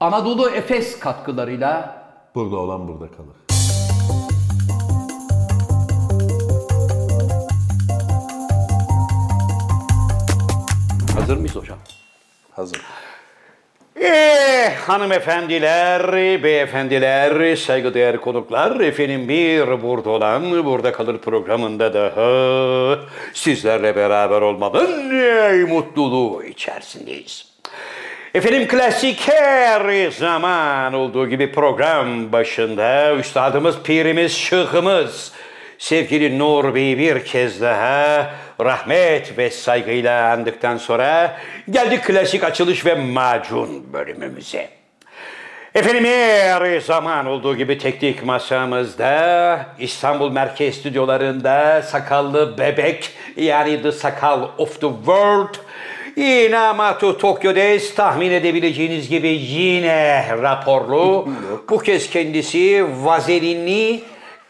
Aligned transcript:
Anadolu 0.00 0.50
Efes 0.50 0.98
katkılarıyla 0.98 2.02
Burada 2.34 2.56
olan 2.56 2.88
burada 2.88 3.06
kalır. 3.06 3.36
hazır 11.14 11.36
mıyız 11.36 11.56
hocam? 11.56 11.78
Hazır. 12.50 12.80
Eh 14.00 14.74
hanımefendiler, 14.76 16.12
beyefendiler, 16.42 17.56
saygıdeğer 17.56 18.20
konuklar, 18.20 18.80
efendim 18.80 19.28
bir 19.28 19.82
burada 19.82 20.10
olan 20.10 20.64
Burada 20.64 20.92
Kalır 20.92 21.18
programında 21.18 21.94
daha 21.94 22.98
sizlerle 23.34 23.96
beraber 23.96 24.40
olmanın 24.40 25.10
eh, 25.10 25.68
mutluluğu 25.68 26.44
içerisindeyiz. 26.44 27.49
Efendim 28.34 28.68
klasik 28.68 29.28
her 29.28 30.10
zaman 30.10 30.94
olduğu 30.94 31.28
gibi 31.28 31.52
program 31.52 32.32
başında 32.32 33.14
üstadımız, 33.14 33.82
pirimiz, 33.82 34.36
şıkımız, 34.36 35.32
sevgili 35.78 36.38
Nur 36.38 36.74
Bey'i 36.74 36.98
bir 36.98 37.24
kez 37.24 37.60
daha 37.60 38.30
rahmet 38.60 39.38
ve 39.38 39.50
saygıyla 39.50 40.32
andıktan 40.32 40.76
sonra 40.76 41.36
geldik 41.70 42.04
klasik 42.04 42.44
açılış 42.44 42.86
ve 42.86 42.94
macun 42.94 43.92
bölümümüze. 43.92 44.68
Efendim 45.74 46.04
her 46.04 46.80
zaman 46.80 47.26
olduğu 47.26 47.56
gibi 47.56 47.78
teknik 47.78 48.24
masamızda 48.24 49.66
İstanbul 49.78 50.32
Merkez 50.32 50.74
Stüdyolarında 50.74 51.82
sakallı 51.82 52.58
bebek 52.58 53.10
yani 53.36 53.82
The 53.82 53.92
Sakal 53.92 54.48
of 54.58 54.80
the 54.80 54.88
World 54.88 55.54
Inamatu 56.20 57.18
Tokyo'des 57.18 57.94
tahmin 57.94 58.30
edebileceğiniz 58.30 59.08
gibi 59.08 59.28
yine 59.28 60.26
raporlu. 60.42 61.28
Bu 61.70 61.78
kez 61.78 62.10
kendisi 62.10 62.86
vazelinli 63.04 64.00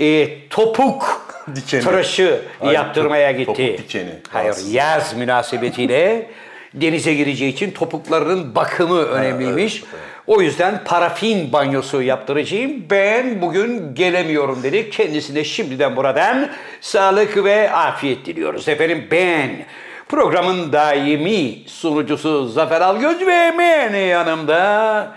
e, 0.00 0.28
topuk 0.48 1.27
Dikeni. 1.56 1.83
tıraşı 1.83 2.41
Hayır, 2.61 2.72
yaptırmaya 2.75 3.30
gitti. 3.33 3.45
topuk 3.47 3.78
dikeni. 3.78 4.11
Hayır 4.30 4.47
Rahatsız. 4.47 4.72
yaz 4.75 5.14
münasebetiyle 5.17 6.27
denize 6.75 7.14
gireceği 7.14 7.53
için 7.53 7.70
topuklarının 7.70 8.55
bakımı 8.55 8.98
önemliymiş. 9.02 9.83
O 10.27 10.41
yüzden 10.42 10.84
parafin 10.84 11.52
banyosu 11.52 12.02
yaptıracağım. 12.02 12.73
Ben 12.91 13.42
bugün 13.42 13.95
gelemiyorum 13.95 14.62
dedi. 14.62 14.91
Kendisine 14.91 15.45
şimdiden 15.45 15.97
buradan 15.97 16.50
sağlık 16.80 17.45
ve 17.45 17.70
afiyet 17.73 18.27
diliyoruz. 18.27 18.69
Efendim 18.69 19.06
ben 19.11 19.50
programın 20.11 20.72
daimi 20.72 21.58
sunucusu 21.66 22.48
Zafer 22.48 22.80
Algöz 22.80 23.27
ve 23.27 23.33
hemen 23.33 23.94
yanımda 23.94 25.12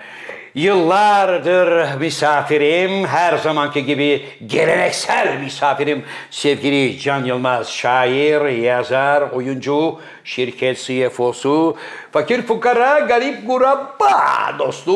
Yıllardır 0.56 1.98
misafirim, 2.00 3.06
her 3.06 3.38
zamanki 3.38 3.86
gibi 3.86 4.26
geleneksel 4.46 5.40
misafirim 5.40 6.04
sevgili 6.32 7.00
Can 7.00 7.26
Yılmaz, 7.26 7.70
şair, 7.70 8.46
yazar, 8.46 9.22
oyuncu, 9.22 10.00
şirket 10.24 10.78
CFO'su, 10.78 11.78
fakir 12.12 12.42
fukara, 12.42 13.00
garip 13.00 13.48
guraba 13.48 14.56
dostu, 14.60 14.96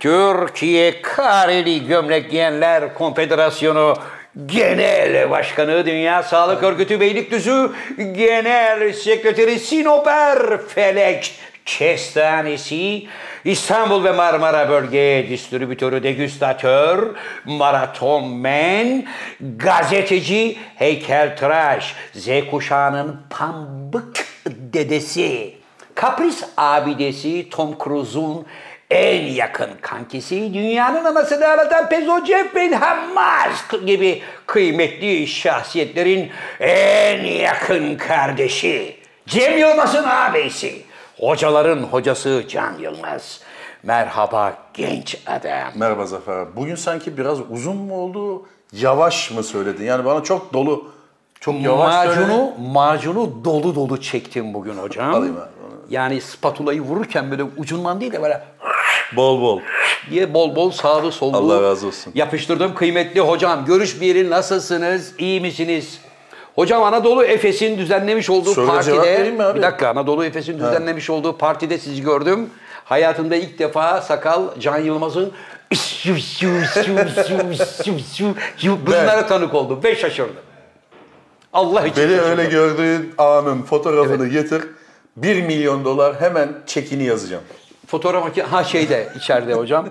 Türkiye 0.00 1.02
Kareli 1.02 1.86
Gömlek 1.86 2.30
Giyenler 2.30 2.94
Konfederasyonu 2.94 3.94
Genel 4.46 5.30
Başkanı, 5.30 5.86
Dünya 5.86 6.22
Sağlık 6.22 6.62
Örgütü 6.62 7.00
Beylikdüzü 7.00 7.72
Genel 7.96 8.92
Sekreteri 8.92 9.58
Sinoper 9.58 10.60
Felek 10.68 11.34
Kestanesi, 11.64 13.06
İstanbul 13.44 14.04
ve 14.04 14.12
Marmara 14.12 14.68
Bölge 14.68 15.26
Distribütörü 15.28 16.02
Degüstatör, 16.02 17.14
Maratonmen, 17.44 19.06
gazeteci, 19.40 20.56
heykeltıraş, 20.76 21.94
Z 22.14 22.28
kuşağının 22.50 23.20
pambık 23.30 24.26
dedesi, 24.46 25.54
kapris 25.94 26.44
abidesi 26.56 27.50
Tom 27.50 27.78
Cruise'un 27.84 28.46
en 28.92 29.26
yakın 29.26 29.70
kankisi, 29.80 30.54
dünyanın 30.54 31.04
anasını 31.04 31.48
ağlatan 31.48 31.88
Pezo 31.88 32.24
Jeff 32.24 32.54
Benhamaz 32.54 33.64
gibi 33.86 34.22
kıymetli 34.46 35.26
şahsiyetlerin 35.26 36.30
en 36.60 37.24
yakın 37.24 37.96
kardeşi. 37.96 38.96
Cem 39.26 39.58
Yılmaz'ın 39.58 40.04
ağabeysi. 40.04 40.82
Hocaların 41.18 41.82
hocası 41.82 42.44
Can 42.48 42.78
Yılmaz. 42.78 43.40
Merhaba 43.82 44.54
genç 44.74 45.16
adam. 45.26 45.72
Merhaba 45.74 46.06
Zafer. 46.06 46.56
Bugün 46.56 46.74
sanki 46.74 47.16
biraz 47.16 47.38
uzun 47.50 47.76
mu 47.76 47.94
oldu? 47.94 48.46
Yavaş 48.72 49.30
mı 49.30 49.42
söyledin? 49.42 49.84
Yani 49.84 50.04
bana 50.04 50.22
çok 50.22 50.52
dolu, 50.52 50.92
çok 51.40 51.60
yavaş 51.60 51.94
söyledin. 51.94 52.20
Macunu, 52.28 52.54
macunu 52.72 53.44
dolu 53.44 53.74
dolu 53.74 54.00
çektim 54.00 54.54
bugün 54.54 54.74
hocam. 54.74 55.14
Alayım 55.14 55.36
abi, 55.36 55.48
Yani 55.90 56.20
spatulayı 56.20 56.80
vururken 56.80 57.30
böyle 57.30 57.42
ucundan 57.42 58.00
değil 58.00 58.12
de 58.12 58.22
böyle 58.22 58.42
Bol 59.16 59.40
bol. 59.40 59.60
diye 60.10 60.34
bol 60.34 60.56
bol 60.56 60.70
sağlı 60.70 61.12
sollu 61.12 61.36
Allah 61.36 61.62
razı 61.62 61.86
olsun. 61.86 62.12
yapıştırdım. 62.16 62.74
Kıymetli 62.74 63.20
hocam 63.20 63.64
görüş 63.64 64.00
bir 64.00 64.06
yeri 64.06 64.30
nasılsınız? 64.30 65.12
İyi 65.18 65.40
misiniz? 65.40 65.98
Hocam 66.54 66.82
Anadolu 66.82 67.24
Efes'in 67.24 67.78
düzenlemiş 67.78 68.30
olduğu 68.30 68.54
Soruya 68.54 68.82
cevap 68.82 68.96
partide 68.98 69.18
vereyim 69.18 69.36
mi 69.36 69.42
abi? 69.42 69.58
bir 69.58 69.62
dakika 69.62 69.88
Anadolu 69.88 70.24
Efes'in 70.24 70.58
düzenlemiş 70.58 71.10
olduğu 71.10 71.38
partide 71.38 71.78
sizi 71.78 72.02
gördüm. 72.02 72.50
Hayatımda 72.84 73.36
ilk 73.36 73.58
defa 73.58 74.00
sakal 74.00 74.42
Can 74.60 74.78
Yılmaz'ın 74.78 75.32
bunlara 78.86 79.26
tanık 79.26 79.54
oldum 79.54 79.80
ve 79.84 79.96
şaşırdım. 79.96 80.36
Allah 81.52 81.86
için 81.86 82.02
Beni 82.04 82.16
şaşırdım. 82.16 82.30
öyle 82.38 82.44
gördüğün 82.44 83.14
anın 83.18 83.62
fotoğrafını 83.62 84.26
getir. 84.28 84.62
1 85.16 85.42
milyon 85.42 85.84
dolar 85.84 86.20
hemen 86.20 86.48
çekini 86.66 87.04
yazacağım. 87.04 87.42
Fotoğraf 87.92 88.24
makine 88.24 88.44
ha 88.44 88.64
şeyde 88.64 89.08
içeride 89.16 89.54
hocam. 89.54 89.88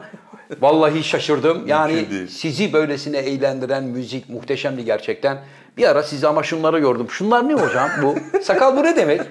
Vallahi 0.62 1.04
şaşırdım. 1.04 1.68
Yani 1.68 2.06
sizi 2.30 2.74
böylesine 2.74 3.18
eğlendiren 3.18 3.84
müzik 3.84 4.30
muhteşemdi 4.30 4.86
gerçekten. 4.86 5.38
Bir 5.78 5.88
ara 5.88 6.04
sizi 6.04 6.28
ama 6.28 6.44
şunları 6.44 6.80
gördüm. 6.80 7.08
Şunlar 7.10 7.50
ne 7.50 7.54
hocam 7.54 7.90
bu? 8.04 8.16
Sakal 8.44 8.78
bu 8.78 8.84
ne 8.84 8.96
demek? 8.96 9.22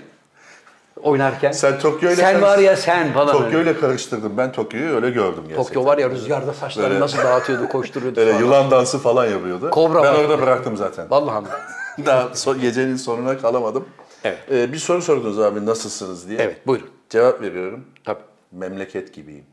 Oynarken. 1.03 1.53
Sen 1.53 1.79
Tokyo 1.79 2.09
ile 2.09 2.17
Sen 2.17 2.43
var 2.43 2.59
ya 2.59 2.77
sen 2.77 3.13
falan. 3.13 3.33
Tokyo 3.33 3.61
ile 3.61 3.81
karıştırdım. 3.81 4.33
Ben 4.37 4.53
Tokyo'yu 4.53 4.95
öyle 4.95 5.11
gördüm 5.11 5.43
gerçekten. 5.49 5.65
Tokyo 5.65 5.85
var 5.85 5.99
ya 5.99 6.11
rüzgarda 6.11 6.53
saçlarını 6.53 6.91
Böyle- 6.91 7.01
nasıl 7.01 7.19
dağıtıyordu, 7.19 7.69
koşturuyordu 7.69 8.21
Öyle 8.21 8.31
falan. 8.33 8.43
yılan 8.45 8.71
dansı 8.71 8.99
falan 8.99 9.27
yapıyordu. 9.27 9.71
Kobra 9.71 10.03
ben 10.03 10.15
var. 10.15 10.19
orada 10.19 10.43
bıraktım 10.43 10.77
zaten. 10.77 11.11
Vallahi 11.11 11.43
mi? 11.43 11.49
Daha 12.07 12.23
so- 12.23 12.61
gecenin 12.61 12.97
sonuna 12.97 13.39
kalamadım. 13.39 13.89
Evet. 14.25 14.39
Ee, 14.51 14.73
bir 14.73 14.79
soru 14.79 15.03
sordunuz 15.03 15.39
abi 15.39 15.67
nasılsınız 15.67 16.29
diye. 16.29 16.39
Evet 16.41 16.67
buyurun. 16.67 16.89
Cevap 17.11 17.43
veriyorum. 17.43 17.85
Tabii. 18.05 18.30
Memleket 18.53 19.15
gibiyim. 19.15 19.45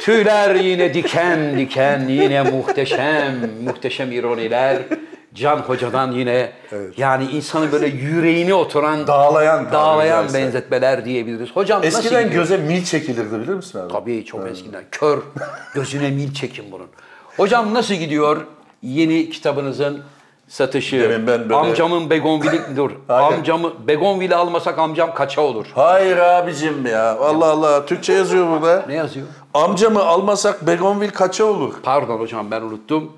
Tüyler 0.00 0.54
yine 0.54 0.94
diken 0.94 1.58
diken, 1.58 2.08
yine 2.08 2.42
muhteşem, 2.42 3.50
muhteşem 3.64 4.12
ironiler. 4.12 4.82
Can 5.34 5.56
Hoca'dan 5.56 6.12
yine 6.12 6.52
yani 6.96 7.24
insanın 7.24 7.72
böyle 7.72 7.86
yüreğine 7.86 8.54
oturan, 8.54 9.06
Dağlayan 9.06 9.72
dağlayan 9.72 10.22
caizse. 10.22 10.38
benzetmeler 10.38 11.04
diyebiliriz. 11.04 11.50
Hocam 11.50 11.82
nasıl 11.82 11.98
Eskiden 11.98 12.24
gidiyor? 12.24 12.42
göze 12.42 12.56
mil 12.56 12.84
çekilirdi 12.84 13.40
bilir 13.40 13.54
misin 13.54 13.78
abi? 13.78 13.92
Tabii 13.92 14.24
çok 14.24 14.48
eskiden. 14.48 14.84
Kör, 14.90 15.18
gözüne 15.74 16.10
mil 16.10 16.34
çekin 16.34 16.72
bunun. 16.72 16.86
Hocam 17.36 17.74
nasıl 17.74 17.94
gidiyor 17.94 18.46
yeni 18.82 19.30
kitabınızın 19.30 20.02
satışı? 20.50 21.00
Demin 21.00 21.26
ben 21.26 21.40
böyle- 21.40 21.54
Amcamın 21.54 22.10
Begonvil'i, 22.10 22.60
dur. 22.76 22.90
Amcamı, 23.08 23.72
Begonvil'i 23.86 24.36
almasak 24.36 24.78
amcam 24.78 25.14
kaça 25.14 25.40
olur? 25.42 25.66
Hayır 25.74 26.16
abicim 26.16 26.86
ya. 26.86 27.18
Allah 27.18 27.46
Allah. 27.50 27.86
Türkçe 27.86 28.12
yazıyor 28.12 28.50
burada. 28.50 28.84
Ne 28.88 28.94
yazıyor? 28.94 29.26
Amcamı 29.54 30.02
almasak 30.02 30.66
Begonvil 30.66 31.10
kaça 31.10 31.44
olur? 31.44 31.74
Pardon 31.82 32.18
hocam 32.18 32.50
ben 32.50 32.60
unuttum. 32.62 33.12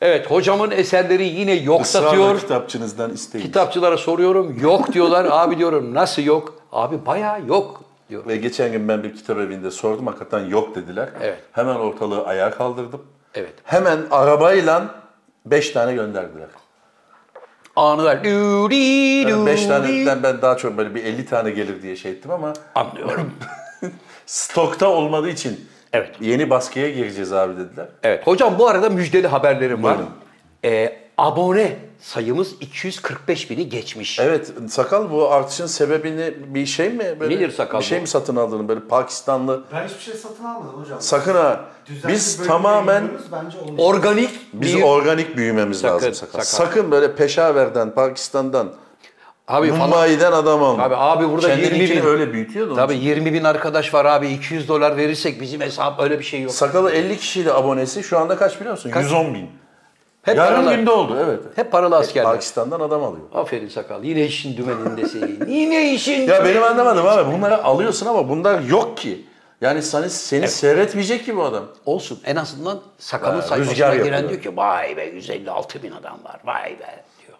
Evet 0.00 0.30
hocamın 0.30 0.70
eserleri 0.70 1.24
yine 1.26 1.52
yok 1.52 1.80
Israrla 1.82 2.06
satıyor. 2.06 2.40
kitapçınızdan 2.40 3.12
isteyin. 3.12 3.44
Kitapçılara 3.44 3.96
soruyorum 3.96 4.60
yok 4.60 4.92
diyorlar. 4.92 5.26
Abi 5.30 5.58
diyorum 5.58 5.94
nasıl 5.94 6.22
yok? 6.22 6.54
Abi 6.72 7.06
bayağı 7.06 7.46
yok 7.46 7.80
diyor. 8.10 8.26
Ve 8.26 8.36
geçen 8.36 8.72
gün 8.72 8.88
ben 8.88 9.02
bir 9.02 9.14
kitap 9.16 9.38
evinde 9.38 9.70
sordum. 9.70 10.06
Hakikaten 10.06 10.44
yok 10.46 10.74
dediler. 10.74 11.08
Evet. 11.22 11.38
Hemen 11.52 11.74
ortalığı 11.74 12.24
ayağa 12.26 12.50
kaldırdım. 12.50 13.02
Evet. 13.34 13.54
Hemen 13.64 13.98
arabayla 14.10 14.84
beş 15.46 15.70
tane 15.70 15.94
gönderdiler. 15.94 16.46
Dü-di, 18.24 18.74
Yani 19.30 19.46
beş 19.46 19.60
dü-di. 19.60 19.68
taneden 19.68 20.22
ben 20.22 20.42
daha 20.42 20.56
çok 20.56 20.76
böyle 20.78 20.94
bir 20.94 21.04
50 21.04 21.26
tane 21.26 21.50
gelir 21.50 21.82
diye 21.82 21.96
şey 21.96 22.12
ettim 22.12 22.30
ama 22.30 22.52
Anlıyorum. 22.74 23.32
stokta 24.26 24.88
olmadığı 24.88 25.28
için 25.28 25.68
Evet. 25.92 26.10
yeni 26.20 26.50
baskıya 26.50 26.90
gireceğiz 26.90 27.32
abi 27.32 27.56
dediler. 27.56 27.86
Evet. 28.02 28.26
Hocam 28.26 28.58
bu 28.58 28.68
arada 28.68 28.90
müjdeli 28.90 29.26
haberlerim 29.28 29.82
var. 29.82 29.96
Buyurun. 29.98 30.12
Ee, 30.64 30.96
abone 31.18 31.76
sayımız 32.00 32.52
245 32.60 33.50
bini 33.50 33.68
geçmiş. 33.68 34.20
Evet 34.20 34.52
sakal 34.68 35.10
bu 35.10 35.32
artışın 35.32 35.66
sebebini 35.66 36.34
bir 36.54 36.66
şey 36.66 36.88
mi? 36.90 37.16
Böyle 37.20 37.36
Nedir 37.36 37.50
sakal 37.50 37.78
Bir 37.78 37.84
şey 37.84 37.98
bu? 37.98 38.02
mi 38.02 38.08
satın 38.08 38.36
aldın 38.36 38.68
böyle 38.68 38.80
Pakistanlı? 38.80 39.64
Ben 39.72 39.88
hiçbir 39.88 40.00
şey 40.00 40.14
satın 40.14 40.44
almadım 40.44 40.82
hocam. 40.82 41.00
Sakın 41.00 41.34
ha. 41.34 41.60
Düzenli 41.86 42.14
Biz 42.14 42.46
tamamen 42.46 43.08
bence 43.32 43.58
Organik 43.82 44.30
biz 44.52 44.76
bir... 44.76 44.82
organik 44.82 45.36
büyümemiz 45.36 45.78
Sakın, 45.80 45.94
lazım 45.94 46.14
sakal. 46.14 46.40
sakal. 46.40 46.66
Sakın 46.66 46.90
böyle 46.90 47.14
Peşaver'den, 47.14 47.90
Pakistan'dan, 47.94 48.72
Abi 49.48 49.68
falan. 49.70 49.80
Mumbai'den 49.80 50.32
adam 50.32 50.62
alma. 50.62 50.82
Abi, 50.82 50.96
abi 50.96 51.30
burada 51.30 51.48
20 51.48 51.62
Kendininkini 51.62 52.02
bin. 52.02 52.06
öyle 52.08 52.32
büyütüyordu. 52.32 52.74
Tabii 52.76 52.94
için. 52.94 53.04
20 53.04 53.32
bin 53.32 53.44
arkadaş 53.44 53.94
var 53.94 54.04
abi 54.04 54.28
200 54.28 54.68
dolar 54.68 54.96
verirsek 54.96 55.40
bizim 55.40 55.60
hesap 55.60 56.00
öyle 56.00 56.18
bir 56.18 56.24
şey 56.24 56.42
yok. 56.42 56.52
Sakalı 56.52 56.90
50 56.90 57.16
kişiyle 57.16 57.52
abonesi 57.52 58.02
şu 58.02 58.18
anda 58.18 58.36
kaç 58.36 58.56
biliyor 58.60 58.70
musun? 58.72 58.92
110 58.96 59.34
bin. 59.34 59.48
Hep 60.26 60.36
Yarım 60.36 60.64
paralı. 60.64 60.76
günde 60.76 60.90
oldu 60.90 61.16
evet. 61.24 61.40
Hep 61.54 61.72
paralı 61.72 61.96
askerler. 61.96 62.32
Pakistan'dan 62.32 62.80
adam 62.80 63.04
alıyor. 63.04 63.24
Aferin 63.34 63.68
sakal. 63.68 64.04
Yine 64.04 64.24
işin 64.24 64.56
dümenindesin. 64.56 65.44
Yine 65.48 65.92
işin 65.92 66.20
Ya 66.28 66.44
benim 66.44 66.62
anlamadım 66.62 67.06
abi. 67.06 67.32
Bunları 67.36 67.64
alıyorsun 67.64 68.06
ama 68.06 68.28
bunlar 68.28 68.60
yok 68.60 68.96
ki. 68.96 69.24
Yani 69.60 69.82
seni, 69.82 70.10
seni 70.10 70.48
seyretmeyecek 70.48 71.24
ki 71.24 71.36
bu 71.36 71.44
adam. 71.44 71.64
Olsun. 71.86 72.18
En 72.24 72.36
azından 72.36 72.80
sakalın 72.98 73.40
sayfasına 73.40 73.94
giren 73.94 73.94
yapıyor. 74.12 74.28
diyor 74.28 74.42
ki 74.42 74.56
vay 74.56 74.96
be 74.96 75.04
156 75.04 75.82
bin 75.82 75.90
adam 75.92 76.18
var. 76.24 76.40
Vay 76.44 76.70
be 76.70 77.04
diyor. 77.26 77.38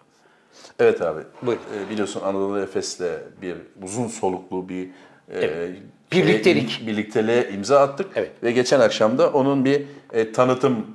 Evet 0.79 1.01
abi. 1.01 1.21
Buyur. 1.41 1.57
Ee, 1.75 1.89
biliyorsun 1.89 2.21
Anadolu 2.25 2.59
Efes'le 2.59 3.01
bir 3.41 3.55
uzun 3.83 4.07
soluklu 4.07 4.69
bir 4.69 4.89
e, 5.33 5.69
Birliktelik. 6.11 6.69
şeye, 6.69 6.87
birlikteliğe 6.87 7.49
imza 7.49 7.79
attık. 7.79 8.07
Evet. 8.15 8.31
Ve 8.43 8.51
geçen 8.51 8.79
akşam 8.79 9.17
da 9.17 9.29
onun 9.29 9.65
bir 9.65 9.83
e, 10.13 10.31
tanıtım 10.31 10.85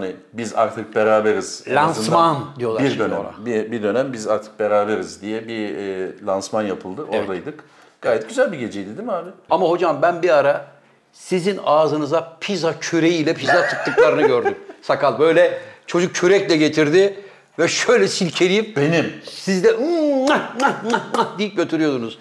hani 0.00 0.16
biz 0.32 0.54
artık 0.54 0.94
beraberiz. 0.94 1.64
Lansman 1.68 2.44
diyorlar 2.58 2.82
Bir 2.84 2.98
dönem, 2.98 3.18
ona. 3.18 3.46
bir, 3.46 3.72
bir 3.72 3.82
dönem 3.82 4.12
biz 4.12 4.26
artık 4.28 4.58
beraberiz 4.60 5.22
diye 5.22 5.48
bir 5.48 5.76
e, 5.76 6.12
lansman 6.26 6.62
yapıldı. 6.62 7.02
Oradaydık. 7.02 7.64
Gayet 8.00 8.28
güzel 8.28 8.52
bir 8.52 8.58
geceydi 8.58 8.88
değil 8.96 9.06
mi 9.08 9.12
abi? 9.12 9.30
Ama 9.50 9.66
hocam 9.68 10.02
ben 10.02 10.22
bir 10.22 10.30
ara 10.38 10.66
sizin 11.12 11.60
ağzınıza 11.64 12.36
pizza 12.40 12.78
küreğiyle 12.80 13.34
pizza 13.34 13.66
tıktıklarını 13.66 14.22
gördüm. 14.26 14.54
Sakal 14.82 15.18
böyle 15.18 15.58
çocuk 15.86 16.14
kürekle 16.14 16.56
getirdi 16.56 17.20
ve 17.58 17.68
şöyle 17.68 18.08
silkeleyip 18.08 18.76
Benim 18.76 19.12
siz 19.24 19.64
de 19.64 19.72
"Mwah, 19.72 20.54
mwah, 20.60 20.84
mwah, 20.84 21.14
mwah" 21.14 21.38
deyip 21.38 21.56
götürüyordunuz. 21.56 22.18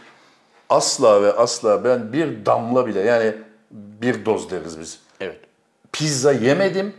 asla 0.70 1.22
ve 1.22 1.32
asla 1.34 1.84
ben 1.84 2.14
bir 2.14 2.46
damla 2.46 2.88
bile 2.88 3.00
yani 3.00 3.34
bir 3.72 4.26
doz 4.26 4.52
deriz 4.52 4.80
biz. 4.80 5.00
Evet. 5.22 5.38
pizza 5.92 6.32
yemedim. 6.32 6.94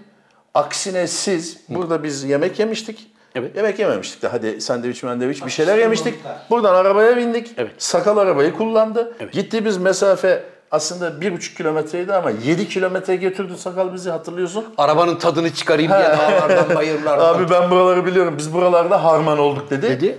Aksine 0.59 1.07
siz, 1.07 1.57
burada 1.69 2.03
biz 2.03 2.25
yemek 2.25 2.59
yemiştik. 2.59 3.11
Evet. 3.35 3.57
Yemek 3.57 3.79
yememiştik 3.79 4.23
de 4.23 4.29
hadi 4.29 4.61
sandviç 4.61 5.03
mendviç 5.03 5.45
bir 5.47 5.51
şeyler 5.51 5.73
Atıştırmalıklar. 5.73 6.07
yemiştik. 6.13 6.15
Buradan 6.51 6.75
arabaya 6.75 7.17
bindik. 7.17 7.51
Evet. 7.57 7.71
Sakal 7.79 8.17
arabayı 8.17 8.53
kullandı. 8.57 9.13
Evet. 9.21 9.33
Gittiğimiz 9.33 9.77
mesafe 9.79 10.45
aslında 10.71 11.21
bir 11.21 11.33
buçuk 11.33 11.57
kilometreydi 11.57 12.13
ama 12.15 12.31
7 12.31 12.69
kilometre 12.69 13.17
götürdü 13.17 13.53
sakal 13.57 13.93
bizi 13.95 14.11
hatırlıyorsun. 14.11 14.65
Arabanın 14.79 15.17
tadını 15.17 15.55
çıkarayım 15.55 15.93
diye 15.93 16.01
dağlardan 16.03 16.75
bayırlardan. 16.77 17.35
Abi 17.35 17.51
ben 17.51 17.71
buraları 17.71 18.07
biliyorum. 18.07 18.35
Biz 18.39 18.55
buralarda 18.55 19.05
harman 19.05 19.39
olduk 19.39 19.71
dedi. 19.71 19.83
Dedi. 19.89 20.19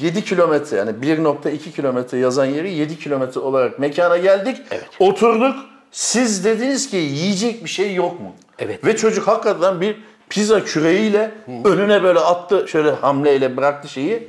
7 0.00 0.24
kilometre 0.24 0.76
yani 0.76 0.90
1.2 0.90 1.72
kilometre 1.72 2.18
yazan 2.18 2.44
yeri 2.44 2.72
7 2.72 2.98
kilometre 2.98 3.40
olarak 3.40 3.78
mekana 3.78 4.16
geldik. 4.16 4.56
Evet. 4.70 4.84
Oturduk. 4.98 5.56
Siz 5.98 6.44
dediniz 6.44 6.90
ki 6.90 6.96
yiyecek 6.96 7.64
bir 7.64 7.68
şey 7.70 7.94
yok 7.94 8.20
mu? 8.20 8.32
Evet. 8.58 8.84
Ve 8.84 8.96
çocuk 8.96 9.28
hakikaten 9.28 9.80
bir 9.80 9.96
pizza 10.28 10.64
küreğiyle 10.64 11.34
önüne 11.64 12.02
böyle 12.02 12.18
attı. 12.18 12.68
Şöyle 12.68 12.90
hamleyle 12.90 13.56
bıraktı 13.56 13.88
şeyi. 13.88 14.28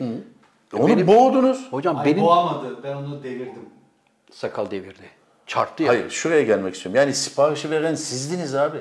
Onu 0.74 0.88
Benim- 0.88 1.08
boğdunuz. 1.08 1.68
Hocam 1.72 1.98
Ay 1.98 2.06
benim 2.06 2.22
boğamadı. 2.24 2.84
Ben 2.84 2.96
onu 2.96 3.24
devirdim. 3.24 3.70
sakal 4.32 4.72
devirdi. 4.72 5.02
Çarptı 5.48 5.84
ya. 5.84 5.90
Hayır 5.90 6.10
şuraya 6.10 6.42
gelmek 6.42 6.76
istiyorum. 6.76 7.02
Yani 7.02 7.14
siparişi 7.14 7.72
veren 7.72 7.96
sizdiniz 7.96 8.56
abi. 8.56 8.78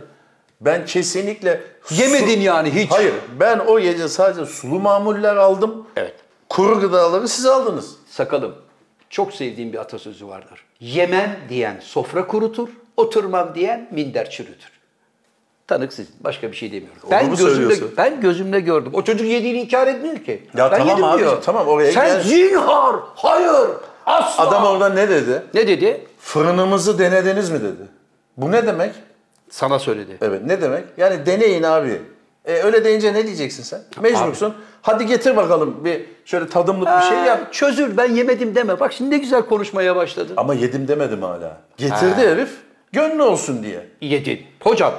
Ben 0.61 0.87
kesinlikle... 0.87 1.61
su- 1.85 1.95
Yemedin 1.95 2.41
yani 2.41 2.71
hiç. 2.75 2.91
Hayır 2.91 3.15
ben 3.41 3.59
o 3.59 3.81
gece 3.81 4.09
sadece 4.09 4.47
sulu 4.47 4.81
mamuller 4.81 5.37
aldım. 5.37 5.87
Evet. 5.97 6.15
Kuru 6.49 6.81
gıdaları 6.81 7.29
siz 7.29 7.47
aldınız. 7.47 7.97
Sakalım. 8.11 8.55
Çok 9.15 9.33
sevdiğim 9.33 9.73
bir 9.73 9.79
atasözü 9.79 10.29
vardır. 10.29 10.65
Yemem 10.81 11.37
diyen 11.49 11.77
sofra 11.81 12.27
kurutur, 12.27 12.69
oturmam 12.97 13.55
diyen 13.55 13.89
minder 13.91 14.31
çürütür. 14.31 14.71
Tanık 15.67 15.93
sizin. 15.93 16.15
Başka 16.21 16.53
bir 16.53 16.57
şey 16.57 16.73
demiyorum. 16.73 17.03
ben 17.11 17.31
mu 17.31 17.37
gözümle 17.37 17.75
ben 17.97 18.21
gözümle 18.21 18.61
gördüm. 18.61 18.93
O 18.95 19.05
çocuk 19.05 19.27
yediğini 19.27 19.59
inkar 19.59 19.87
etmiyor 19.87 20.17
ki. 20.17 20.47
Ya 20.57 20.73
ben 20.73 20.79
tamam 20.79 21.05
abi, 21.05 21.19
diyor. 21.19 21.43
tamam 21.43 21.69
oraya 21.69 21.93
Sen 21.93 22.07
gel. 22.07 22.23
zinhar, 22.23 22.97
hayır, 23.15 23.71
asla. 24.07 24.49
Adam 24.49 24.65
orada 24.65 24.89
ne 24.89 25.09
dedi? 25.09 25.43
Ne 25.55 25.69
dedi? 25.69 26.07
Fırınımızı 26.21 26.99
denediniz 26.99 27.51
mi 27.51 27.61
dedi. 27.61 27.83
Bu 28.37 28.51
ne 28.51 28.67
demek? 28.67 28.95
Sana 29.51 29.79
söyledi. 29.79 30.19
Evet 30.21 30.43
ne 30.45 30.63
demek? 30.63 30.85
Yani 30.97 31.27
deneyin 31.27 31.63
abi. 31.63 32.03
E, 32.45 32.53
öyle 32.53 32.85
deyince 32.85 33.15
ne 33.15 33.27
diyeceksin 33.27 33.63
sen? 33.63 33.81
Mecbursun. 34.03 34.55
Hadi 34.83 35.07
getir 35.07 35.37
bakalım 35.37 35.85
bir 35.85 36.05
şöyle 36.25 36.49
tadımlık 36.49 36.89
bir 36.89 37.03
şey 37.03 37.19
yap. 37.19 37.41
Ha, 37.41 37.49
Çözül 37.53 37.97
ben 37.97 38.13
yemedim 38.15 38.55
deme. 38.55 38.81
Bak 38.81 38.93
şimdi 38.93 39.11
ne 39.11 39.19
güzel 39.19 39.43
konuşmaya 39.43 39.97
başladın. 39.97 40.35
Ama 40.37 40.55
yedim 40.55 40.89
demedim 40.89 41.23
hala. 41.23 41.57
Getirdi 41.77 42.29
herif. 42.29 42.51
Gönlü 42.93 43.23
olsun 43.23 43.63
diye. 43.63 43.87
Yedin. 44.01 44.41
Hocam. 44.61 44.93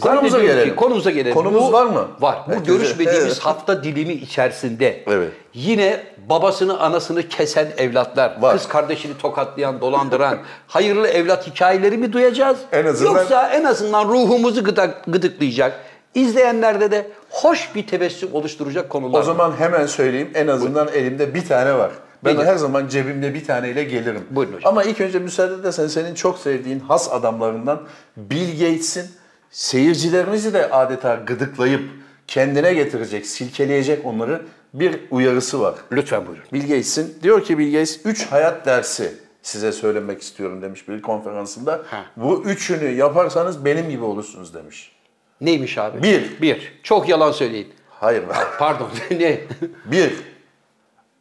Konumuza 0.00 0.38
gelelim. 0.38 0.68
Ki, 0.70 0.76
konumuza 0.76 1.10
gelelim. 1.10 1.34
Konumuz 1.34 1.72
var 1.72 1.86
mı? 1.86 2.08
Var. 2.20 2.38
Bu 2.48 2.52
Evet, 2.52 2.66
görüşmediğimiz 2.66 3.24
evet. 3.24 3.38
hafta 3.38 3.84
dilimi 3.84 4.12
içerisinde 4.12 5.04
Evet. 5.06 5.32
yine 5.54 6.00
babasını 6.28 6.80
anasını 6.80 7.28
kesen 7.28 7.68
evlatlar, 7.78 8.42
Var. 8.42 8.52
kız 8.58 8.68
kardeşini 8.68 9.18
tokatlayan, 9.18 9.80
dolandıran 9.80 10.38
hayırlı 10.66 11.08
evlat 11.08 11.46
hikayeleri 11.46 11.96
mi 11.98 12.12
duyacağız? 12.12 12.58
En 12.72 12.86
azından- 12.86 13.12
Yoksa 13.14 13.48
en 13.48 13.64
azından 13.64 14.08
ruhumuzu 14.08 14.64
gıdak, 14.64 15.04
gıdıklayacak, 15.06 15.80
izleyenlerde 16.16 16.90
de 16.90 17.10
hoş 17.30 17.74
bir 17.74 17.86
tebessüm 17.86 18.34
oluşturacak 18.34 18.90
konular. 18.90 19.20
O 19.20 19.22
zaman 19.22 19.52
hemen 19.58 19.86
söyleyeyim. 19.86 20.30
En 20.34 20.46
azından 20.46 20.88
elimde 20.88 21.34
bir 21.34 21.44
tane 21.44 21.74
var. 21.74 21.90
Ben 22.24 22.36
Buyurun. 22.36 22.50
her 22.50 22.56
zaman 22.56 22.88
cebimde 22.88 23.34
bir 23.34 23.44
taneyle 23.44 23.84
gelirim. 23.84 24.24
Buyurun 24.30 24.52
hocam. 24.52 24.72
Ama 24.72 24.84
ilk 24.84 25.00
önce 25.00 25.18
müsaade 25.18 25.54
edersen 25.54 25.86
senin 25.86 26.14
çok 26.14 26.38
sevdiğin 26.38 26.80
has 26.80 27.12
adamlarından 27.12 27.82
Bill 28.16 28.50
Gates'in 28.52 29.06
seyircilerimizi 29.50 30.54
de 30.54 30.70
adeta 30.70 31.14
gıdıklayıp 31.14 31.82
kendine 32.26 32.74
getirecek, 32.74 33.26
silkeleyecek 33.26 34.06
onları 34.06 34.42
bir 34.74 35.00
uyarısı 35.10 35.60
var. 35.60 35.74
Lütfen 35.92 36.26
buyurun. 36.26 36.44
Bill 36.52 36.62
Gates'in 36.62 37.18
diyor 37.22 37.44
ki 37.44 37.58
Bill 37.58 37.72
Gates 37.72 38.00
3 38.04 38.26
hayat 38.26 38.66
dersi 38.66 39.12
size 39.42 39.72
söylemek 39.72 40.22
istiyorum 40.22 40.62
demiş 40.62 40.88
bir 40.88 41.02
konferansında. 41.02 41.82
Ha. 41.86 42.04
Bu 42.16 42.42
üçünü 42.44 42.88
yaparsanız 42.88 43.64
benim 43.64 43.90
gibi 43.90 44.04
olursunuz 44.04 44.54
demiş. 44.54 44.95
Neymiş 45.40 45.78
abi? 45.78 46.02
Bir. 46.02 46.42
Bir. 46.42 46.80
Çok 46.82 47.08
yalan 47.08 47.32
söyleyin. 47.32 47.74
Hayır. 47.90 48.24
Pardon. 48.58 48.90
ne? 49.10 49.40
Bir, 49.84 50.12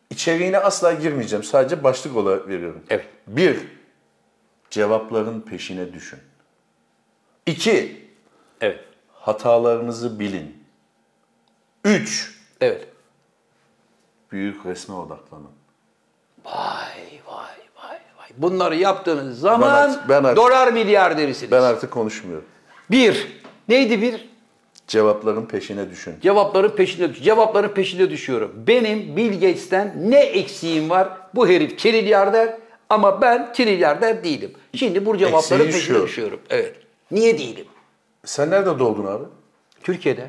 içeriğine 0.10 0.58
asla 0.60 0.94
girmeyeceğim. 0.94 1.44
Sadece 1.44 1.84
başlık 1.84 2.16
olarak 2.16 2.48
veriyorum. 2.48 2.84
Evet. 2.90 3.06
Bir, 3.28 3.60
cevapların 4.70 5.42
peşine 5.42 5.94
düşün. 5.94 6.20
İki, 7.46 8.06
Evet. 8.62 8.80
hatalarınızı 9.14 10.20
bilin. 10.20 10.64
Üç, 11.84 12.36
Evet. 12.62 12.88
büyük 14.32 14.66
resme 14.66 14.96
odaklanın. 14.96 15.50
Vay 16.46 17.20
vay 17.28 17.56
vay 17.78 18.00
vay. 18.18 18.30
Bunları 18.38 18.76
yaptığınız 18.76 19.40
zaman 19.40 19.62
Ben 19.70 19.76
artık- 19.90 20.10
ben 20.10 20.24
artık- 20.24 20.38
dolar 20.38 20.74
milyarderisiniz. 20.74 21.52
Ben 21.52 21.62
artık 21.62 21.92
konuşmuyorum. 21.92 22.46
Bir. 22.92 23.45
Neydi 23.70 24.02
bir? 24.02 24.30
Cevapların 24.88 25.46
peşine 25.46 25.90
düşün. 25.90 26.14
Cevapların 26.22 26.70
peşinde 26.70 27.10
düş- 27.14 27.22
Cevapların 27.24 27.70
peşinde 27.70 28.10
düşüyorum. 28.10 28.52
Benim 28.68 29.18
Bill 29.18 29.34
Gates'ten 29.34 29.94
ne 30.12 30.20
eksiğim 30.20 30.90
var? 30.90 31.10
Bu 31.36 31.48
herif 31.48 31.80
trilyarder 31.80 32.58
ama 32.90 33.22
ben 33.22 33.54
trilyarder 33.54 34.24
değilim. 34.24 34.52
Şimdi 34.76 35.06
bu 35.06 35.18
cevapların 35.18 35.64
Eksiğin 35.66 35.82
peşine 35.82 35.98
şu. 35.98 36.04
düşüyorum. 36.04 36.40
Evet. 36.50 36.76
Niye 37.12 37.38
değilim? 37.38 37.66
Sen 38.26 38.50
nerede 38.50 38.80
doğdun 38.80 39.06
abi? 39.06 39.24
Türkiye'de. 39.84 40.28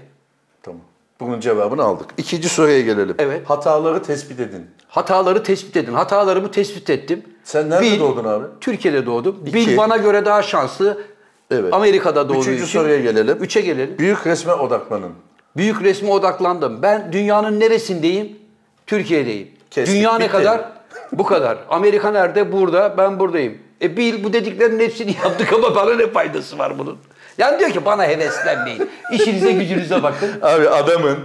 Tamam. 0.62 0.81
Bunun 1.21 1.40
cevabını 1.40 1.83
aldık. 1.83 2.07
İkinci 2.16 2.49
soruya 2.49 2.81
gelelim. 2.81 3.14
Evet. 3.19 3.50
Hataları 3.50 4.02
tespit 4.02 4.40
edin. 4.40 4.66
Hataları 4.88 5.43
tespit 5.43 5.76
edin. 5.76 5.93
Hatalarımı 5.93 6.50
tespit 6.50 6.90
ettim. 6.90 7.23
Sen 7.45 7.71
nerede 7.71 7.99
doğdun 8.00 8.25
abi? 8.25 8.45
Türkiye'de 8.61 9.07
doğdum. 9.07 9.47
Bill 9.47 9.76
bana 9.76 9.97
göre 9.97 10.25
daha 10.25 10.43
şanslı. 10.43 11.02
Evet. 11.50 11.73
Amerika'da 11.75 12.29
doğduğu 12.29 12.41
Üçüncü 12.41 12.62
için. 12.65 12.79
soruya 12.79 13.00
gelelim. 13.00 13.38
Üçe 13.41 13.61
gelelim. 13.61 13.99
Büyük 13.99 14.26
resme 14.26 14.53
odaklanın. 14.53 15.12
Büyük 15.57 15.83
resme 15.83 16.11
odaklandım. 16.11 16.83
Ben 16.83 17.12
dünyanın 17.12 17.61
neresindeyim? 17.61 18.38
Türkiye'deyim. 18.87 19.49
Kestik, 19.71 19.97
Dünya 19.97 20.15
ne 20.19 20.25
bitti. 20.25 20.33
kadar? 20.33 20.65
Bu 21.12 21.25
kadar. 21.25 21.59
Amerika 21.71 22.11
nerede? 22.11 22.53
Burada. 22.53 22.95
Ben 22.99 23.19
buradayım. 23.21 23.59
E 23.83 23.97
Bill 23.97 24.25
bu 24.25 24.33
dediklerinin 24.33 24.81
hepsini 24.85 25.11
yaptık 25.25 25.53
ama 25.53 25.75
bana 25.75 25.95
ne 25.95 26.07
faydası 26.07 26.59
var 26.59 26.79
bunun? 26.79 26.99
Yani 27.38 27.59
diyor 27.59 27.71
ki 27.71 27.85
bana 27.85 28.05
heveslenmeyin. 28.05 28.91
İşinize 29.12 29.53
gücünüze 29.53 30.03
bakın. 30.03 30.31
Abi 30.43 30.69
adamın 30.69 31.19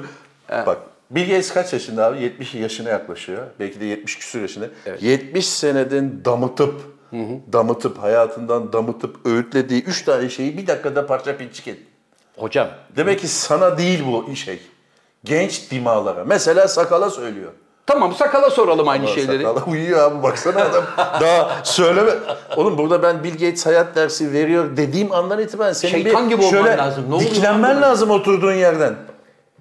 bak 0.50 0.78
Bill 1.12 1.22
Gates 1.22 1.54
kaç 1.54 1.74
yaşında 1.74 2.06
abi? 2.06 2.22
70 2.24 2.54
yaşına 2.56 2.90
yaklaşıyor. 2.90 3.44
Belki 3.60 3.80
de 3.82 3.86
70 3.86 4.18
küsur 4.20 4.42
yaşında. 4.42 4.66
70 5.02 5.50
seneden 5.50 6.26
damıtıp, 6.26 6.82
damıtıp, 7.54 8.04
hayatından 8.04 8.74
damıtıp, 8.74 9.26
öğütlediği 9.26 9.84
3 9.84 10.06
tane 10.06 10.30
şeyi 10.30 10.58
bir 10.58 10.68
dakikada 10.68 11.08
parça 11.08 11.38
pinçik 11.38 11.68
etti. 11.68 11.84
Hocam 12.38 12.68
Demek 12.96 13.20
ki 13.20 13.28
sana 13.28 13.78
değil 13.78 14.04
bu 14.08 14.36
şey. 14.36 14.60
Genç 15.24 15.72
dimağlara. 15.72 16.24
Mesela 16.26 16.68
sakala 16.68 17.10
söylüyor. 17.10 17.52
tamam 17.88 18.14
sakala 18.16 18.50
soralım 18.50 18.88
aynı 18.88 19.08
şeyleri. 19.08 19.44
Sakala 19.44 19.66
uyuyor 19.66 20.12
abi 20.12 20.24
baksana 20.24 20.62
adam 20.64 20.84
daha 20.98 21.62
söyleme. 21.64 22.12
Oğlum 22.58 22.78
burada 22.78 23.04
ben 23.04 23.24
Bill 23.24 23.32
Gates 23.32 23.66
hayat 23.66 23.96
dersi 23.96 24.34
veriyor 24.34 24.78
dediğim 24.78 25.12
andan 25.12 25.40
itibaren 25.40 25.74
senin 25.74 25.92
Şeytan 25.92 26.30
bir 26.30 26.36
gibi 26.36 26.46
olman 26.46 26.50
şöyle 26.64 26.78
lazım. 26.78 27.06
Ne 27.10 27.16
oluyor 27.16 27.32
diklenmen 27.32 27.76
lan? 27.76 27.82
lazım 27.82 28.10
oturduğun 28.10 28.54
yerden. 28.54 28.96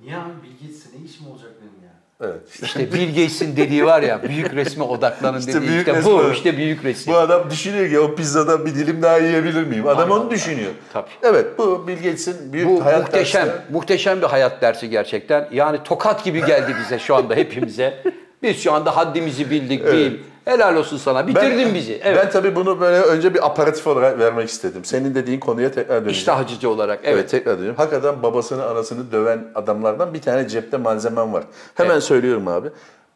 Niye 0.03 0.17
abi 0.17 0.31
Bill 0.43 0.53
Gates'e 0.69 0.89
ne 1.01 1.05
işim 1.05 1.27
olacak 1.31 1.51
benim 1.61 1.85
ya? 1.89 1.93
Evet. 2.21 2.41
İşte 2.63 2.93
Bill 2.93 3.09
Gates'in 3.09 3.57
dediği 3.57 3.85
var 3.87 4.03
ya 4.03 4.23
büyük 4.23 4.55
resme 4.55 4.85
odaklanın 4.85 5.39
İşte 5.39 5.53
dediği 5.55 5.69
büyük 5.69 5.81
işte 5.89 5.99
resme. 5.99 6.13
bu 6.13 6.33
işte 6.33 6.57
büyük 6.57 6.85
resim. 6.85 7.13
Bu 7.13 7.17
adam 7.19 7.51
düşünüyor 7.51 7.89
ki 7.91 8.01
o 8.01 8.15
pizzadan 8.15 8.67
bir 8.67 8.75
dilim 8.75 9.03
daha 9.03 9.17
yiyebilir 9.19 9.65
miyim? 9.65 9.87
Adam 9.89 10.11
onu 10.11 10.31
düşünüyor. 10.31 10.71
Tabii. 10.93 11.09
Evet 11.23 11.47
bu 11.59 11.89
Bill 11.89 11.97
Gates'in 11.97 12.53
büyük 12.53 12.69
Bu 12.69 12.85
hayat 12.85 13.01
muhteşem, 13.03 13.47
dersi. 13.47 13.59
muhteşem 13.71 14.23
bir 14.23 14.27
hayat 14.27 14.63
dersi 14.63 14.91
gerçekten. 14.91 15.49
Yani 15.53 15.79
tokat 15.85 16.25
gibi 16.25 16.47
geldi 16.47 16.77
bize 16.85 16.99
şu 16.99 17.15
anda 17.17 17.35
hepimize. 17.35 18.03
Biz 18.43 18.63
şu 18.63 18.73
anda 18.73 18.97
haddimizi 18.97 19.51
bildik 19.51 19.87
değil. 19.87 20.21
Helal 20.45 20.77
olsun 20.77 20.97
sana. 20.97 21.27
Bitirdin 21.27 21.75
bizi. 21.75 22.01
Evet. 22.05 22.19
Ben 22.25 22.31
tabii 22.31 22.57
bunu 22.57 22.81
böyle 22.81 22.97
önce 23.01 23.35
bir 23.35 23.47
aparatif 23.47 23.87
olarak 23.87 24.19
vermek 24.19 24.49
istedim. 24.49 24.85
Senin 24.85 25.15
dediğin 25.15 25.41
konuya 25.41 25.71
tekrar 25.71 25.89
döneceğim. 25.97 26.11
İştahcıcı 26.19 26.71
olarak. 26.71 27.01
Evet. 27.03 27.15
Evet. 27.15 27.31
tekrar 27.31 27.57
dönüyorum. 27.57 27.77
Hakikaten 27.77 28.23
babasını 28.23 28.67
anasını 28.67 29.13
döven 29.13 29.45
adamlardan 29.55 30.15
bir 30.15 30.23
tane 30.23 30.49
cepte 30.49 30.77
malzemem 30.77 31.33
var. 31.33 31.45
Hemen 31.75 31.99
söylüyorum 32.01 32.49
abi. 32.49 32.69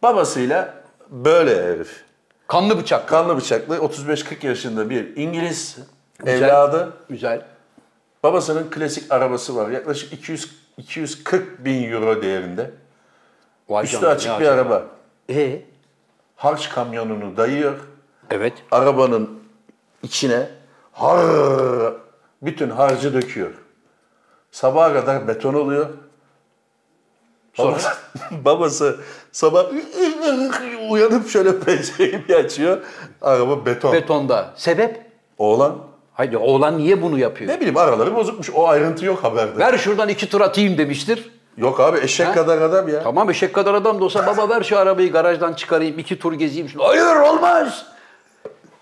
Babasıyla 0.02 0.74
böyle 1.10 1.62
herif. 1.64 2.04
Kanlı 2.46 2.78
bıçak. 2.78 3.08
Kanlı 3.08 3.36
bıçaklı 3.36 3.76
35-40 3.76 4.46
yaşında 4.46 4.90
bir 4.90 5.16
İngiliz 5.16 5.76
Güzel. 6.18 6.42
evladı. 6.48 6.92
Güzel. 7.10 7.42
Babasının 8.22 8.70
klasik 8.70 9.12
arabası 9.12 9.56
var. 9.56 9.70
Yaklaşık 9.70 10.12
200 10.12 10.50
240 10.78 11.64
bin 11.64 11.92
euro 11.92 12.22
değerinde. 12.22 12.70
Vay 13.68 13.84
Üstü 13.84 13.96
canına, 13.96 14.10
açık 14.10 14.28
bir 14.30 14.34
acaba. 14.34 14.50
araba. 14.54 14.82
Ee? 15.30 15.62
Harç 16.36 16.68
kamyonunu 16.68 17.36
dayıyor. 17.36 17.74
Evet. 18.30 18.52
Arabanın 18.70 19.40
içine 20.02 20.48
har 20.92 21.26
bütün 22.42 22.70
harcı 22.70 23.14
döküyor. 23.14 23.50
Sabaha 24.50 24.92
kadar 24.92 25.28
beton 25.28 25.54
oluyor. 25.54 25.86
Babası, 27.58 27.88
babası 28.30 29.00
sabah 29.32 29.66
uyanıp 30.90 31.28
şöyle 31.28 31.60
pencereyi 31.60 32.28
bir 32.28 32.34
açıyor. 32.34 32.78
Araba 33.22 33.66
beton. 33.66 33.92
Betonda. 33.92 34.52
Sebep? 34.56 35.02
Oğlan 35.38 35.78
Haydi 36.14 36.36
oğlan 36.36 36.78
niye 36.78 37.02
bunu 37.02 37.18
yapıyor? 37.18 37.50
ne 37.50 37.56
bileyim 37.56 37.76
araları 37.76 38.14
bozukmuş. 38.14 38.50
O 38.50 38.68
ayrıntı 38.68 39.04
yok 39.04 39.24
haberde. 39.24 39.58
Ver 39.58 39.78
şuradan 39.78 40.08
iki 40.08 40.28
tur 40.28 40.40
atayım 40.40 40.78
demiştir. 40.78 41.30
Yok 41.56 41.80
abi 41.80 41.99
eşek 41.99 42.34
kadar 42.34 42.62
adam 42.62 42.88
ya. 42.88 43.02
Tamam 43.02 43.30
eşek 43.30 43.54
kadar 43.54 43.75
adam 43.75 44.00
da 44.00 44.04
olsa 44.04 44.26
baba 44.26 44.49
ver 44.49 44.62
şu 44.62 44.78
arabayı 44.78 45.12
garajdan 45.12 45.52
çıkarayım 45.52 45.99
iki 45.99 46.18
tur 46.18 46.32
gezeyim. 46.32 46.68
Şunu. 46.68 46.84
Hayır 46.84 47.16
olmaz. 47.16 47.87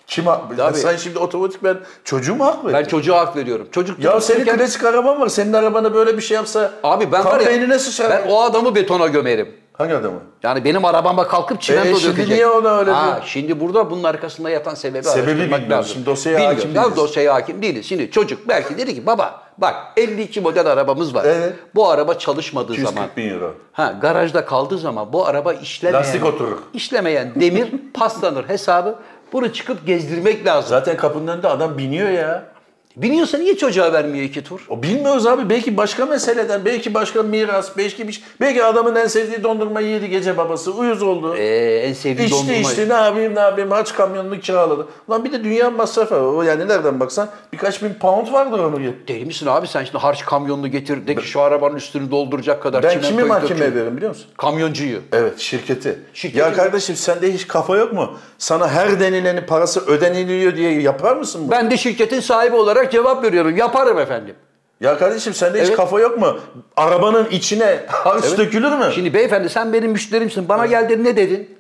Kim 0.07 0.27
haklı? 0.27 0.57
Tabii. 0.57 0.79
Sen 0.79 0.97
şimdi 0.97 1.19
otomatik 1.19 1.65
ben 1.65 1.77
çocuğu 2.05 2.35
mu 2.35 2.45
hak 2.47 2.73
Ben 2.73 2.85
çocuğa 2.85 3.21
hak 3.21 3.37
veriyorum. 3.37 3.69
Çocuk 3.73 3.99
Ya 4.05 4.21
senin 4.21 4.39
çocukken- 4.39 4.57
klasik 4.59 4.85
araban 4.85 5.21
var. 5.21 5.29
Senin 5.29 5.53
arabana 5.53 5.95
böyle 5.95 6.17
bir 6.17 6.23
şey 6.23 6.35
yapsa 6.35 6.71
Abi 6.83 7.13
ben 7.13 7.23
kan 7.23 7.33
var 7.33 7.41
ya 7.41 7.47
beynine 7.47 7.79
sıçar. 7.79 8.11
ben 8.11 8.31
o 8.31 8.43
adamı 8.43 8.75
betona 8.75 9.07
gömerim. 9.07 9.55
Hangi 9.73 9.95
adamı? 9.95 10.21
Yani 10.43 10.65
benim 10.65 10.85
arabama 10.85 11.29
kalkıp 11.29 11.61
çimento 11.61 11.89
E, 11.89 11.95
şimdi 11.95 12.13
dökecek. 12.13 12.35
niye 12.35 12.47
ona 12.47 12.79
öyle 12.79 12.91
ha, 12.91 13.07
diyor? 13.07 13.23
Şimdi 13.27 13.61
burada 13.61 13.91
bunun 13.91 14.03
arkasında 14.05 14.51
yatan 14.51 14.75
sebebi, 14.75 15.05
Sebebi 15.05 15.41
bilmiyoruz. 15.51 15.93
Şimdi 15.93 16.07
dosyaya 16.07 16.39
Bilmiyoruz. 16.39 16.59
hakim 16.65 16.75
değiliz. 16.75 16.97
dosyaya 16.97 17.35
hakim 17.35 17.63
değiliz. 17.63 17.87
Şimdi 17.87 18.11
çocuk 18.11 18.49
belki 18.49 18.79
dedi 18.79 18.95
ki 18.95 19.07
baba 19.07 19.43
bak 19.59 19.75
52 19.97 20.41
model 20.41 20.67
arabamız 20.67 21.15
var. 21.15 21.25
Evet. 21.25 21.53
Bu 21.75 21.89
araba 21.91 22.15
çalışmadığı 22.19 22.73
240 22.73 22.95
zaman 22.95 23.11
bin 23.17 23.29
euro. 23.31 23.55
Ha 23.73 23.95
garajda 24.01 24.45
kaldığı 24.45 24.79
zaman 24.79 25.13
bu 25.13 25.27
araba 25.27 25.53
işlemeyen 25.53 26.01
Lastik 26.03 26.25
oturur. 26.25 26.59
işlemeyen 26.75 27.33
demir 27.41 27.73
paslanır 27.95 28.49
hesabı. 28.49 28.95
Bunu 29.33 29.53
çıkıp 29.53 29.87
gezdirmek 29.87 30.47
lazım. 30.47 30.69
Zaten 30.71 30.97
kapının 30.97 31.27
önünde 31.27 31.49
adam 31.49 31.79
biniyor 31.79 32.09
ya. 32.11 32.52
Biniyorsa 32.97 33.39
niye 33.39 33.57
çocuğa 33.57 33.93
vermiyor 33.93 34.25
iki 34.25 34.45
tur? 34.45 34.67
O 34.69 34.83
bilmiyoruz 34.83 35.27
abi. 35.27 35.51
Belki 35.51 35.77
başka 35.77 36.07
meseleden, 36.07 36.65
belki 36.65 36.95
başka 36.95 37.23
miras, 37.23 37.77
belki 37.77 38.09
bir 38.09 38.13
şey. 38.13 38.25
Belki 38.41 38.65
adamın 38.65 38.95
en 38.97 39.07
sevdiği 39.07 39.43
dondurmayı 39.43 39.89
yedi 39.89 40.09
gece 40.11 40.37
babası. 40.37 40.73
Uyuz 40.73 41.03
oldu. 41.03 41.37
Ee, 41.37 41.77
en 41.77 41.93
sevdiği 41.93 42.27
içti 42.29 42.39
dondurma. 42.41 42.59
içti 42.59 42.89
ne 42.89 42.93
yapayım 42.93 43.35
ne 43.35 43.41
yapayım 43.41 43.71
haç 43.71 43.95
kamyonunu 43.95 44.41
kiraladı. 44.41 44.87
Ulan 45.09 45.25
bir 45.25 45.33
de 45.33 45.45
dünya 45.45 45.71
masrafı. 45.71 46.15
O 46.17 46.43
yani 46.43 46.69
nereden 46.69 47.01
baksan 47.01 47.29
birkaç 47.53 47.83
bin 47.83 47.95
pound 47.95 48.33
vardır 48.33 48.59
onu. 48.59 48.79
Deli 49.09 49.25
misin 49.25 49.47
abi 49.47 49.67
sen 49.67 49.85
şimdi 49.85 49.99
harç 49.99 50.25
kamyonunu 50.25 50.69
getir 50.69 51.07
de 51.07 51.15
ki 51.15 51.27
şu 51.27 51.41
arabanın 51.41 51.77
üstünü 51.77 52.11
dolduracak 52.11 52.63
kadar 52.63 52.83
Ben 52.83 53.01
kimi 53.01 53.23
mahkemeye 53.25 53.61
döküyor. 53.67 53.75
veririm 53.77 53.97
biliyor 53.97 54.11
musun? 54.11 54.27
Kamyoncuyu. 54.39 54.99
Evet 55.13 55.39
şirketi. 55.39 55.99
Şirketi 56.15 56.39
ya 56.39 56.53
kardeşim 56.53 56.97
sende 56.97 57.33
hiç 57.33 57.49
kafa 57.49 57.77
yok 57.77 57.93
mu? 57.93 58.11
Sana 58.39 58.69
her 58.69 59.01
denilenin 59.01 59.47
parası 59.47 59.87
ödeniliyor 59.87 60.57
diye 60.57 60.81
yapar 60.81 61.17
mısın 61.17 61.41
bunu? 61.45 61.51
Ben 61.51 61.71
de 61.71 61.77
şirketin 61.77 62.21
sahibi 62.21 62.57
olarak 62.57 62.82
cevap 62.91 63.25
veriyorum. 63.25 63.57
Yaparım 63.57 63.99
efendim. 63.99 64.35
Ya 64.81 64.99
kardeşim 64.99 65.35
sende 65.35 65.61
hiç 65.61 65.67
Evet. 65.69 65.77
kafa 65.77 66.01
yok 66.01 66.19
mu? 66.19 66.39
Arabanın 66.77 67.27
içine 67.31 67.81
harç 67.89 68.39
dökülür 68.39 68.73
mü? 68.73 68.85
Şimdi 68.95 69.15
beyefendi 69.15 69.49
sen 69.49 69.73
benim 69.73 69.91
müşterimsin. 69.91 70.49
Bana 70.49 70.67
geldin 70.67 71.05
ne 71.05 71.17
dedin? 71.17 71.59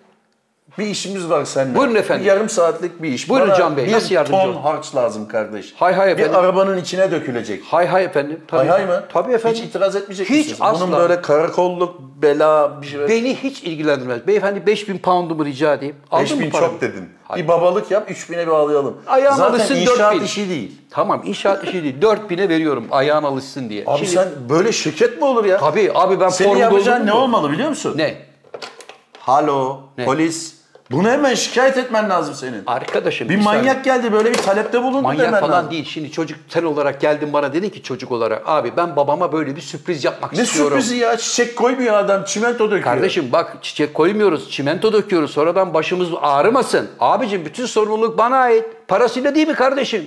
Bir 0.78 0.86
işimiz 0.86 1.30
var 1.30 1.44
seninle. 1.44 1.78
Buyurun 1.78 1.94
efendim. 1.94 2.24
Bir 2.24 2.28
yarım 2.28 2.48
saatlik 2.48 3.02
bir 3.02 3.08
iş. 3.08 3.28
Buyurun 3.28 3.48
Bana 3.48 3.58
Can 3.58 3.76
Bey, 3.76 3.86
Bir 3.86 3.92
nasıl 3.92 4.14
yardımcı 4.14 4.42
ton 4.42 4.52
harç 4.62 4.94
lazım 4.94 5.28
kardeş. 5.28 5.72
Hay 5.76 5.94
hay 5.94 6.12
efendim. 6.12 6.32
Bir 6.32 6.38
arabanın 6.38 6.76
içine 6.76 7.10
dökülecek. 7.10 7.64
Hay 7.64 7.86
hay 7.86 8.04
efendim. 8.04 8.40
Tabii. 8.48 8.68
Hay 8.68 8.68
hay 8.68 8.86
mı? 8.86 9.04
Tabii 9.12 9.32
efendim. 9.32 9.58
Hiç 9.62 9.68
itiraz 9.68 9.96
etmeyecek 9.96 10.30
Hiç 10.30 10.36
misiniz? 10.38 10.58
asla. 10.60 10.86
Bunun 10.86 10.98
böyle 10.98 11.22
karakolluk, 11.22 12.00
bela 12.00 12.82
bir 12.82 12.86
şey. 12.86 13.08
Beni 13.08 13.36
hiç 13.36 13.62
ilgilendirmez. 13.62 14.26
Beyefendi 14.26 14.66
5000 14.66 14.98
poundumu 14.98 15.44
rica 15.44 15.74
edeyim. 15.74 15.96
Aldın 16.10 16.24
5000 16.24 16.46
mı 16.46 16.52
paramı? 16.52 16.70
çok 16.72 16.80
dedin. 16.80 17.08
Hayır. 17.32 17.44
Bir 17.44 17.48
babalık 17.48 17.90
yap 17.90 18.10
3000'e 18.10 18.46
bir 18.46 18.52
alayalım. 18.52 18.96
Ayağın 19.06 19.36
Zaten 19.36 19.54
alışsın 19.54 19.74
inşaat 19.76 19.98
4000. 20.12 20.24
işi 20.24 20.48
değil. 20.48 20.72
Tamam 20.90 21.22
inşaat 21.24 21.64
işi 21.64 21.82
değil. 21.82 21.94
4000'e 22.02 22.48
veriyorum 22.48 22.86
ayağın 22.90 23.22
alışsın 23.22 23.68
diye. 23.70 23.84
Abi 23.86 23.98
Şimdi- 23.98 24.10
sen 24.10 24.28
böyle 24.48 24.72
şirket 24.72 25.18
mi 25.18 25.24
olur 25.24 25.44
ya? 25.44 25.58
Tabii 25.58 25.90
abi 25.94 26.20
ben 26.20 26.28
Senin 26.28 26.56
yapacağın 26.56 27.06
ne 27.06 27.12
olmalı 27.12 27.50
biliyor 27.52 27.68
musun? 27.68 27.94
Ne? 27.96 28.16
Halo, 29.18 29.80
Ne? 29.98 30.04
polis. 30.04 30.54
Bunu 30.92 31.08
hemen 31.10 31.34
şikayet 31.34 31.76
etmen 31.78 32.10
lazım 32.10 32.34
senin. 32.34 32.62
Arkadaşım 32.66 33.28
Bir 33.28 33.34
saniye. 33.42 33.62
manyak 33.62 33.84
geldi 33.84 34.12
böyle 34.12 34.30
bir 34.30 34.38
talepte 34.38 34.82
bulundu 34.82 35.02
Manyak 35.02 35.26
demen 35.26 35.40
falan 35.40 35.52
lazım. 35.52 35.70
değil. 35.70 35.84
Şimdi 35.84 36.10
çocuk 36.10 36.38
sen 36.48 36.62
olarak 36.62 37.00
geldin 37.00 37.32
bana 37.32 37.52
dedin 37.52 37.68
ki 37.70 37.82
çocuk 37.82 38.12
olarak 38.12 38.42
abi 38.46 38.72
ben 38.76 38.96
babama 38.96 39.32
böyle 39.32 39.56
bir 39.56 39.60
sürpriz 39.60 40.04
yapmak 40.04 40.32
Ne 40.32 40.42
istiyorum. 40.42 40.70
sürprizi 40.80 40.96
ya? 40.96 41.16
Çiçek 41.16 41.56
koymuyor 41.56 41.94
adam, 41.94 42.24
çimento 42.24 42.64
döküyor. 42.64 42.82
Kardeşim 42.84 43.28
bak 43.32 43.56
çiçek 43.62 43.94
koymuyoruz, 43.94 44.50
çimento 44.50 44.92
döküyoruz. 44.92 45.30
Sonradan 45.30 45.74
başımız 45.74 46.08
ağrımasın. 46.22 46.88
Abicim 47.00 47.44
bütün 47.44 47.66
sorumluluk 47.66 48.18
bana 48.18 48.36
ait. 48.36 48.64
Parasıyla 48.88 49.34
değil 49.34 49.48
mi 49.48 49.54
kardeşim? 49.54 50.06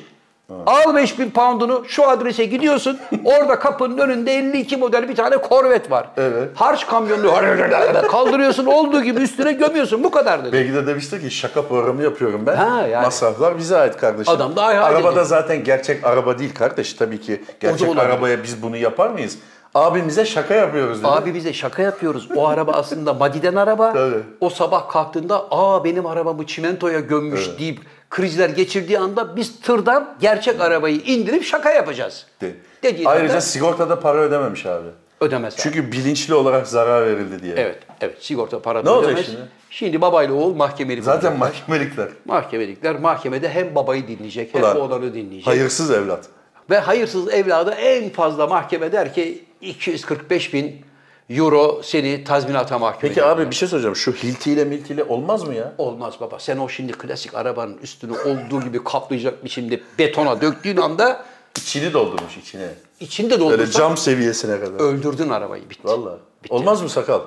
Al 0.66 0.96
5000 0.96 1.30
poundunu 1.30 1.84
şu 1.88 2.10
adrese 2.10 2.46
gidiyorsun. 2.46 3.00
Orada 3.24 3.60
kapının 3.60 3.98
önünde 3.98 4.34
52 4.34 4.78
model 4.78 5.10
bir 5.10 5.16
tane 5.16 5.38
korvet 5.38 5.92
var. 5.92 6.08
Evet. 6.18 6.50
Harç 6.56 6.88
kamyonunu 6.88 7.32
kaldırıyorsun 8.12 8.66
olduğu 8.66 9.02
gibi 9.04 9.22
üstüne 9.22 9.52
gömüyorsun. 9.54 10.04
Bu 10.04 10.12
kadar 10.12 10.44
dedi. 10.46 10.54
Belki 10.54 10.74
de 10.74 10.88
demiştir 10.88 11.22
ki 11.22 11.32
şaka 11.32 11.62
programı 11.68 12.04
yapıyorum 12.04 12.44
ben. 12.46 12.56
Ha, 12.56 12.88
yani. 12.88 13.06
Masraflar 13.06 13.58
bize 13.58 13.78
ait 13.78 13.98
kardeşim. 13.98 14.34
Adam 14.34 14.56
da 14.56 14.64
ay 14.64 14.78
Arabada 14.78 15.16
dedi. 15.16 15.26
zaten 15.26 15.64
gerçek 15.64 16.06
araba 16.06 16.40
değil 16.40 16.54
kardeş 16.54 16.94
tabii 16.94 17.22
ki. 17.22 17.44
Gerçek 17.60 17.98
arabaya 18.00 18.44
biz 18.44 18.64
bunu 18.64 18.78
yapar 18.78 19.10
mıyız? 19.10 19.38
Abimize 19.76 20.26
şaka 20.26 20.54
yapıyoruz 20.54 21.00
dedi. 21.00 21.08
Abi 21.08 21.34
bize 21.34 21.54
şaka 21.54 21.82
yapıyoruz. 21.82 22.30
O 22.36 22.48
araba 22.48 22.72
aslında 22.72 23.14
Madiden 23.14 23.56
araba. 23.56 23.94
Tabii. 23.94 24.20
O 24.42 24.50
sabah 24.50 24.90
kalktığında 24.90 25.46
aa 25.52 25.84
benim 25.84 26.06
arabamı 26.06 26.46
çimentoya 26.46 27.00
gömmüş 27.00 27.50
deyip 27.60 27.80
krizler 28.10 28.50
geçirdiği 28.50 29.00
anda 29.00 29.36
biz 29.36 29.60
tırdan 29.60 30.16
gerçek 30.20 30.62
arabayı 30.62 30.96
indirip 30.96 31.44
şaka 31.44 31.72
yapacağız. 31.72 32.26
De. 32.42 32.52
Dediğin 32.84 33.08
Ayrıca 33.08 33.34
anda 33.34 33.42
sigortada 33.42 34.00
para 34.00 34.18
ödememiş 34.18 34.66
abi. 34.66 34.88
ödemez. 35.22 35.54
abi. 35.54 35.62
Çünkü 35.62 35.92
bilinçli 35.92 36.34
olarak 36.34 36.68
zarar 36.68 37.06
verildi 37.06 37.44
diye. 37.44 37.54
Evet, 37.58 37.80
evet 38.02 38.18
sigorta 38.20 38.62
para 38.62 38.80
Ne 38.80 38.86
da 38.86 38.94
olacak 38.94 39.12
ödemez. 39.12 39.26
şimdi? 39.26 39.42
Şimdi 39.70 40.02
babayla 40.02 40.34
oğul 40.36 40.56
mahkemelik 40.56 41.04
Zaten 41.04 41.38
mahkemelikler. 41.38 42.08
Mahkemelikler 42.26 43.00
mahkemede 43.00 43.50
hem 43.50 43.76
babayı 43.76 44.08
dinleyecek 44.08 44.54
hem 44.54 44.62
Ulan, 44.62 44.80
oğlanı 44.80 45.14
dinleyecek. 45.14 45.48
Hayırsız 45.48 45.92
evlat. 45.92 46.26
Ve 46.70 46.80
hayırsız 46.80 47.34
evladı 47.34 47.72
en 47.72 48.10
fazla 48.10 48.48
mahkeme 48.48 48.92
der 48.92 49.14
ki 49.14 49.44
245 49.62 50.54
bin 50.54 50.82
euro 51.30 51.82
seni 51.84 52.24
tazminata 52.24 52.80
mahkum 52.80 53.02
Peki 53.02 53.14
ediyorum. 53.14 53.38
abi 53.40 53.50
bir 53.52 53.56
şey 53.56 53.68
soracağım. 53.68 53.96
Şu 53.96 54.12
hiltiyle 54.12 54.66
miltiyle 54.66 55.04
olmaz 55.04 55.44
mı 55.44 55.54
ya? 55.56 55.74
Olmaz 55.78 56.14
baba. 56.20 56.40
Sen 56.40 56.58
o 56.58 56.70
şimdi 56.70 56.92
klasik 56.92 57.36
arabanın 57.36 57.78
üstünü 57.78 58.12
olduğu 58.20 58.62
gibi 58.62 58.84
kaplayacak 58.84 59.46
biçimde 59.46 59.80
betona 60.00 60.42
döktüğün 60.42 60.78
anda 60.78 61.26
İçini 61.58 61.94
doldurmuş 61.94 62.38
içine. 62.38 62.70
içinde 63.00 63.30
Böyle 63.32 63.42
doldursan 63.42 63.80
cam 63.80 63.98
seviyesine 63.98 64.60
kadar. 64.60 64.80
öldürdün 64.80 65.30
arabayı. 65.30 65.70
Bitti. 65.70 65.88
Vallahi. 65.88 66.20
Bitti. 66.44 66.54
Olmaz 66.54 66.82
mı 66.82 66.90
sakal? 66.90 67.22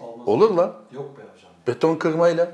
Olmaz. 0.00 0.28
Olur 0.28 0.50
lan. 0.50 0.72
Yok 0.92 1.18
be 1.18 1.22
hocam. 1.22 1.50
Beton 1.66 1.96
kırmayla. 1.96 2.48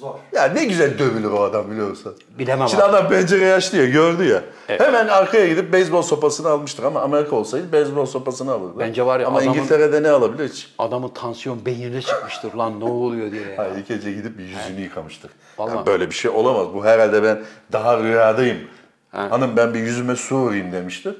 Zor. 0.00 0.14
Ya 0.32 0.44
ne 0.44 0.64
güzel 0.64 0.98
dövülür 0.98 1.30
o 1.30 1.42
adam 1.42 1.70
biliyor 1.70 1.88
musun? 1.88 2.14
Bilemem 2.38 2.68
Şimdi 2.68 2.82
abi. 2.82 2.96
adam 2.96 3.08
pencereyi 3.08 3.52
açtı 3.52 3.76
ya 3.76 3.86
gördü 3.86 4.24
ya. 4.24 4.42
Hemen 4.66 5.08
arkaya 5.08 5.48
gidip 5.48 5.72
beyzbol 5.72 6.02
sopasını 6.02 6.48
almıştır 6.48 6.84
ama 6.84 7.00
Amerika 7.00 7.36
olsaydı 7.36 7.72
beyzbol 7.72 8.06
sopasını 8.06 8.52
alırdı. 8.52 8.78
Bence 8.78 9.06
var 9.06 9.20
ya 9.20 9.26
Ama 9.26 9.38
adamın- 9.38 9.54
İngiltere'de 9.54 10.02
ne 10.02 10.10
alabilir 10.10 10.48
hiç? 10.48 10.74
Adamın 10.78 11.08
tansiyon 11.08 11.66
beynine 11.66 12.02
çıkmıştır 12.02 12.54
lan 12.54 12.80
ne 12.80 12.84
oluyor 12.84 13.30
diye. 13.32 13.42
ya. 13.42 13.58
Hayır 13.58 13.76
ilk 13.76 13.88
gece 13.88 14.12
gidip 14.12 14.38
bir 14.38 14.44
yüzünü 14.44 14.80
yıkamıştık. 14.80 15.30
Vallahi. 15.58 15.76
Yani 15.76 15.86
böyle 15.86 16.06
bir 16.10 16.14
şey 16.14 16.30
olamaz. 16.30 16.66
Bu 16.74 16.84
herhalde 16.84 17.22
ben 17.22 17.42
daha 17.72 17.98
rüyadayım. 18.02 18.58
Hanım 19.10 19.56
ben 19.56 19.74
bir 19.74 19.78
yüzüme 19.80 20.16
su 20.16 20.36
vurayım 20.36 20.72
demişti. 20.72 21.14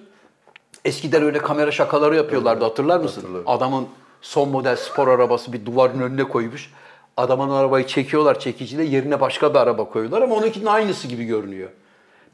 Eskiden 0.84 1.22
öyle 1.22 1.38
kamera 1.38 1.70
şakaları 1.72 2.16
yapıyorlardı 2.16 2.64
hatırlar 2.64 3.00
mısın? 3.00 3.24
Adamın 3.46 3.86
son 4.22 4.48
model 4.48 4.76
spor 4.76 5.08
arabası 5.08 5.52
bir 5.52 5.66
duvarın 5.66 6.00
önüne 6.00 6.24
koymuş. 6.24 6.70
Adamın 7.16 7.50
arabayı 7.50 7.86
çekiyorlar 7.86 8.40
çekiciyle 8.40 8.84
yerine 8.84 9.20
başka 9.20 9.54
bir 9.54 9.58
araba 9.58 9.84
koyuyorlar 9.84 10.22
ama 10.22 10.34
onunkinin 10.34 10.66
aynısı 10.66 11.08
gibi 11.08 11.24
görünüyor. 11.24 11.70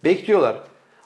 Bekliyorlar. 0.04 0.56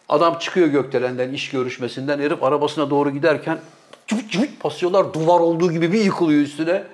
Adam 0.09 0.39
çıkıyor 0.39 0.67
gökdelenden 0.67 1.33
iş 1.33 1.51
görüşmesinden 1.51 2.19
herif 2.19 2.43
arabasına 2.43 2.91
doğru 2.91 3.11
giderken 3.11 3.59
cıvıt 4.07 4.31
cıvıt 4.31 4.65
basıyorlar 4.65 5.15
duvar 5.15 5.41
olduğu 5.41 5.73
gibi 5.73 5.93
bir 5.93 6.01
yıkılıyor 6.01 6.41
üstüne. 6.41 6.85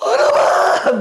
Araba 0.00 0.51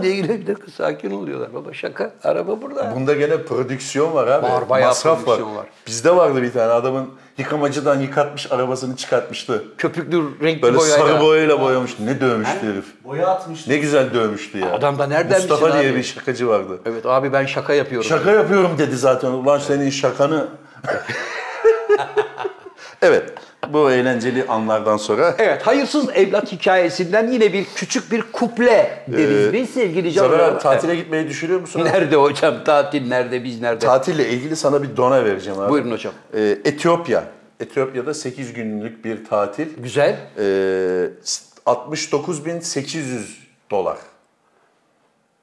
diye 0.02 0.48
dakika 0.48 0.72
sakin 0.72 1.12
oluyorlar. 1.12 1.54
Baba 1.54 1.74
şaka 1.74 2.12
araba 2.24 2.62
burada. 2.62 2.94
Bunda 2.96 3.14
gene 3.14 3.44
prodüksiyon 3.44 4.14
var 4.14 4.28
abi. 4.28 4.46
Var, 4.46 4.70
bayağı 4.70 4.90
Masraf 4.90 5.26
prodüksiyon 5.26 5.52
var. 5.56 5.58
var. 5.58 5.66
Bizde 5.88 6.16
vardı 6.16 6.42
bir 6.42 6.54
tane 6.54 6.74
adamın 6.74 7.10
yıkamacıdan 7.38 8.00
yıkatmış 8.00 8.52
arabasını 8.52 8.96
çıkartmıştı. 8.96 9.64
Köpüklü 9.78 10.24
renkli 10.44 10.62
Böyle 10.62 10.78
boyayla. 10.78 11.08
sarı 11.08 11.22
boyayla 11.22 11.62
boyamıştı. 11.62 12.06
Ne 12.06 12.22
dövmüştü 12.22 12.72
herif. 12.74 12.86
Boya 13.04 13.28
atmış. 13.28 13.68
Ne 13.68 13.78
güzel 13.78 14.14
dövmüştü 14.14 14.58
ya. 14.58 14.72
Adam 14.74 15.00
da 15.00 15.08
nereden 15.08 15.40
Mustafa 15.40 15.74
diye 15.80 15.92
abi? 15.92 15.98
bir 15.98 16.04
şakacı 16.04 16.48
vardı. 16.48 16.80
Evet 16.86 17.06
abi 17.06 17.34
ben 17.34 17.46
şaka 17.46 17.74
yapıyorum. 17.74 18.10
Şaka 18.10 18.32
yapıyorum 18.32 18.72
dedi 18.78 18.98
zaten. 18.98 19.32
Ulan 19.32 19.60
senin 19.60 19.90
şakanı... 19.90 20.48
evet. 23.02 23.34
Bu 23.70 23.92
eğlenceli 23.92 24.46
anlardan 24.48 24.98
sonra 24.98 25.36
Evet, 25.40 25.68
hayırsız 25.68 26.10
evlat 26.14 26.52
hikayesinden 26.52 27.32
yine 27.32 27.54
bir 27.54 27.66
küçük 27.76 28.12
bir 28.12 28.22
kuple 28.22 29.04
deriz 29.08 29.54
biz 29.54 29.70
sevgili 29.70 30.12
Zafer 30.12 30.38
canlar. 30.38 30.52
abi 30.54 30.60
tatile 30.60 30.96
gitmeyi 30.96 31.28
düşünüyor 31.28 31.60
musun? 31.62 31.86
Nerede 31.86 32.16
hocam 32.16 32.64
tatil, 32.64 33.08
nerede 33.08 33.44
biz 33.44 33.62
nerede? 33.62 33.86
Tatille 33.86 34.30
ilgili 34.30 34.56
sana 34.56 34.84
bir 34.84 34.98
dona 34.98 35.26
vereceğim 35.26 35.60
abi. 35.60 35.70
Buyurun 35.72 35.92
hocam. 35.92 36.14
Ee, 36.34 36.58
Etiyopya. 36.66 37.24
Etiyopya'da 37.60 38.14
8 38.14 38.54
günlük 38.54 39.06
bir 39.06 39.26
tatil. 39.26 39.68
Güzel. 39.78 40.16
Ee, 40.38 41.10
69.800 41.66 43.22
dolar. 43.72 43.98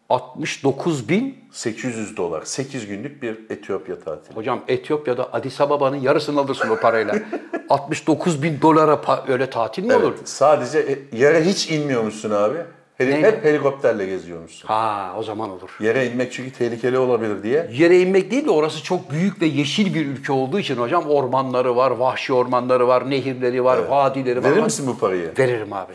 69 0.09 1.09
bin. 1.09 1.38
800 1.53 2.17
dolar. 2.17 2.43
8 2.45 2.87
günlük 2.87 3.23
bir 3.23 3.38
Etiyopya 3.50 4.00
tatili. 4.00 4.37
Hocam 4.37 4.61
Etiyopya'da 4.69 5.29
Addis 5.33 5.61
Ababa'nın 5.61 5.97
yarısını 5.97 6.41
alırsın 6.41 6.69
o 6.71 6.77
parayla. 6.77 7.15
69 7.71 8.43
bin 8.43 8.61
dolara 8.61 8.93
pa- 8.95 9.33
öyle 9.33 9.50
tatil 9.50 9.85
mi 9.85 9.95
olur? 9.95 10.15
Evet, 10.19 10.29
sadece 10.29 10.79
e- 10.79 11.17
yere 11.19 11.45
hiç 11.45 11.71
inmiyormuşsun 11.71 12.31
abi. 12.31 12.59
Heli- 12.99 13.11
Neyle? 13.15 13.27
hep 13.27 13.45
helikopterle 13.45 14.07
geziyormuşsun. 14.07 14.69
Ha 14.69 15.15
o 15.19 15.23
zaman 15.23 15.50
olur. 15.50 15.77
Yere 15.81 16.07
inmek 16.07 16.33
çünkü 16.33 16.53
tehlikeli 16.53 16.99
olabilir 16.99 17.43
diye. 17.43 17.71
Yere 17.73 18.00
inmek 18.00 18.31
değil 18.31 18.45
de 18.47 18.50
orası 18.50 18.83
çok 18.83 19.11
büyük 19.11 19.43
ve 19.43 19.47
yeşil 19.47 19.95
bir 19.95 20.07
ülke 20.07 20.33
olduğu 20.33 20.59
için 20.59 20.77
hocam 20.77 21.05
ormanları 21.11 21.77
var, 21.77 21.91
vahşi 21.91 22.33
ormanları 22.33 22.88
var, 22.88 23.11
nehirleri 23.11 23.65
var, 23.65 23.79
vadileri 23.88 24.45
var. 24.45 24.50
Verir 24.50 24.62
misin 24.62 24.87
bu 24.87 24.99
parayı? 24.99 25.33
Veririm 25.38 25.73
abi. 25.73 25.93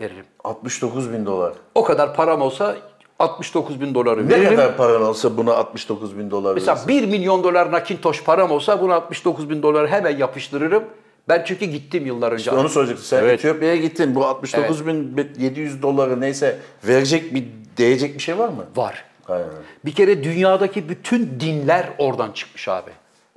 Veririm. 0.00 0.24
69 0.44 1.12
bin 1.12 1.26
dolar. 1.26 1.52
O 1.74 1.84
kadar 1.84 2.14
param 2.14 2.42
olsa 2.42 2.76
69 3.18 3.80
bin 3.80 3.94
doları 3.94 4.26
Ne 4.26 4.30
veririm. 4.30 4.50
kadar 4.56 4.76
paran 4.76 5.02
olsa 5.02 5.36
buna 5.36 5.52
69 5.54 6.18
bin 6.18 6.30
dolar 6.30 6.54
Mesela 6.54 6.74
verirsin? 6.76 6.88
1 6.88 7.06
milyon 7.18 7.44
dolar 7.44 7.72
nakintoş 7.72 8.24
param 8.24 8.50
olsa 8.50 8.80
buna 8.80 8.94
69 8.94 9.50
bin 9.50 9.62
doları 9.62 9.88
hemen 9.88 10.16
yapıştırırım. 10.16 10.84
Ben 11.28 11.44
çünkü 11.46 11.64
gittim 11.64 12.06
yıllar 12.06 12.32
önce. 12.32 12.50
Onu 12.50 12.68
soracaktım. 12.68 13.04
Sen 13.04 13.22
Evet. 13.22 13.38
Etiyopya'ya 13.38 13.76
gittin. 13.76 14.14
Bu 14.14 14.26
69 14.26 14.86
bin 14.86 15.16
700 15.38 15.82
doları 15.82 16.20
neyse 16.20 16.58
verecek 16.84 17.34
bir 17.34 17.44
değecek 17.78 18.14
bir 18.14 18.20
şey 18.22 18.38
var 18.38 18.48
mı? 18.48 18.64
Var. 18.76 19.04
Aynen. 19.28 19.46
Bir 19.84 19.92
kere 19.92 20.24
dünyadaki 20.24 20.88
bütün 20.88 21.40
dinler 21.40 21.88
oradan 21.98 22.32
çıkmış 22.32 22.68
abi. 22.68 22.90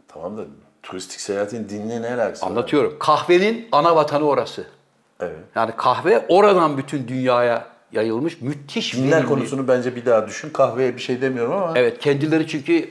Tamam 0.08 0.38
da 0.38 0.42
turistik 0.84 1.22
seyahatin 1.22 1.70
dinle 1.70 2.02
ne 2.02 2.08
alakası 2.14 2.46
var? 2.46 2.50
Anlatıyorum. 2.52 2.96
Kahvenin 3.00 3.68
ana 3.72 3.96
vatanı 3.96 4.26
orası. 4.28 4.64
Evet. 5.20 5.36
Yani 5.56 5.72
kahve 5.78 6.26
oradan 6.30 6.78
bütün 6.78 7.08
dünyaya 7.08 7.66
yayılmış. 7.94 8.42
Müthiş 8.42 8.94
Dinler 8.94 9.12
verimli. 9.12 9.28
konusunu 9.30 9.68
bence 9.68 9.96
bir 9.96 10.06
daha 10.06 10.28
düşün. 10.28 10.50
Kahveye 10.50 10.96
bir 10.96 11.02
şey 11.02 11.22
demiyorum 11.22 11.54
ama. 11.54 11.74
Evet 11.76 12.00
kendileri 12.00 12.48
çünkü 12.48 12.90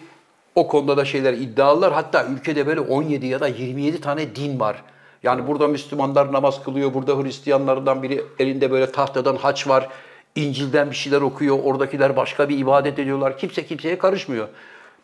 o 0.54 0.68
konuda 0.68 0.96
da 0.96 1.04
şeyler 1.04 1.32
iddialılar. 1.32 1.92
Hatta 1.92 2.26
ülkede 2.26 2.66
böyle 2.66 2.80
17 2.80 3.26
ya 3.26 3.40
da 3.40 3.48
27 3.48 4.00
tane 4.00 4.36
din 4.36 4.60
var. 4.60 4.82
Yani 5.22 5.46
burada 5.46 5.68
Müslümanlar 5.68 6.32
namaz 6.32 6.62
kılıyor, 6.64 6.94
burada 6.94 7.22
Hristiyanlardan 7.22 8.02
biri 8.02 8.24
elinde 8.38 8.70
böyle 8.70 8.92
tahtadan 8.92 9.36
haç 9.36 9.68
var. 9.68 9.88
İncil'den 10.36 10.90
bir 10.90 10.96
şeyler 10.96 11.20
okuyor, 11.20 11.58
oradakiler 11.64 12.16
başka 12.16 12.48
bir 12.48 12.58
ibadet 12.58 12.98
ediyorlar. 12.98 13.38
Kimse 13.38 13.66
kimseye 13.66 13.98
karışmıyor. 13.98 14.48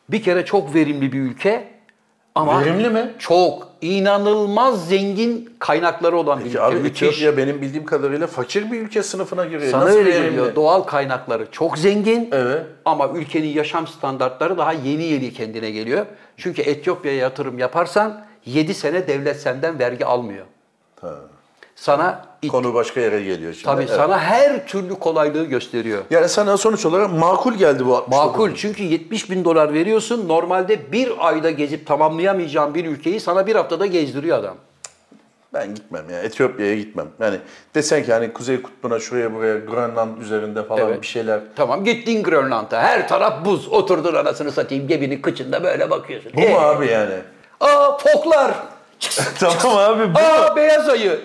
Bir 0.08 0.22
kere 0.22 0.44
çok 0.44 0.74
verimli 0.74 1.12
bir 1.12 1.20
ülke 1.20 1.75
ama 2.36 2.60
Verimli 2.60 2.88
mi? 2.90 3.12
çok 3.18 3.68
inanılmaz 3.80 4.88
zengin 4.88 5.56
kaynakları 5.58 6.16
olan 6.16 6.38
bir 6.38 6.44
Peki 6.44 6.54
ülke. 6.56 6.62
abi 6.64 6.76
Müthiş. 6.76 7.02
Etiyopya 7.02 7.36
benim 7.36 7.62
bildiğim 7.62 7.84
kadarıyla 7.86 8.26
fakir 8.26 8.72
bir 8.72 8.80
ülke 8.80 9.02
sınıfına 9.02 9.44
giriyor. 9.44 9.70
Sana 9.70 9.84
Nasıl 9.84 9.96
öyle 9.98 10.10
verimli? 10.10 10.26
geliyor. 10.30 10.54
Doğal 10.54 10.80
kaynakları 10.82 11.46
çok 11.50 11.78
zengin. 11.78 12.28
Evet. 12.32 12.62
Ama 12.84 13.08
ülkenin 13.14 13.48
yaşam 13.48 13.86
standartları 13.86 14.58
daha 14.58 14.72
yeni 14.72 15.02
yeni 15.04 15.32
kendine 15.32 15.70
geliyor. 15.70 16.06
Çünkü 16.36 16.62
Etiyopya'ya 16.62 17.18
yatırım 17.18 17.58
yaparsan 17.58 18.24
7 18.46 18.74
sene 18.74 19.06
devlet 19.08 19.40
senden 19.40 19.78
vergi 19.78 20.06
almıyor. 20.06 20.46
Sana 21.76 22.24
it- 22.46 22.52
Konu 22.52 22.74
başka 22.74 23.00
yere 23.00 23.22
geliyor 23.22 23.52
şimdi. 23.52 23.64
tabii 23.64 23.82
Evet. 23.82 23.96
sana 23.96 24.18
her 24.20 24.66
türlü 24.66 24.94
kolaylığı 24.94 25.44
gösteriyor. 25.44 26.02
Yani 26.10 26.28
sana 26.28 26.56
sonuç 26.56 26.86
olarak 26.86 27.12
makul 27.12 27.54
geldi 27.54 27.86
bu 27.86 27.96
69 27.96 28.26
Makul 28.26 28.54
çünkü 28.54 28.82
70 28.82 29.30
bin 29.30 29.44
dolar 29.44 29.74
veriyorsun. 29.74 30.28
Normalde 30.28 30.92
bir 30.92 31.12
ayda 31.18 31.50
gezip 31.50 31.86
tamamlayamayacağın 31.86 32.74
bir 32.74 32.84
ülkeyi 32.84 33.20
sana 33.20 33.46
bir 33.46 33.56
haftada 33.56 33.86
gezdiriyor 33.86 34.38
adam. 34.38 34.54
Ben 35.54 35.74
gitmem 35.74 36.10
ya. 36.10 36.22
Etiyopya'ya 36.22 36.74
gitmem. 36.76 37.06
Yani 37.20 37.36
desen 37.74 38.04
ki 38.04 38.12
hani 38.12 38.32
Kuzey 38.32 38.62
Kutbu'na 38.62 38.98
şuraya 39.00 39.34
buraya 39.34 39.58
Grönland 39.58 40.20
üzerinde 40.20 40.62
falan 40.64 40.80
Evet. 40.88 41.02
bir 41.02 41.06
şeyler. 41.06 41.40
Tamam 41.56 41.84
gittin 41.84 42.22
Grönland'a. 42.22 42.82
Her 42.82 43.08
taraf 43.08 43.44
buz. 43.44 43.68
Oturdun 43.68 44.14
anasını 44.14 44.52
satayım 44.52 44.88
geminin 44.88 45.22
kıçında 45.22 45.64
böyle 45.64 45.90
bakıyorsun. 45.90 46.32
Bu 46.36 46.40
Ee, 46.40 46.50
mu 46.52 46.58
abi 46.58 46.86
yani? 46.86 47.14
Aa 47.60 47.98
foklar. 47.98 48.54
tamam 49.38 49.78
abi 49.78 50.14
bu. 50.14 50.18
Aa 50.18 50.56
beyaz 50.56 50.88
ayı. 50.88 51.20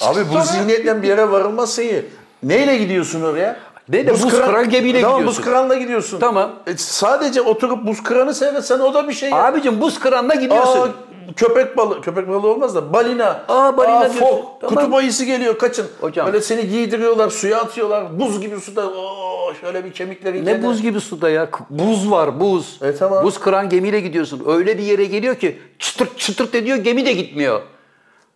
Abi 0.00 0.20
bu 0.34 0.40
zihniyetle 0.40 1.02
bir 1.02 1.08
yere 1.08 1.30
varılması 1.30 1.82
iyi. 1.82 2.04
Neyle 2.42 2.76
gidiyorsun 2.76 3.22
oraya? 3.22 3.56
Ne 3.88 4.06
de 4.06 4.10
buz 4.10 4.28
kıran 4.30 4.70
gemiyle 4.70 5.00
tamam, 5.00 5.18
gidiyorsun. 5.18 5.42
buz 5.42 5.50
kıranla 5.50 5.74
gidiyorsun. 5.74 6.20
Tamam. 6.20 6.52
E, 6.66 6.76
sadece 6.76 7.40
oturup 7.40 7.86
buz 7.86 8.02
kıranı 8.02 8.34
seyretsen 8.34 8.78
o 8.78 8.94
da 8.94 9.08
bir 9.08 9.12
şey. 9.12 9.30
ya. 9.30 9.44
Abicim 9.44 9.80
buz 9.80 9.98
kıranla 9.98 10.34
gidiyorsun. 10.34 10.80
Aa, 10.80 11.11
köpek 11.36 11.76
balığı, 11.76 12.00
köpek 12.00 12.28
balığı 12.28 12.48
olmaz 12.48 12.74
da 12.74 12.92
balina. 12.92 13.44
Aa, 13.48 13.76
balina 13.76 14.00
diyorsun. 14.00 14.20
fok, 14.20 14.60
Tamam. 14.60 14.74
kutup 14.76 14.94
ayısı 14.94 15.24
geliyor 15.24 15.58
kaçın. 15.58 15.86
Hocam. 16.00 16.26
Böyle 16.26 16.40
seni 16.40 16.68
giydiriyorlar, 16.68 17.30
suya 17.30 17.60
atıyorlar. 17.60 18.20
Buz 18.20 18.40
gibi 18.40 18.60
suda. 18.60 18.88
Oo, 18.90 19.54
şöyle 19.60 19.84
bir 19.84 19.92
kemikleri 19.92 20.44
ne 20.44 20.50
kendine- 20.52 20.66
buz 20.68 20.82
gibi 20.82 21.00
suda 21.00 21.30
ya? 21.30 21.50
K- 21.50 21.64
Buz 21.70 22.10
var 22.10 22.40
buz. 22.40 22.78
E, 22.82 22.94
tamam. 22.94 23.24
Buz 23.24 23.40
kıran 23.40 23.68
gemiyle 23.68 24.00
gidiyorsun. 24.00 24.42
Öyle 24.46 24.78
bir 24.78 24.82
yere 24.82 25.04
geliyor 25.04 25.34
ki 25.34 25.58
çıtırt 25.78 26.18
çıtırt 26.18 26.54
ediyor 26.54 26.76
gemi 26.78 27.06
de 27.06 27.12
gitmiyor. 27.12 27.62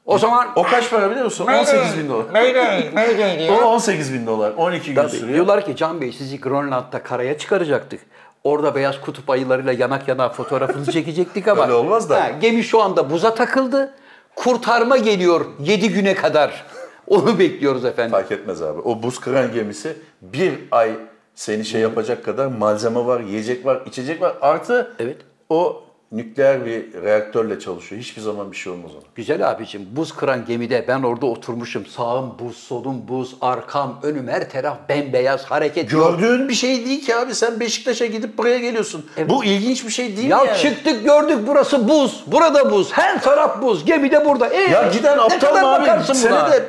O 0.07 0.19
zaman 0.19 0.49
O 0.57 0.63
kaç 0.63 0.91
para 0.91 1.11
biliyor 1.11 1.25
musun? 1.25 1.47
18 1.47 1.99
bin 1.99 2.09
dolar. 2.09 2.25
Mayday, 2.33 2.91
mayday 2.95 3.39
diyor. 3.39 3.63
O 3.63 3.65
18 3.67 4.13
bin 4.15 4.27
dolar. 4.27 4.53
12 4.57 4.87
gün 4.89 4.95
Tabii. 4.95 5.11
sürüyor. 5.11 5.35
Diyorlar 5.35 5.65
ki 5.65 5.77
Can 5.77 6.01
Bey 6.01 6.13
sizi 6.13 6.41
Grönland'da 6.41 7.03
karaya 7.03 7.39
çıkaracaktık. 7.39 8.01
Orada 8.47 8.75
beyaz 8.75 9.01
kutup 9.01 9.31
ayılarıyla 9.31 9.73
yanak 9.73 10.09
yana 10.09 10.29
fotoğrafınızı 10.29 10.93
çekecektik 10.93 11.49
ama. 11.49 11.63
Öyle 11.63 11.73
olmaz 11.73 12.11
da. 12.11 12.25
Ha, 12.25 12.31
gemi 12.41 12.63
şu 12.65 12.83
anda 12.83 13.11
buza 13.11 13.35
takıldı. 13.35 13.95
Kurtarma 14.37 14.97
geliyor 14.97 15.47
7 15.61 15.89
güne 15.89 16.15
kadar. 16.15 16.65
Onu 17.07 17.39
bekliyoruz 17.39 17.85
efendim. 17.85 18.11
Fark 18.11 18.33
etmez 18.33 18.63
abi. 18.63 18.81
O 18.81 19.03
buz 19.03 19.21
kıran 19.21 19.53
gemisi 19.53 19.97
bir 20.23 20.53
ay 20.71 20.91
seni 21.35 21.65
şey 21.65 21.81
yapacak 21.81 22.25
kadar 22.25 22.47
malzeme 22.47 23.07
var, 23.07 23.21
yiyecek 23.21 23.67
var, 23.67 23.83
içecek 23.87 24.21
var. 24.23 24.35
Artı 24.41 24.95
Evet. 24.99 25.17
o 25.49 25.83
nükleer 26.13 26.67
bir 26.67 26.93
reaktörle 27.03 27.59
çalışıyor. 27.61 28.01
Hiçbir 28.03 28.23
zaman 28.23 28.53
bir 28.53 28.57
şey 28.57 28.73
olmaz 28.73 28.91
ona. 28.95 29.03
Güzel 29.15 29.51
abicim 29.51 29.87
buz 29.93 30.13
kıran 30.17 30.45
gemide 30.47 30.85
ben 30.89 31.03
orada 31.03 31.27
oturmuşum. 31.27 31.87
Sağım 31.87 32.35
buz, 32.39 32.57
solum 32.57 33.09
buz, 33.09 33.35
arkam, 33.41 34.01
önüm 34.03 34.29
her 34.29 34.51
taraf 34.51 34.77
bembeyaz 34.89 35.45
hareket 35.45 35.93
yok. 35.93 36.21
Gördüğün 36.21 36.49
bir 36.49 36.55
şey 36.55 36.87
değil 36.87 37.07
ki 37.07 37.17
abi. 37.17 37.35
Sen 37.35 37.61
Beşiktaş'a 37.61 38.07
gidip 38.07 38.39
buraya 38.39 38.59
geliyorsun. 38.59 39.07
Bu 39.29 39.45
ilginç 39.45 39.85
bir 39.85 39.91
şey 39.91 40.17
değil 40.17 40.29
Ya 40.31 40.45
yani. 40.45 40.59
çıktık 40.59 41.05
gördük 41.05 41.39
burası 41.47 41.89
buz, 41.89 42.25
burada 42.27 42.71
buz, 42.71 42.93
her 42.93 43.23
taraf 43.23 43.63
buz, 43.63 43.85
gemi 43.85 44.11
de 44.11 44.25
burada. 44.25 44.49
Ee, 44.49 44.61
Ya 44.71 44.89
giden 44.93 45.19
ne 45.19 45.23
aptal 45.23 45.39
kadar 45.49 45.63
mı 45.63 45.75
abi? 45.75 45.83
bakarsın 45.83 46.31
buna? 46.31 46.53
de 46.53 46.65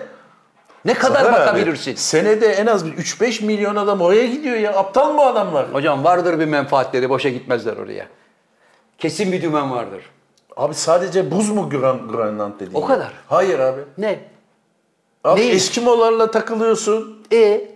Ne 0.85 0.93
kadar 0.93 1.23
Zafer 1.23 1.33
abi, 1.33 1.39
bakabilirsin? 1.39 1.95
senede 1.95 2.47
en 2.47 2.65
az 2.65 2.85
bir 2.85 2.91
3-5 2.97 3.45
milyon 3.45 3.75
adam 3.75 4.01
oraya 4.01 4.25
gidiyor 4.25 4.55
ya. 4.57 4.73
Aptal 4.75 5.13
mı 5.13 5.21
adamlar? 5.21 5.65
Hocam 5.73 6.03
vardır 6.03 6.39
bir 6.39 6.45
menfaatleri, 6.45 7.09
boşa 7.09 7.29
gitmezler 7.29 7.77
oraya. 7.77 8.05
Kesin 8.97 9.31
bir 9.31 9.41
dümen 9.41 9.71
vardır. 9.71 10.01
Abi 10.57 10.73
sadece 10.73 11.31
buz 11.31 11.49
mu 11.49 11.69
Gran 11.69 12.07
Grönland 12.07 12.53
dediğin? 12.55 12.73
O 12.73 12.85
kadar. 12.85 13.11
Hayır 13.27 13.59
abi. 13.59 13.81
Ne? 13.97 14.19
Abi 15.23 15.39
Neymiş? 15.41 15.55
Eskimolarla 15.55 16.31
takılıyorsun. 16.31 17.23
E 17.33 17.69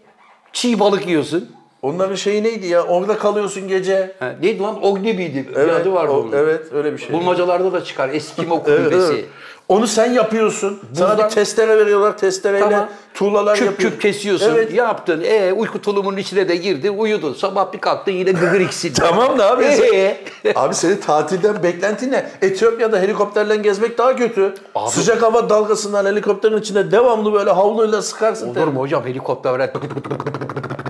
çiğ 0.54 0.80
balık 0.80 1.08
yiyorsun. 1.08 1.52
Onların 1.82 2.16
şeyi 2.16 2.44
neydi 2.44 2.68
ya? 2.68 2.84
Orada 2.84 3.18
kalıyorsun 3.18 3.68
gece. 3.68 4.16
Ha, 4.20 4.36
neydi 4.42 4.62
lan? 4.62 4.84
Ognebi'ydi. 4.86 5.48
bir 5.50 5.56
adı 5.56 5.94
vardı 5.94 6.12
o- 6.12 6.20
onun. 6.22 6.32
Evet 6.32 6.74
öyle 6.74 6.94
bir 6.94 6.98
şey. 6.98 7.14
Bulmacalarda 7.14 7.74
da 7.74 7.84
çıkar. 7.84 8.10
Eskimo 8.10 8.64
kulübesi. 8.64 9.26
Onu 9.72 9.88
sen 9.88 10.14
yapıyorsun. 10.14 10.80
Sana 10.94 11.10
Buzdan- 11.14 11.26
bir 11.30 11.30
testere 11.36 11.78
veriyorlar. 11.78 12.18
Testereyle 12.18 12.70
Tamam. 12.70 12.88
tuğlalar 13.14 13.56
küp 13.58 13.66
yapıyorsun. 13.66 13.96
küp 13.98 14.02
kesiyorsun. 14.02 14.50
Evet. 14.54 14.74
Yaptın. 14.74 15.22
E 15.26 15.54
uyku 15.54 15.82
tulumunun 15.82 16.18
içine 16.18 16.50
de 16.50 16.56
girdin. 16.56 16.98
Uyudun. 16.98 17.34
Sabah 17.34 17.74
bir 17.74 17.80
kalktın 17.80 18.12
yine 18.12 18.32
gıgır 18.32 18.60
iksin. 18.60 18.94
Tamam 19.00 19.40
da 19.40 19.52
abi. 19.52 19.64
Ee? 19.64 20.18
abi 20.56 20.74
senin 20.76 20.98
tatilden 20.98 21.64
beklentin 21.64 22.12
ne? 22.12 22.30
Etiyopya'da 22.42 23.00
helikopterle 23.00 23.56
gezmek 23.56 23.98
daha 23.98 24.16
kötü. 24.16 24.54
Abi- 24.76 24.90
Sıcak 24.92 25.22
hava 25.22 25.50
dalgasından 25.50 26.06
helikopterin 26.06 26.58
içinde 26.58 26.92
devamlı 26.92 27.34
böyle 27.34 27.52
havluyla 27.52 28.02
sıkarsın. 28.02 28.50
Olur 28.56 28.68
mu 28.68 28.80
hocam 28.80 29.06
helikopter 29.06 29.52
böyle 29.54 29.74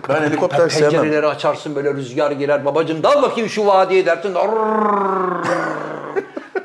Ben 0.10 0.22
helikopter 0.22 0.70
sevmem. 0.70 0.91
pencereleri 0.91 1.28
açarsın 1.28 1.76
böyle 1.76 1.94
rüzgar 1.94 2.32
girer. 2.32 2.65
Babacım 2.65 3.04
dal 3.04 3.22
bakayım 3.22 3.50
şu 3.50 3.65
vadiye 3.67 4.06
dersin. 4.06 4.36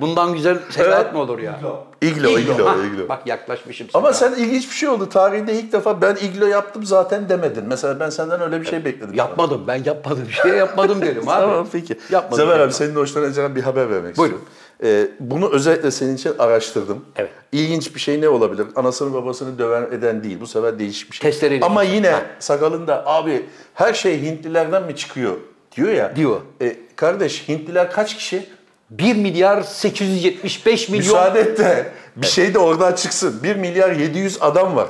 Bundan 0.00 0.32
güzel 0.34 0.58
seyahat 0.70 1.02
Evet. 1.02 1.12
mi 1.12 1.18
olur 1.18 1.38
ya? 1.38 1.60
İglo, 2.02 2.38
iglo, 2.38 2.66
Ha, 2.66 2.74
iglo. 2.94 3.08
Bak 3.08 3.26
yaklaşmışım 3.26 3.86
sana. 3.90 4.02
Ama 4.02 4.12
sen 4.12 4.32
ilginç 4.32 4.70
bir 4.70 4.74
şey 4.74 4.88
oldu. 4.88 5.08
Tarihinde 5.08 5.52
ilk 5.54 5.72
defa 5.72 6.02
ben 6.02 6.16
iglo 6.16 6.46
yaptım 6.46 6.84
zaten 6.84 7.28
demedin. 7.28 7.64
Mesela 7.68 8.00
ben 8.00 8.10
senden 8.10 8.40
öyle 8.40 8.60
bir 8.60 8.66
şey 8.66 8.84
bekledim. 8.84 9.14
Yapmadım 9.14 9.64
ben 9.66 9.84
yapmadım. 9.84 10.24
Bir 10.28 10.32
şey 10.32 10.50
yapmadım 10.52 11.02
dedim 11.02 11.28
abi. 11.28 11.40
Tamam 11.40 11.66
peki. 11.72 11.96
Yapmadım. 12.10 12.46
Zafer 12.46 12.60
abi 12.60 12.72
senin 12.72 12.96
hoşlanacağın 12.96 13.56
bir 13.56 13.62
haber 13.62 13.90
vermek 13.90 14.16
Buyurun. 14.18 14.36
istiyorum. 14.36 14.48
Ee, 14.84 15.08
bunu 15.20 15.50
özellikle 15.50 15.90
senin 15.90 16.16
için 16.16 16.32
araştırdım. 16.38 17.04
Evet. 17.16 17.30
İlginç 17.52 17.94
bir 17.94 18.00
şey 18.00 18.20
ne 18.20 18.28
olabilir? 18.28 18.66
Anasını 18.76 19.14
babasını 19.14 19.58
döven 19.58 19.82
eden 19.82 20.24
değil. 20.24 20.40
Bu 20.40 20.46
sefer 20.46 20.78
değişik 20.78 21.10
bir 21.10 21.16
şey. 21.16 21.30
Testereyle 21.30 21.64
Ama 21.64 21.82
çıkıyor. 21.84 21.96
yine 22.04 22.10
Ha. 22.10 22.22
sakalında 22.38 23.06
abi 23.06 23.46
her 23.74 23.94
şey 23.94 24.22
Hintlilerden 24.22 24.82
mi 24.82 24.96
çıkıyor 24.96 25.32
diyor 25.76 25.88
ya. 25.88 26.16
Diyor. 26.16 26.40
E, 26.62 26.76
kardeş 26.96 27.48
Hintliler 27.48 27.92
kaç 27.92 28.16
kişi? 28.16 28.46
1 28.90 29.16
milyar 29.16 29.62
875 29.62 30.88
milyon. 30.88 31.06
Müsaade 31.06 31.40
et 31.40 31.58
de 31.58 31.86
bir 32.16 32.26
şey 32.26 32.54
de 32.54 32.58
oradan 32.58 32.92
çıksın. 32.92 33.42
1 33.42 33.56
milyar 33.56 33.92
700 33.92 34.38
adam 34.42 34.76
var. 34.76 34.88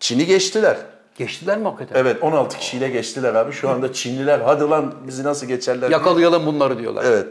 Çin'i 0.00 0.26
geçtiler. 0.26 0.76
Geçtiler 1.18 1.58
mi 1.58 1.64
hakikaten? 1.64 2.00
Evet 2.00 2.22
16 2.22 2.58
kişiyle 2.58 2.88
geçtiler 2.88 3.34
abi. 3.34 3.52
Şu 3.52 3.68
anda 3.70 3.92
Çinliler 3.92 4.40
hadi 4.40 4.64
lan 4.64 4.94
bizi 5.06 5.24
nasıl 5.24 5.46
geçerler? 5.46 5.80
diye- 5.88 5.98
Yakalayalım 5.98 6.46
bunları 6.46 6.78
diyorlar. 6.78 7.04
Evet. 7.04 7.26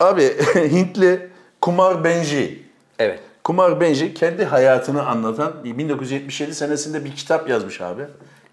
Abi 0.00 0.22
Hintli 0.54 1.30
Kumar 1.60 2.04
Benji. 2.04 2.62
Evet. 2.98 3.20
Kumar 3.44 3.80
Benji 3.80 4.14
kendi 4.14 4.44
hayatını 4.44 5.06
anlatan 5.06 5.52
1977 5.64 6.54
senesinde 6.54 7.04
bir 7.04 7.16
kitap 7.16 7.48
yazmış 7.48 7.80
abi. 7.80 8.02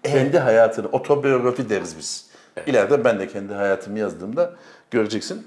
Kendi 0.04 0.38
hayatını, 0.38 0.88
otobiyografi 0.92 1.68
deriz 1.70 1.98
biz. 1.98 2.26
İleride 2.66 3.04
ben 3.04 3.18
de 3.20 3.28
kendi 3.28 3.54
hayatımı 3.54 3.98
yazdığımda 3.98 4.52
göreceksin. 4.90 5.46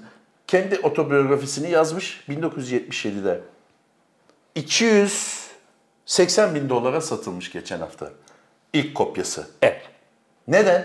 Kendi 0.52 0.78
otobiyografisini 0.78 1.70
yazmış 1.70 2.24
1977'de. 2.28 3.40
280 4.54 6.54
bin 6.54 6.68
dolara 6.68 7.00
satılmış 7.00 7.52
geçen 7.52 7.78
hafta. 7.78 8.10
İlk 8.72 8.94
kopyası. 8.94 9.46
Evet. 9.62 9.82
Neden? 10.48 10.84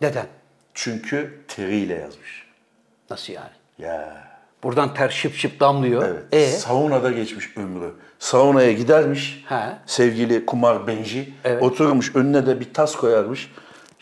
Neden? 0.00 0.26
Çünkü 0.74 1.40
teriyle 1.48 1.94
yazmış. 1.94 2.46
Nasıl 3.10 3.32
yani? 3.32 3.52
Ya. 3.78 4.28
Buradan 4.62 4.94
ter 4.94 5.08
şıp 5.08 5.34
şıp 5.34 5.60
damlıyor. 5.60 6.08
Evet. 6.08 6.24
E 6.32 6.46
Saunada 6.46 7.10
geçmiş 7.10 7.56
ömrü. 7.56 7.94
Saunaya 8.18 8.72
gidermiş. 8.72 9.44
He. 9.48 9.78
Sevgili 9.86 10.46
Kumar 10.46 10.86
Benji. 10.86 11.34
Evet. 11.44 11.62
Oturmuş 11.62 12.16
önüne 12.16 12.46
de 12.46 12.60
bir 12.60 12.74
tas 12.74 12.96
koyarmış. 12.96 13.50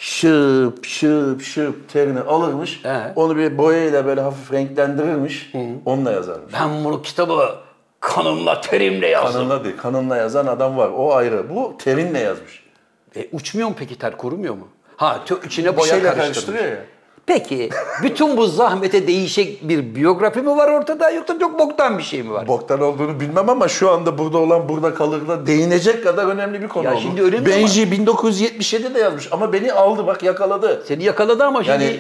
Şıp 0.02 0.86
şıp 0.86 1.42
şıp 1.42 1.88
terini 1.88 2.20
alırmış. 2.20 2.84
He. 2.84 3.12
Onu 3.16 3.36
bir 3.36 3.58
boyayla 3.58 4.06
böyle 4.06 4.20
hafif 4.20 4.52
renklendirirmiş. 4.52 5.52
Onunla 5.84 6.12
yazarmış. 6.12 6.52
ben 6.60 6.84
bunu 6.84 7.02
kitabı 7.02 7.54
kanımla 8.00 8.60
terimle 8.60 9.06
yazdım. 9.06 9.32
Kanınla 9.32 9.64
değil. 9.64 9.76
Kanınla 9.76 10.16
yazan 10.16 10.46
adam 10.46 10.76
var. 10.76 10.90
O 10.96 11.14
ayrı. 11.14 11.50
Bu 11.54 11.74
terinle 11.78 12.18
yazmış. 12.18 12.62
E, 13.16 13.28
uçmuyor 13.32 13.68
mu 13.68 13.74
peki 13.78 13.98
ter 13.98 14.16
kurumuyor 14.16 14.54
mu? 14.54 14.68
Ha 14.96 15.20
tö- 15.26 15.46
içine 15.46 15.76
boya 15.76 15.86
şeyle 15.94 16.02
karıştırmış. 16.02 16.34
karıştırıyor 16.34 16.64
ya. 16.64 16.84
Peki 17.26 17.70
bütün 18.02 18.36
bu 18.36 18.46
zahmete 18.46 19.06
değişik 19.06 19.68
bir 19.68 19.94
biyografi 19.94 20.40
mi 20.42 20.56
var 20.56 20.68
ortada 20.68 21.10
yoksa 21.10 21.38
çok 21.38 21.58
boktan 21.58 21.98
bir 21.98 22.02
şey 22.02 22.22
mi 22.22 22.32
var? 22.32 22.48
Boktan 22.48 22.80
olduğunu 22.80 23.20
bilmem 23.20 23.48
ama 23.50 23.68
şu 23.68 23.90
anda 23.90 24.18
burada 24.18 24.38
olan 24.38 24.68
burada 24.68 24.94
kalır 24.94 25.28
da 25.28 25.46
değinecek 25.46 26.04
kadar 26.04 26.26
önemli 26.26 26.62
bir 26.62 26.68
konu 26.68 26.84
Ya 26.84 26.92
oldu. 26.92 27.00
şimdi 27.02 27.22
önemli 27.22 27.46
Benji 27.46 27.82
1977'de 27.82 28.98
yazmış 28.98 29.28
ama 29.32 29.52
beni 29.52 29.72
aldı 29.72 30.06
bak 30.06 30.22
yakaladı. 30.22 30.84
Seni 30.88 31.04
yakaladı 31.04 31.44
ama 31.44 31.64
şimdi 31.64 31.84
Yani 31.84 31.98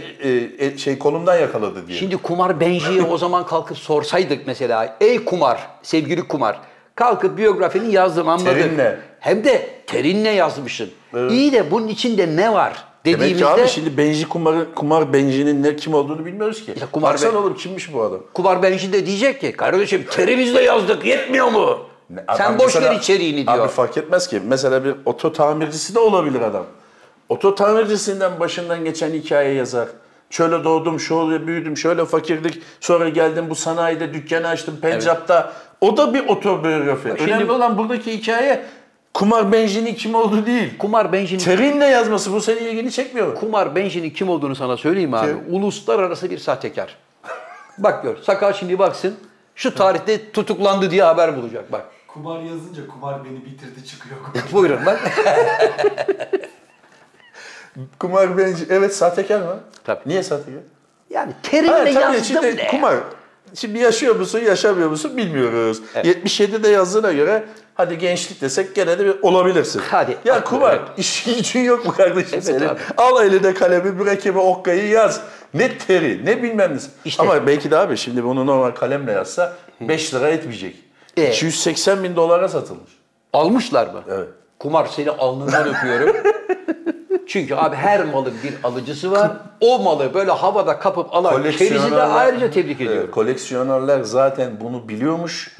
e, 0.58 0.66
e, 0.66 0.78
şey 0.78 0.98
kolumdan 0.98 1.36
yakaladı 1.38 1.86
diye. 1.88 1.98
şimdi 1.98 2.16
Kumar 2.16 2.60
Benji'ye 2.60 3.02
o 3.02 3.18
zaman 3.18 3.46
kalkıp 3.46 3.78
sorsaydık 3.78 4.46
mesela 4.46 4.96
ey 5.00 5.24
Kumar, 5.24 5.68
sevgili 5.82 6.28
Kumar 6.28 6.60
kalkıp 6.94 7.38
biyografini 7.38 7.92
yazdım 7.94 8.28
anladık. 8.28 8.52
Terinle. 8.54 8.98
Hem 9.20 9.44
de 9.44 9.68
terinle 9.86 10.28
yazmışsın. 10.30 10.90
İyi 11.30 11.52
de 11.52 11.70
bunun 11.70 11.88
içinde 11.88 12.36
ne 12.36 12.52
var 12.52 12.84
Demek 13.04 13.38
ki 13.38 13.46
abi 13.46 13.68
şimdi 13.68 13.96
Benji 13.96 14.28
Kumar'ı, 14.28 14.74
Kumar 14.74 15.12
Benji'nin 15.12 15.62
ne 15.62 15.76
kim 15.76 15.94
olduğunu 15.94 16.26
bilmiyoruz 16.26 16.64
ki. 16.64 16.74
Ya 16.80 16.86
Kumar 16.92 17.12
Baksana 17.12 17.32
Ben- 17.32 17.38
oğlum 17.38 17.54
kimmiş 17.56 17.92
bu 17.94 18.02
adam? 18.02 18.20
Kumar 18.34 18.62
Benji 18.62 18.92
de 18.92 19.06
diyecek 19.06 19.40
ki 19.40 19.52
kardeşim 19.52 20.04
terimizle 20.10 20.62
yazdık 20.62 21.04
yetmiyor 21.04 21.48
mu? 21.48 21.78
Ne- 22.10 22.24
Sen 22.36 22.58
boş 22.58 22.64
mesela- 22.74 22.90
ver 22.90 22.96
içeriğini 22.98 23.46
diyor. 23.46 23.58
Abi 23.58 23.68
fark 23.68 23.96
etmez 23.96 24.26
ki. 24.28 24.42
Mesela 24.48 24.84
bir 24.84 24.94
oto 25.04 25.32
tamircisi 25.32 25.94
de 25.94 25.98
olabilir 25.98 26.40
adam. 26.40 26.64
Oto 27.28 27.54
tamircisinden 27.54 28.40
başından 28.40 28.84
geçen 28.84 29.10
hikaye 29.10 29.54
yazar. 29.54 29.88
Şöyle 30.30 30.64
doğdum, 30.64 31.00
şöyle 31.00 31.46
büyüdüm, 31.46 31.76
şöyle 31.76 32.04
fakirdik. 32.04 32.62
Sonra 32.80 33.08
geldim 33.08 33.44
bu 33.50 33.54
sanayide 33.54 34.14
dükkanı 34.14 34.48
açtım 34.48 34.76
Pencap'ta. 34.82 35.52
O 35.80 35.96
da 35.96 36.14
bir 36.14 36.28
otobiyografi. 36.28 37.08
şimdi- 37.18 37.22
Önemli 37.32 37.52
olan 37.52 37.78
buradaki 37.78 38.12
hikaye 38.12 38.64
Kumar 39.14 39.52
Benji'nin 39.52 39.94
kim 39.94 40.14
olduğu 40.14 40.46
değil. 40.46 40.78
Kumar 40.78 41.12
Benji'nin 41.12 41.40
Terinle 41.44 41.84
yazması 41.84 42.32
bu 42.32 42.40
senin 42.40 42.64
ilgini 42.64 42.92
çekmiyor 42.92 43.26
mu? 43.26 43.34
Kumar 43.34 43.74
Benji'nin 43.76 44.10
kim 44.10 44.28
olduğunu 44.28 44.56
sana 44.56 44.76
söyleyeyim 44.76 45.14
abi. 45.14 45.26
Kim? 45.26 45.54
Uluslararası 45.54 46.30
bir 46.30 46.38
sahtekar. 46.38 46.96
bak 47.78 48.02
gör. 48.02 48.16
Sakal 48.16 48.52
şimdi 48.52 48.78
baksın. 48.78 49.14
Şu 49.54 49.74
tarihte 49.74 50.32
tutuklandı 50.32 50.90
diye 50.90 51.02
haber 51.02 51.36
bulacak 51.36 51.72
bak. 51.72 51.84
Kumar 52.08 52.40
yazınca 52.40 52.86
kumar 52.86 53.24
beni 53.24 53.44
bitirdi 53.46 53.84
çıkıyor. 53.86 54.16
Buyurun 54.52 54.86
bak. 54.86 55.00
Kumar 57.98 58.38
Benji, 58.38 58.66
evet 58.70 58.96
sahtekar 58.96 59.40
mı? 59.40 59.60
Tabii. 59.84 60.00
Niye 60.06 60.22
sahtekar? 60.22 60.60
yani 61.10 61.32
terimle 61.42 61.90
yazdım 61.90 62.24
şimdi 62.24 62.56
ne? 62.56 62.68
kumar. 62.68 62.96
Şimdi 63.54 63.78
yaşıyor 63.78 64.16
musun, 64.16 64.38
yaşamıyor 64.38 64.88
musun 64.88 65.16
bilmiyoruz. 65.16 65.82
77'de 65.94 66.68
yazdığına 66.68 67.12
göre 67.12 67.44
hadi 67.74 67.98
gençlik 67.98 68.40
desek 68.40 68.74
gene 68.74 68.98
de 68.98 69.04
bir 69.06 69.14
olabilirsin. 69.22 69.82
Hadi. 69.90 70.16
Ya 70.24 70.44
kumar, 70.44 70.74
Evet. 70.74 70.98
işin 70.98 71.36
gücün 71.36 71.60
yok 71.60 71.86
mu 71.86 71.92
kardeşim 71.92 72.28
Evet 72.32 72.44
senin? 72.44 72.68
abi. 72.68 72.78
Al 72.96 73.26
eline 73.26 73.54
kalemi, 73.54 73.90
mürekkebi, 73.90 74.38
okkayı 74.38 74.88
yaz. 74.88 75.20
Ne 75.54 75.78
teri, 75.78 76.24
ne 76.24 76.42
bilmem 76.42 76.74
ne. 76.74 76.78
İşte. 77.04 77.22
Ama 77.22 77.46
belki 77.46 77.70
de 77.70 77.76
abi 77.78 77.96
şimdi 77.96 78.24
bunu 78.24 78.46
normal 78.46 78.70
kalemle 78.70 79.12
yazsa 79.12 79.52
5 79.80 80.14
lira 80.14 80.28
etmeyecek. 80.28 80.76
E. 81.16 81.28
280 81.30 82.04
bin 82.04 82.16
dolara 82.16 82.48
satılmış. 82.48 82.90
Almışlar 83.32 83.86
mı? 83.86 84.02
Evet. 84.10 84.28
Kumar 84.58 84.86
seni 84.86 85.10
alnından 85.10 85.68
öpüyorum. 85.74 86.16
Çünkü 87.32 87.54
abi 87.54 87.76
her 87.76 88.04
malın 88.04 88.34
bir 88.44 88.54
alıcısı 88.64 89.10
var. 89.10 89.30
O 89.60 89.78
malı 89.78 90.14
böyle 90.14 90.30
havada 90.30 90.78
kapıp 90.78 91.14
alan 91.14 91.42
kerisi 91.42 91.90
de 91.90 92.02
ayrıca 92.02 92.50
tebrik 92.50 92.80
ediyorum. 92.80 93.10
koleksiyonerler 93.10 94.02
zaten 94.02 94.60
bunu 94.60 94.88
biliyormuş. 94.88 95.56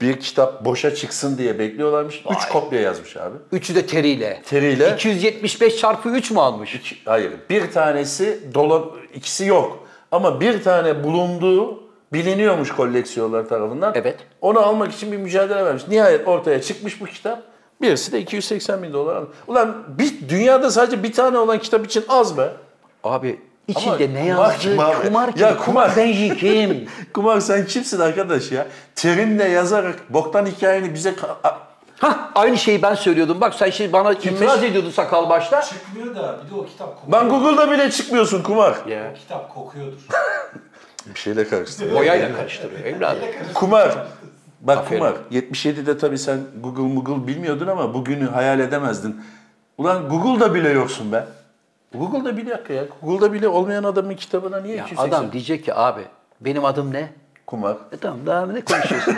Bir 0.00 0.20
kitap 0.20 0.64
boşa 0.64 0.94
çıksın 0.94 1.38
diye 1.38 1.58
bekliyorlarmış. 1.58 2.22
Üç 2.30 2.48
kopya 2.48 2.80
yazmış 2.80 3.16
abi. 3.16 3.36
Üçü 3.52 3.74
de 3.74 3.86
teriyle. 3.86 4.42
Teriyle. 4.44 4.92
275 4.94 5.76
çarpı 5.76 6.08
3 6.08 6.30
mü 6.30 6.40
almış? 6.40 6.74
İki- 6.74 6.96
hayır. 7.04 7.32
Bir 7.50 7.70
tanesi 7.72 8.40
dola 8.54 8.82
ikisi 9.14 9.44
yok. 9.46 9.86
Ama 10.10 10.40
bir 10.40 10.62
tane 10.62 11.04
bulunduğu 11.04 11.82
biliniyormuş 12.12 12.72
koleksiyonlar 12.72 13.48
tarafından. 13.48 13.92
Evet. 13.96 14.16
Onu 14.40 14.60
almak 14.60 14.92
için 14.92 15.12
bir 15.12 15.16
mücadele 15.16 15.64
vermiş. 15.64 15.88
Nihayet 15.88 16.28
ortaya 16.28 16.62
çıkmış 16.62 17.00
bu 17.00 17.04
kitap. 17.06 17.51
Birisi 17.82 18.12
de 18.12 18.20
280 18.20 18.82
bin 18.82 18.92
dolar 18.92 19.16
almış. 19.16 19.30
Ulan 19.46 19.76
bir, 19.88 20.28
dünyada 20.28 20.70
sadece 20.70 21.02
bir 21.02 21.12
tane 21.12 21.38
olan 21.38 21.58
kitap 21.58 21.86
için 21.86 22.04
az 22.08 22.36
be. 22.38 22.48
Abi 23.04 23.40
içinde 23.68 23.88
Ama 23.90 23.96
ne 23.98 24.30
kumar 24.30 24.50
yazdı? 24.50 24.58
kim 24.60 24.80
abi? 24.80 25.06
Kumar 25.06 25.32
kim? 25.32 25.42
Ya 25.42 25.56
kumar 25.58 25.88
kumar- 25.90 25.96
Benji 25.96 26.36
kim? 26.36 26.88
Kumar 27.14 27.40
sen 27.40 27.66
kimsin 27.66 28.00
arkadaş 28.00 28.52
ya? 28.52 28.66
Terinle 28.94 29.44
yazarak 29.48 29.96
boktan 30.12 30.46
hikayeni 30.46 30.94
bize... 30.94 31.10
ka- 31.10 31.36
A- 31.44 31.58
Hah 31.98 32.18
aynı 32.34 32.58
şeyi 32.58 32.82
ben 32.82 32.94
söylüyordum. 32.94 33.40
Bak 33.40 33.54
sen 33.54 33.70
şimdi 33.70 33.92
bana 33.92 34.12
itiraz 34.12 34.64
ediyordun 34.64 34.90
sakal 34.90 35.28
başta. 35.30 35.62
Çıkmıyor 35.62 36.14
da 36.16 36.38
bir 36.46 36.50
de 36.50 36.54
o 36.60 36.66
kitap 36.66 37.00
kokuyor. 37.00 37.22
Ben 37.22 37.28
Google'da 37.28 37.70
bile 37.70 37.90
çıkmıyorsun 37.90 38.42
kumar. 38.42 38.74
Ya. 38.88 39.10
O 39.12 39.18
kitap 39.18 39.54
kokuyordur. 39.54 39.98
Bir 41.14 41.18
şeyle 41.20 41.48
karıştırıyor. 41.48 41.96
Boyayla 41.96 42.36
karıştırıyor 42.36 42.80
evladım. 42.84 43.28
Kumar. 43.54 43.94
Bak 44.62 44.78
Aferin. 44.78 44.98
kumar. 44.98 45.14
77'de 45.30 45.98
tabii 45.98 46.18
sen 46.18 46.38
Google 46.62 46.94
Google 46.94 47.26
bilmiyordun 47.26 47.66
ama 47.66 47.94
bugünü 47.94 48.28
hayal 48.28 48.60
edemezdin. 48.60 49.20
Ulan 49.78 50.08
Google'da 50.08 50.54
bile 50.54 50.68
yoksun 50.70 51.12
be. 51.12 51.24
Google'da 51.94 52.36
bile 52.36 52.50
yok 52.50 52.70
ya. 52.70 52.84
Google'da 53.02 53.32
bile 53.32 53.48
olmayan 53.48 53.84
adamın 53.84 54.14
kitabına 54.14 54.60
niye 54.60 54.76
Ya 54.76 54.84
280? 54.84 55.08
adam 55.08 55.32
diyecek 55.32 55.64
ki 55.64 55.74
abi 55.74 56.02
benim 56.40 56.64
adım 56.64 56.92
ne? 56.92 57.08
Kumar. 57.46 57.76
E 57.92 57.96
tamam 57.96 58.18
daha 58.26 58.46
ne 58.46 58.60
konuşuyorsun? 58.60 59.14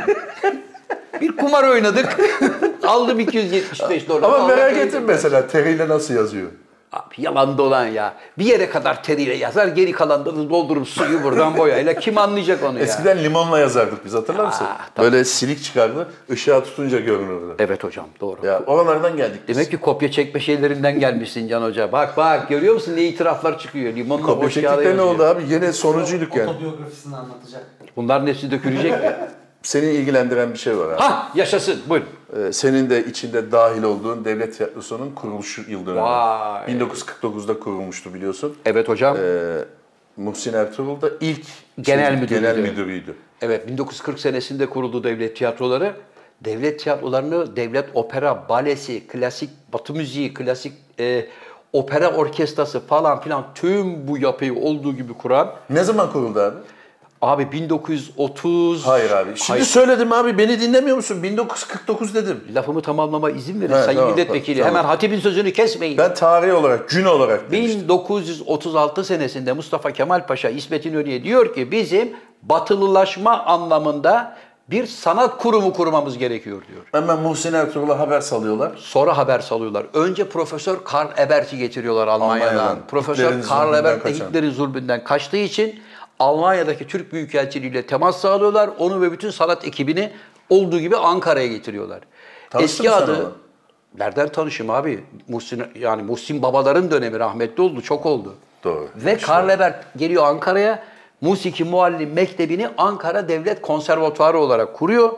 bir 1.21 1.37
kumar 1.37 1.65
oynadık. 1.69 2.17
Aldım 2.87 3.21
275 3.21 4.09
dolar. 4.09 4.23
Ama 4.23 4.47
merak 4.47 4.77
ettim 4.77 5.03
mesela 5.07 5.47
teriyle 5.47 5.89
nasıl 5.89 6.15
yazıyor? 6.15 6.51
Abi 6.95 7.15
yalan 7.19 7.59
dolan 7.59 7.87
ya. 7.87 8.15
Bir 8.39 8.45
yere 8.45 8.71
kadar 8.71 9.03
teriyle 9.03 9.35
yazar, 9.35 9.67
geri 9.67 9.93
kalanını 9.93 10.27
da 10.47 10.51
doldurup 10.51 10.89
suyu 10.89 11.23
buradan 11.23 11.57
boyayla. 11.57 11.95
Kim 11.95 12.19
anlayacak 12.19 12.63
onu 12.65 12.79
ya? 12.79 12.85
Eskiden 12.85 13.25
limonla 13.25 13.59
yazardık 13.59 14.05
biz 14.05 14.15
hatırlar 14.15 14.45
mısın? 14.45 14.67
Ah, 14.69 14.89
tabii. 14.95 15.05
Böyle 15.05 15.25
silik 15.25 15.63
çıkardı, 15.65 16.09
ışığa 16.31 16.63
tutunca 16.65 17.01
görünürdü. 17.01 17.55
Evet 17.59 17.85
hocam 17.85 18.07
doğru. 18.21 18.47
Ya 18.47 18.61
oralardan 18.67 19.17
geldik 19.17 19.41
biz. 19.49 19.57
Demek 19.57 19.71
ki 19.71 19.77
kopya 19.77 20.11
çekme 20.11 20.41
şeylerinden 20.41 21.01
gelmişsin 21.01 21.49
Can 21.49 21.63
Hoca. 21.63 21.93
Bak 21.93 22.17
bak 22.17 22.49
görüyor 22.49 22.75
musun 22.75 22.97
ne 22.97 23.03
itiraflar 23.03 23.59
çıkıyor. 23.59 23.93
Limonla 23.95 24.27
Kopya 24.27 24.47
boş 24.47 24.55
kağıda 24.55 24.95
ne 24.95 25.03
oldu 25.03 25.25
abi? 25.25 25.43
Yine 25.51 25.73
sonucuyduk 25.73 26.37
yani. 26.37 26.51
Otobiyografisini 26.51 27.17
anlatacak. 27.17 27.63
Bunların 27.97 28.27
hepsi 28.27 28.51
dökülecek 28.51 28.93
mi? 28.93 29.17
Seni 29.65 29.87
ilgilendiren 29.87 30.53
bir 30.53 30.59
şey 30.59 30.79
var 30.79 30.89
abi. 30.93 31.01
Hah 31.01 31.37
yaşasın 31.37 31.81
buyurun. 31.89 32.09
Ee, 32.37 32.53
senin 32.53 32.91
de 32.91 33.05
içinde 33.05 33.53
dahil 33.53 33.83
olduğun 33.83 34.25
Devlet 34.25 34.57
Tiyatrosu'nun 34.57 35.11
kuruluş 35.11 35.59
yıl 35.69 35.87
dönümü. 35.87 36.01
Vay. 36.03 36.73
1949'da 36.73 37.61
kurulmuştu 37.61 38.15
biliyorsun. 38.15 38.57
Evet 38.65 38.89
hocam. 38.89 39.17
Ee, 39.21 39.59
Muhsin 40.17 40.53
Ertuğrul 40.55 41.01
da 41.01 41.11
ilk 41.21 41.47
Genel 41.81 42.07
şey, 42.13 42.17
müdürüydü. 42.21 42.41
genel 42.41 42.59
müdürüydü. 42.59 43.15
Evet 43.43 43.69
1940 43.69 44.21
senesinde 44.21 44.67
kuruldu 44.67 45.05
devlet 45.05 45.37
tiyatroları. 45.37 45.93
Devlet 46.45 46.81
tiyatrolarını 46.81 47.57
devlet 47.57 47.85
opera, 47.95 48.49
balesi, 48.49 49.07
klasik 49.07 49.51
batı 49.73 49.93
müziği, 49.95 50.35
klasik 50.35 50.73
e, 51.01 51.27
opera 51.73 52.13
orkestrası 52.13 52.81
falan 52.87 53.21
filan 53.21 53.45
tüm 53.55 54.09
bu 54.09 54.19
yapıyı 54.19 54.55
olduğu 54.55 54.97
gibi 54.97 55.13
kuran 55.13 55.53
Ne 55.71 55.85
zaman 55.85 56.13
kuruldu 56.13 56.41
abi? 56.41 56.57
Abi 57.27 57.53
1930 57.53 58.87
Hayır 58.87 59.11
abi. 59.11 59.31
Şimdi 59.37 59.49
Hayır. 59.51 59.65
söyledim 59.65 60.13
abi 60.13 60.39
beni 60.39 60.61
dinlemiyor 60.61 60.97
musun? 60.97 61.23
1949 61.23 62.15
dedim. 62.15 62.41
lafımı 62.55 62.83
tamamlama 62.83 63.31
izin 63.31 63.61
verin 63.61 63.73
He, 63.73 63.83
sayın 63.83 63.99
tamam, 63.99 64.15
milletvekili. 64.15 64.59
tamam. 64.61 64.75
Hemen 64.75 64.85
hatibin 64.89 65.21
sözünü 65.21 65.53
kesmeyin. 65.53 65.99
Ben 65.99 66.15
tarih 66.15 66.55
olarak, 66.55 66.89
gün 66.89 67.05
olarak 67.05 67.51
demiştim. 67.53 67.81
1936 67.89 69.05
senesinde 69.05 69.53
Mustafa 69.53 69.91
Kemal 69.93 70.27
Paşa 70.27 70.49
İsmet 70.49 70.87
İnönü'ye 70.87 71.25
diyor 71.25 71.55
ki 71.55 71.71
bizim 71.73 72.13
batılılaşma 72.43 73.45
anlamında 73.45 74.37
bir 74.71 74.87
sanat 74.87 75.39
kurumu 75.39 75.73
kurmamız 75.73 76.19
gerekiyor 76.19 76.63
diyor. 76.69 76.81
Hemen 76.93 77.19
Muhsin 77.19 77.53
Ertuğrul'a 77.53 77.99
haber 77.99 78.21
salıyorlar. 78.21 78.73
Sonra 78.77 79.17
haber 79.19 79.41
salıyorlar. 79.41 79.87
Önce 79.95 80.29
Profesör 80.29 80.85
Karl 80.85 81.19
Ebert'i 81.19 81.59
getiriyorlar 81.59 82.09
Almanya'dan. 82.09 82.53
Almanya'dan. 82.53 82.79
Profesör 82.89 83.25
Hitler'in 83.25 83.43
Karl 83.43 83.65
zulmünden 83.67 83.81
Ebert 83.91 84.05
de 84.05 84.09
kaçan. 84.13 84.27
Hitler'in 84.29 84.51
zulmünden 84.51 85.05
kaçtığı 85.05 85.37
için 85.37 85.81
Almanya'daki 86.25 86.87
Türk 86.87 87.13
Büyükelçiliğiyle 87.13 87.87
temas 87.87 88.21
sağlıyorlar. 88.21 88.71
Onu 88.79 89.01
ve 89.01 89.13
bütün 89.13 89.31
sanat 89.31 89.65
ekibini 89.65 90.13
olduğu 90.51 90.79
gibi 90.79 90.97
Ankara'ya 90.97 91.47
getiriyorlar. 91.47 92.01
Tanıştın 92.51 92.85
Eski 92.85 92.89
mı 92.89 92.95
sen 92.99 93.03
adı 93.03 93.17
onunla? 93.17 93.33
Nereden 93.99 94.29
tanışım 94.29 94.71
abi? 94.71 95.05
Muhsin 95.29 95.65
yani 95.79 96.03
Muhsin 96.03 96.43
babaların 96.43 96.91
dönemi 96.91 97.19
rahmetli 97.19 97.63
oldu, 97.63 97.83
çok 97.83 98.07
oldu. 98.07 98.35
Doğru. 98.65 98.89
Ve 98.97 99.17
Karl 99.17 99.49
Ebert 99.49 99.85
geliyor 99.97 100.25
Ankara'ya. 100.27 100.83
Musiki 101.21 101.65
Muallim 101.65 102.13
Mektebi'ni 102.13 102.69
Ankara 102.79 103.29
Devlet 103.29 103.63
Konservatuarı 103.63 104.39
olarak 104.39 104.75
kuruyor. 104.75 105.13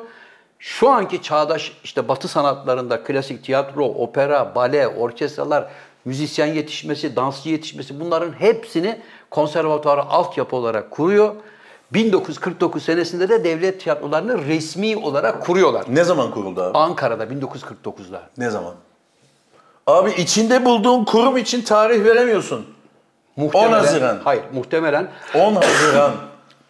Şu 0.59 0.89
anki 0.89 1.23
çağdaş 1.23 1.73
işte 1.85 2.09
batı 2.09 2.29
sanatlarında 2.29 3.03
klasik 3.03 3.45
tiyatro, 3.45 3.85
opera, 3.85 4.55
bale, 4.55 4.89
orkestralar, 4.89 5.69
müzisyen 6.05 6.47
yetişmesi, 6.47 7.17
dansçı 7.17 7.49
yetişmesi 7.49 8.01
bunların 8.01 8.33
hepsini 8.33 9.01
konservatuara 9.31 10.09
altyapı 10.09 10.57
olarak 10.57 10.91
kuruyor. 10.91 11.35
1949 11.93 12.83
senesinde 12.83 13.29
de 13.29 13.45
devlet 13.45 13.81
tiyatrolarını 13.81 14.47
resmi 14.47 14.97
olarak 14.97 15.47
kuruyorlar. 15.47 15.85
Ne 15.89 16.05
zaman 16.05 16.31
kuruldu 16.31 16.63
abi? 16.63 16.79
Ankara'da 16.79 17.25
1949'da. 17.25 18.23
Ne 18.39 18.51
zaman? 18.51 18.75
Abi 19.87 20.11
içinde 20.11 20.65
bulduğun 20.65 21.05
kurum 21.05 21.37
için 21.37 21.63
tarih 21.63 22.05
veremiyorsun. 22.05 22.67
Muhtemelen, 23.37 23.71
10 23.71 23.73
Haziran. 23.73 24.19
Hayır, 24.25 24.43
muhtemelen 24.55 25.11
10 25.35 25.55
Haziran. 25.55 26.13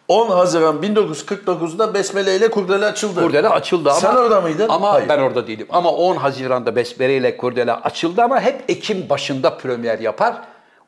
10 0.07 0.29
Haziran 0.29 0.75
1949'da 0.81 1.93
Besmele 1.93 2.35
ile 2.35 2.51
Kurdele 2.51 2.85
açıldı. 2.85 3.21
Kurdele 3.21 3.49
açıldı 3.49 3.89
ama... 3.89 3.99
Sen 3.99 4.15
orada 4.15 4.41
mıydın? 4.41 4.69
Ama 4.69 4.93
Hayır. 4.93 5.09
ben 5.09 5.19
orada 5.19 5.47
değilim. 5.47 5.67
Ama 5.69 5.91
10 5.91 6.15
Haziran'da 6.15 6.75
Besmele 6.75 7.17
ile 7.17 7.37
Kurdele 7.37 7.73
açıldı 7.73 8.21
ama 8.21 8.41
hep 8.41 8.63
Ekim 8.67 9.09
başında 9.09 9.57
premier 9.57 9.99
yapar. 9.99 10.35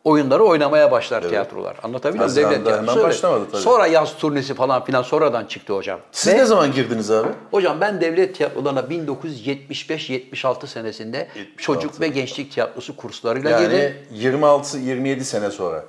Oyunları 0.04 0.44
oynamaya 0.44 0.92
başlar 0.92 1.30
tiyatrolar. 1.30 1.78
Anlatabiliyor 1.84 2.26
muyum? 2.30 2.50
Devlet 2.50 2.66
tiyatrosu 2.66 3.04
başlamadı 3.04 3.46
tabii. 3.52 3.62
Sonra 3.62 3.88
yaz 3.88 4.18
turnesi 4.18 4.54
falan 4.54 4.86
filan 4.86 5.02
sonradan 5.02 5.46
çıktı 5.46 5.74
hocam. 5.74 6.00
Siz 6.12 6.34
Ve- 6.34 6.38
ne 6.38 6.46
zaman 6.46 6.72
girdiniz 6.72 7.12
abi? 7.12 7.28
Hocam 7.52 7.82
ben 7.82 8.02
devlet 8.02 8.36
tiyatrolarına 8.36 8.80
1975-76 8.80 10.68
senesinde 10.68 11.18
76. 11.36 11.58
çocuk 11.58 12.02
ve 12.02 12.08
gençlik 12.08 12.52
tiyatrosu 12.52 12.96
kurslarıyla 12.98 13.50
Yani 13.50 13.64
girdim. 13.64 13.94
26-27 14.14 15.24
sene 15.24 15.52
sonra. 15.52 15.84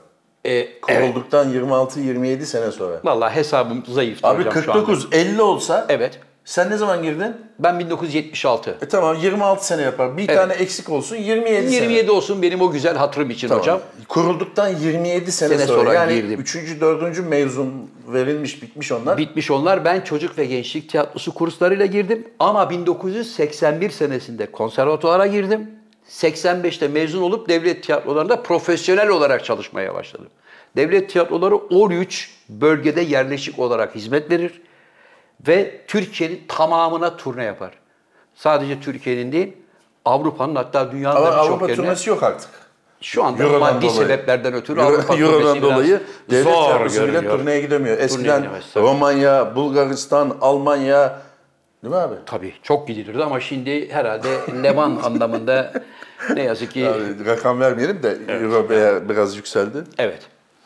Evet. 0.45 0.81
Kurulduktan 0.81 1.53
26-27 1.53 2.47
sene 2.47 2.73
sonra. 2.73 3.01
Vallahi 3.05 3.35
hesabım 3.35 3.85
zayıftı 3.89 4.29
Abi 4.29 4.39
hocam 4.39 4.53
şu 4.53 4.73
anda. 4.73 4.85
49 4.85 5.09
50 5.13 5.43
olsa 5.43 5.87
Evet. 5.89 6.21
Sen 6.51 6.71
ne 6.71 6.77
zaman 6.77 7.03
girdin? 7.03 7.37
Ben 7.59 7.79
1976. 7.79 8.79
E 8.83 8.89
tamam 8.89 9.17
26 9.17 9.67
sene 9.67 9.83
yapar. 9.83 10.17
Bir 10.17 10.27
tane 10.27 10.53
eksik 10.53 10.91
olsun 10.91 11.17
27 11.17 11.71
sene. 11.71 11.75
27 11.75 12.11
olsun 12.11 12.43
benim 12.43 12.61
o 12.61 12.71
güzel 12.71 12.97
hatırım 12.97 13.31
için 13.31 13.49
Tamam. 13.49 13.63
hocam. 13.63 13.81
Kurulduktan 14.09 14.69
27 14.69 15.33
sene, 15.33 15.49
Sene 15.49 15.67
sonra, 15.67 15.79
sonra 15.79 15.95
yani 15.95 16.15
girdim. 16.15 16.41
3. 16.41 16.57
4. 16.81 17.29
mezun 17.29 17.91
verilmiş 18.09 18.63
bitmiş 18.63 18.93
onlar. 18.93 19.19
Bitmiş 19.19 19.51
onlar. 19.51 19.85
Ben 19.85 20.01
çocuk 20.01 20.39
ve 20.39 20.45
gençlik 20.45 20.91
tiyatrosu 20.91 21.35
kurslarıyla 21.35 21.87
girdim. 21.87 22.29
Ama 22.39 22.71
1981 22.71 23.91
senesinde 23.91 24.47
konservatuara 24.47 25.27
girdim. 25.27 25.71
85'te 26.09 26.89
mezun 26.89 27.23
olup 27.23 27.49
devlet 27.49 27.83
tiyatrolarında 27.83 28.43
profesyonel 28.43 29.09
olarak 29.09 29.45
çalışmaya 29.45 29.95
başladım. 29.95 30.29
Devlet 30.77 31.11
tiyatroları 31.11 31.57
13 31.57 32.31
bölgede 32.49 33.01
yerleşik 33.01 33.59
olarak 33.59 33.95
hizmet 33.95 34.31
verir 34.31 34.61
ve 35.49 35.81
Türkiye'nin 35.87 36.43
tamamına 36.49 37.17
turne 37.17 37.45
yapar. 37.45 37.71
Sadece 38.35 38.81
Türkiye'nin 38.81 39.33
değil, 39.33 39.53
Avrupa'nın 40.05 40.55
hatta 40.57 40.93
dünyanın 40.93 41.21
birçok 41.21 41.35
Avrupa 41.39 41.69
yerine. 41.69 41.77
turnesi 41.85 42.11
yok 42.11 42.23
artık. 42.23 42.49
Şu 43.01 43.25
anda 43.25 43.43
Euro'dan 43.43 43.61
maddi 43.61 43.83
dolayı. 43.83 43.91
sebeplerden 43.99 44.55
ötürü 44.55 44.81
Euro- 44.81 44.85
Avrupa 44.87 45.17
Euro'dan 45.17 45.63
dolayı 45.63 46.01
devlet 46.31 46.45
zor 46.45 46.65
tiyatrosu 46.65 47.09
bile 47.09 47.29
turneye 47.29 47.61
gidemiyor. 47.61 47.99
Eskiden 47.99 48.43
tabii. 48.75 48.83
Romanya, 48.85 49.57
Bulgaristan, 49.57 50.37
Almanya 50.41 51.21
değil 51.85 51.95
mi 51.95 52.01
abi? 52.01 52.15
Tabii 52.27 52.55
çok 52.63 52.89
gidilirdi 52.89 53.25
ama 53.25 53.41
şimdi 53.41 53.93
herhalde 53.93 54.29
Levan 54.63 54.97
anlamında 55.05 55.73
ne 56.35 56.43
yazık 56.43 56.73
ki 56.73 56.89
Abi, 56.89 57.27
rakam 57.27 57.61
vermeyelim 57.61 58.03
de 58.03 58.19
Euro 58.29 58.69
be- 58.71 59.09
biraz 59.09 59.37
yükseldi. 59.37 59.79
evet. 59.99 60.21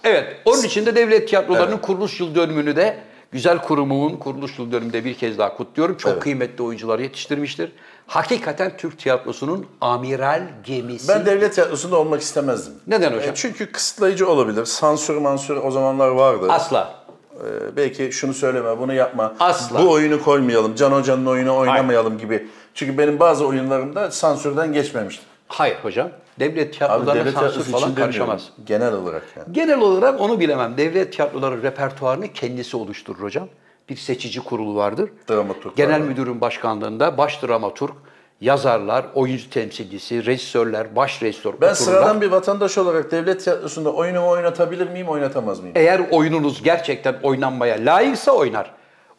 Evet. 0.04 0.36
Onun 0.44 0.62
için 0.62 0.86
de 0.86 0.96
devlet 0.96 1.28
tiyatrolarının 1.28 1.78
kuruluş 1.78 2.20
yıl 2.20 2.34
dönümünü 2.34 2.76
de 2.76 2.96
güzel 3.34 3.58
kurumumun 3.58 4.16
kuruluş 4.16 4.58
yıl 4.58 4.72
dönümünde 4.72 5.04
bir 5.04 5.14
kez 5.14 5.38
daha 5.38 5.56
kutluyorum. 5.56 5.96
Çok 5.96 6.22
kıymetli 6.22 6.62
oyuncular 6.64 6.98
yetiştirmiştir. 6.98 7.72
Hakikaten 8.06 8.76
Türk 8.76 8.98
tiyatrosunun 8.98 9.66
amiral 9.80 10.42
gemisi. 10.64 11.08
Ben 11.08 11.26
devlet 11.26 11.54
tiyatrosunda 11.54 11.96
olmak 11.96 12.20
istemezdim. 12.20 12.74
Neden 12.86 13.12
hocam? 13.12 13.30
E, 13.30 13.34
çünkü 13.34 13.72
kısıtlayıcı 13.72 14.28
olabilir. 14.28 14.64
Sansür 14.64 15.16
mansür 15.16 15.56
o 15.56 15.70
zamanlar 15.70 16.08
vardı. 16.08 16.46
Asla. 16.48 16.94
Ee, 17.34 17.76
belki 17.76 18.12
şunu 18.12 18.34
söyleme, 18.34 18.78
bunu 18.78 18.94
yapma. 18.94 19.34
Asla. 19.40 19.82
Bu 19.82 19.90
oyunu 19.90 20.22
koymayalım, 20.22 20.74
Can 20.74 20.92
Hoca'nın 20.92 21.26
oyunu 21.26 21.56
oynamayalım 21.56 22.18
gibi. 22.18 22.48
Çünkü 22.74 22.98
benim 22.98 23.20
bazı 23.20 23.46
oyunlarımda 23.46 24.10
sansürden 24.10 24.72
geçmemişti. 24.72 25.24
Hayır 25.48 25.76
hocam. 25.82 26.10
Devlet 26.40 26.74
tiyatrolarına 26.78 27.14
devlet 27.20 27.34
sansür 27.34 27.60
falan 27.62 27.66
için 27.66 27.72
demiyorum. 27.76 27.94
karışamaz. 27.96 28.48
Genel 28.66 28.92
olarak 28.94 29.22
yani. 29.36 29.46
Genel 29.52 29.78
olarak 29.80 30.20
onu 30.20 30.40
bilemem. 30.40 30.76
Devlet 30.76 31.12
tiyatroları 31.12 31.62
repertuarını 31.62 32.28
kendisi 32.32 32.76
oluşturur 32.76 33.22
hocam. 33.22 33.48
Bir 33.88 33.96
seçici 33.96 34.40
kurulu 34.40 34.74
vardır. 34.76 35.10
Dramaturg 35.30 35.76
Genel 35.76 35.92
var. 36.00 36.06
müdürün 36.06 36.40
başkanlığında 36.40 37.18
baş 37.18 37.42
dramaturg, 37.42 37.92
yazarlar, 38.40 39.06
oyuncu 39.14 39.50
temsilcisi, 39.50 40.26
rejisörler, 40.26 40.96
baş 40.96 41.22
rejisör 41.22 41.52
Ben 41.52 41.56
otururlar. 41.56 41.74
sıradan 41.74 42.20
bir 42.20 42.30
vatandaş 42.30 42.78
olarak 42.78 43.10
devlet 43.10 43.44
tiyatrosunda 43.44 43.92
oyunumu 43.92 44.28
oynatabilir 44.28 44.88
miyim, 44.90 45.08
oynatamaz 45.08 45.60
mıyım? 45.60 45.72
Eğer 45.78 46.00
oyununuz 46.10 46.62
gerçekten 46.62 47.14
oynanmaya 47.22 47.76
layıksa 47.78 48.32
oynar. 48.32 48.70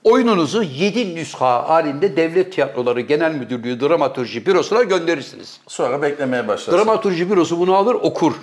Oyununuzu 0.09 0.63
7 0.63 1.15
nüsha 1.15 1.69
halinde 1.69 2.15
Devlet 2.17 2.53
Tiyatroları 2.53 3.01
Genel 3.01 3.31
Müdürlüğü 3.35 3.79
Dramaturji 3.79 4.45
Bürosu'na 4.45 4.83
gönderirsiniz. 4.83 5.59
Sonra 5.67 6.01
beklemeye 6.01 6.47
başlarsın. 6.47 6.77
Dramaturji 6.77 7.29
bürosu 7.31 7.59
bunu 7.59 7.75
alır 7.75 7.93
okur. 7.95 8.33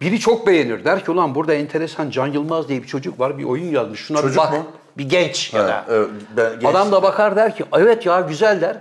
Biri 0.00 0.20
çok 0.20 0.46
beğenir. 0.46 0.84
Der 0.84 1.04
ki 1.04 1.10
ulan 1.10 1.34
burada 1.34 1.54
enteresan 1.54 2.10
Can 2.10 2.26
Yılmaz 2.26 2.68
diye 2.68 2.82
bir 2.82 2.86
çocuk 2.88 3.20
var 3.20 3.38
bir 3.38 3.44
oyun 3.44 3.64
yazmış. 3.72 4.00
Şuna 4.00 4.18
bir 4.18 4.22
Çocuk 4.22 4.38
bak. 4.38 4.52
mu? 4.52 4.66
Bir 4.98 5.08
genç 5.08 5.54
ya 5.54 5.68
da. 5.68 5.84
evet, 5.90 6.08
ben 6.36 6.52
genç- 6.60 6.64
Adam 6.70 6.92
da 6.92 7.02
bakar 7.02 7.36
der 7.36 7.56
ki 7.56 7.64
evet 7.76 8.06
ya 8.06 8.20
güzel 8.20 8.60
der. 8.60 8.76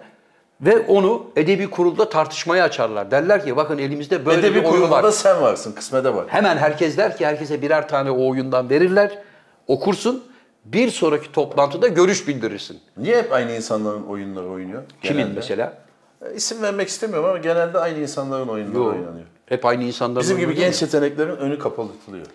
Ve 0.61 0.79
onu 0.87 1.25
edebi 1.35 1.69
kurulda 1.69 2.09
tartışmaya 2.09 2.63
açarlar. 2.63 3.11
Derler 3.11 3.45
ki 3.45 3.55
bakın 3.55 3.77
elimizde 3.77 4.25
böyle 4.25 4.39
Edebi 4.39 4.55
bir 4.55 4.59
oyun 4.63 4.71
kurulunda 4.71 4.95
var. 4.95 5.03
da 5.03 5.11
sen 5.11 5.41
varsın. 5.41 5.71
Kısmede 5.73 6.15
bak. 6.15 6.25
Hemen 6.27 6.57
herkes 6.57 6.97
der 6.97 7.17
ki 7.17 7.25
herkese 7.25 7.61
birer 7.61 7.87
tane 7.87 8.11
o 8.11 8.29
oyundan 8.29 8.69
verirler. 8.69 9.11
Okursun. 9.67 10.23
Bir 10.73 10.89
sonraki 10.89 11.31
toplantıda 11.31 11.87
görüş 11.87 12.27
bildirirsin. 12.27 12.79
Niye 12.97 13.17
hep 13.17 13.33
aynı 13.33 13.51
insanların 13.51 14.03
oyunları 14.03 14.47
oynuyor? 14.49 14.83
Kimin 15.03 15.17
Genelde? 15.19 15.35
mesela? 15.35 15.73
E, 16.21 16.33
İsim 16.35 16.61
vermek 16.61 16.87
istemiyorum 16.87 17.29
ama 17.29 17.37
genelde 17.37 17.79
aynı 17.79 17.99
insanların 17.99 18.47
oyunları 18.47 18.77
Yok. 18.77 18.87
oynanıyor. 18.93 19.25
Hep 19.45 19.65
aynı 19.65 19.83
insanlar. 19.83 20.21
Bizim 20.23 20.37
gibi 20.39 20.55
genç 20.55 20.81
yeteneklerin 20.81 21.37
önü 21.37 21.59
kapalı 21.59 21.87
tutuluyor. 21.91 22.25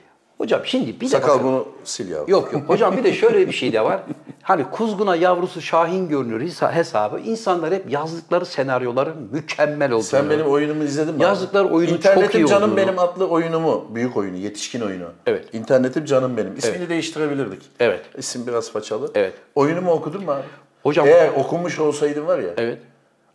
Hocam 0.42 0.60
şimdi 0.64 1.00
bir 1.00 1.06
de 1.06 1.10
Sakal 1.10 1.28
bakın. 1.28 1.44
bunu 1.44 1.68
sil 1.92 2.08
ya. 2.10 2.18
Yok 2.28 2.52
yok. 2.52 2.62
Hocam 2.68 2.96
bir 2.96 3.04
de 3.04 3.12
şöyle 3.12 3.46
bir 3.48 3.52
şey 3.52 3.72
de 3.72 3.80
var. 3.84 4.00
Hani 4.42 4.64
kuzguna 4.70 5.16
yavrusu 5.16 5.60
Şahin 5.62 6.08
görünür 6.08 6.40
hesa- 6.40 6.72
hesabı. 6.72 7.18
İnsanlar 7.20 7.74
hep 7.74 7.90
yazdıkları 7.92 8.46
senaryoların 8.46 9.28
mükemmel 9.32 9.90
olduğunu. 9.90 10.02
Sen 10.02 10.30
benim 10.30 10.46
oyunumu 10.46 10.84
izledin 10.84 11.14
mi? 11.14 11.22
Yazdıkları 11.22 11.66
abi? 11.68 11.74
oyunun 11.74 11.94
İnternetim 11.94 12.26
çok 12.26 12.34
iyi 12.34 12.46
Canım 12.46 12.62
olduğunu. 12.72 12.76
Benim 12.76 12.98
adlı 12.98 13.26
oyunumu, 13.28 13.86
büyük 13.94 14.16
oyunu, 14.16 14.36
yetişkin 14.36 14.80
oyunu. 14.80 15.04
Evet. 15.26 15.44
İnternetim 15.54 16.04
Canım 16.04 16.36
Benim. 16.36 16.56
İsmini 16.56 16.88
değiştirebilirdik. 16.88 17.62
Evet. 17.80 18.00
İsim 18.18 18.46
biraz 18.46 18.72
façalı. 18.72 19.10
Evet. 19.14 19.34
Oyunumu 19.54 19.90
okudun 19.90 20.24
mu 20.24 20.30
abi? 20.30 20.42
Hocam- 20.82 21.06
Eğer 21.08 21.30
okumuş 21.36 21.78
olsaydın 21.78 22.26
var 22.26 22.38
ya, 22.38 22.50
Evet. 22.56 22.78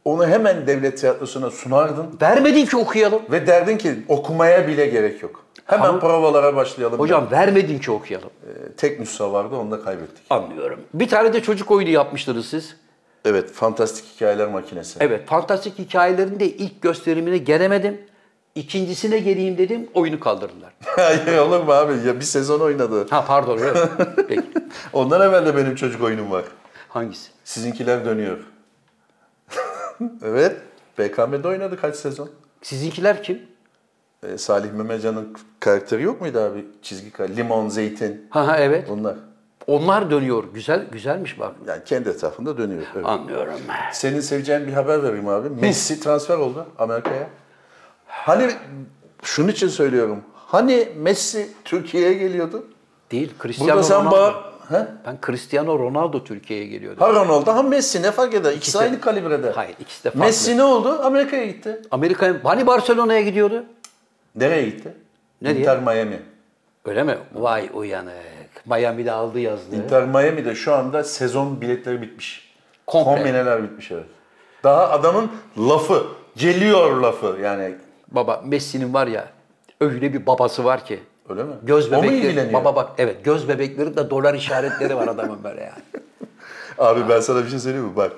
onu 0.05 0.27
hemen 0.27 0.67
devlet 0.67 0.97
tiyatrosuna 0.97 1.49
sunardın 1.51 2.05
Vermedin 2.21 2.65
ki 2.65 2.77
okuyalım. 2.77 3.21
ve 3.31 3.47
derdin 3.47 3.77
ki 3.77 3.93
okumaya 4.07 4.67
bile 4.67 4.85
gerek 4.85 5.23
yok. 5.23 5.43
Hemen 5.67 5.89
Ama- 5.89 5.99
provalara 5.99 6.55
başlayalım. 6.55 6.99
Hocam 6.99 7.31
vermedin 7.31 7.79
ki 7.79 7.91
okuyalım. 7.91 8.29
Ee, 8.47 8.71
tek 8.77 8.99
nüsha 8.99 9.33
vardı, 9.33 9.55
onu 9.55 9.71
da 9.71 9.81
kaybettik. 9.81 10.23
Anlıyorum. 10.29 10.79
Bir 10.93 11.07
tane 11.07 11.33
de 11.33 11.41
çocuk 11.41 11.71
oyunu 11.71 11.89
yapmıştınız 11.89 12.45
siz. 12.45 12.75
Evet, 13.25 13.51
fantastik 13.51 14.05
hikayeler 14.15 14.47
makinesi. 14.47 14.97
Evet. 15.01 15.27
Fantastik 15.27 15.79
hikayelerin 15.79 16.39
de 16.39 16.45
ilk 16.49 16.81
gösterimine 16.81 17.37
gelemedim. 17.37 18.01
İkincisine 18.55 19.19
geleyim 19.19 19.57
dedim. 19.57 19.89
Oyunu 19.93 20.19
kaldırdılar. 20.19 20.73
Hayır 20.85 21.37
olur 21.37 21.63
mu 21.63 21.71
abi? 21.71 22.07
Ya 22.07 22.15
bir 22.15 22.25
sezon 22.25 22.59
oynadı. 22.59 23.07
Ha 23.09 23.25
pardon. 23.27 23.57
Evet. 23.57 23.77
Peki. 24.27 24.43
Ondan 24.93 25.21
evvel 25.21 25.45
de 25.45 25.55
benim 25.57 25.75
çocuk 25.75 26.03
oyunum 26.03 26.31
var. 26.31 26.43
Hangisi? 26.89 27.29
Sizinkiler 27.43 28.05
dönüyor. 28.05 28.37
evet. 30.23 30.57
BKM'de 30.99 31.47
oynadı 31.47 31.81
kaç 31.81 31.95
sezon? 31.95 32.29
Sizinkiler 32.61 33.23
kim? 33.23 33.41
Ee, 34.23 34.37
Salih 34.37 34.71
Memecan'ın 34.71 35.33
karakteri 35.59 36.03
yok 36.03 36.21
muydu 36.21 36.39
abi? 36.39 36.65
Çizgi 36.81 37.11
kar- 37.11 37.29
Limon, 37.29 37.69
zeytin. 37.69 38.27
Ha 38.29 38.47
ha 38.47 38.57
evet. 38.57 38.89
Bunlar. 38.89 39.15
Onlar 39.67 40.11
dönüyor. 40.11 40.43
Güzel 40.53 40.85
güzelmiş 40.91 41.39
bak. 41.39 41.51
Yani 41.67 41.81
kendi 41.85 42.09
etrafında 42.09 42.57
dönüyor. 42.57 42.81
Evet. 42.95 43.05
Anlıyorum. 43.05 43.53
Senin 43.93 44.19
seveceğin 44.19 44.67
bir 44.67 44.73
haber 44.73 45.03
vereyim 45.03 45.27
abi. 45.27 45.49
Messi 45.61 45.99
transfer 45.99 46.37
oldu 46.37 46.65
Amerika'ya. 46.79 47.27
Hani 48.07 48.51
şunun 49.23 49.47
için 49.47 49.67
söylüyorum. 49.67 50.21
Hani 50.35 50.87
Messi 50.97 51.49
Türkiye'ye 51.65 52.13
geliyordu? 52.13 52.65
Değil. 53.11 53.33
Cristiano 53.43 53.71
Burada 53.71 53.83
sen 53.83 53.99
Ronaldo. 53.99 54.11
bağır... 54.11 54.35
He? 54.69 54.87
Ben 55.05 55.17
Cristiano 55.25 55.79
Ronaldo 55.79 56.23
Türkiye'ye 56.23 56.65
geliyordu. 56.67 57.01
Ha 57.01 57.09
Ronaldo, 57.13 57.51
ha 57.55 57.63
Messi 57.63 58.01
ne 58.01 58.11
fark 58.11 58.33
eder? 58.33 58.53
İkisi 58.53 58.79
de- 58.79 58.83
aynı 58.83 59.01
kalibrede. 59.01 59.51
Hayır, 59.51 59.75
ikisi 59.79 60.03
de 60.03 60.09
farklı. 60.09 60.19
Messi 60.25 60.57
ne 60.57 60.63
oldu? 60.63 60.99
Amerika'ya 61.03 61.45
gitti. 61.45 61.81
Amerika 61.91 62.33
hani 62.43 62.67
Barcelona'ya 62.67 63.21
gidiyordu? 63.21 63.63
Nereye 64.37 64.65
gitti? 64.65 64.93
Nereye? 65.41 65.59
Inter 65.59 65.79
Miami. 65.79 66.19
Öyle 66.85 67.03
mi? 67.03 67.17
Vay 67.33 67.69
uyanık. 67.73 68.13
Miami'de 68.65 69.11
aldı 69.11 69.39
yazdı. 69.39 69.75
Inter 69.75 70.05
Miami'de 70.05 70.55
şu 70.55 70.73
anda 70.73 71.03
sezon 71.03 71.61
biletleri 71.61 72.01
bitmiş. 72.01 72.53
Komple. 72.87 73.15
Kombineler 73.15 73.63
bitmiş 73.63 73.91
evet. 73.91 74.05
Daha 74.63 74.89
adamın 74.89 75.31
lafı, 75.57 76.03
geliyor 76.35 76.91
lafı 76.97 77.37
yani. 77.41 77.75
Baba 78.11 78.41
Messi'nin 78.45 78.93
var 78.93 79.07
ya 79.07 79.27
öyle 79.81 80.13
bir 80.13 80.25
babası 80.25 80.65
var 80.65 80.85
ki. 80.85 80.99
Öyle 81.29 81.43
mi? 81.43 81.53
Göz 81.63 81.91
bebekleri. 81.91 82.53
Baba 82.53 82.75
bak 82.75 82.89
evet 82.97 83.25
göz 83.25 83.49
bebekleri 83.49 83.97
de 83.97 84.09
dolar 84.09 84.33
işaretleri 84.33 84.95
var 84.95 85.07
adamın 85.07 85.43
böyle 85.43 85.61
yani. 85.61 86.03
Abi 86.77 87.09
ben 87.09 87.19
sana 87.19 87.43
bir 87.43 87.49
şey 87.49 87.59
söyleyeyim 87.59 87.85
mi? 87.85 87.95
Bak 87.95 88.11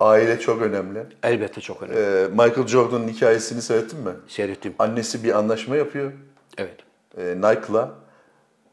aile 0.00 0.40
çok 0.40 0.62
önemli. 0.62 1.06
Elbette 1.22 1.60
çok 1.60 1.82
önemli. 1.82 1.98
Ee, 2.00 2.28
Michael 2.28 2.66
Jordan'ın 2.66 3.08
hikayesini 3.08 3.62
seyrettin 3.62 4.00
mi? 4.00 4.10
Seyrettim. 4.28 4.74
Annesi 4.78 5.24
bir 5.24 5.38
anlaşma 5.38 5.76
yapıyor 5.76 6.12
Evet. 6.58 6.76
e, 7.18 7.22
Nike'la. 7.36 7.90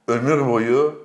Ömür 0.08 0.48
boyu 0.48 1.04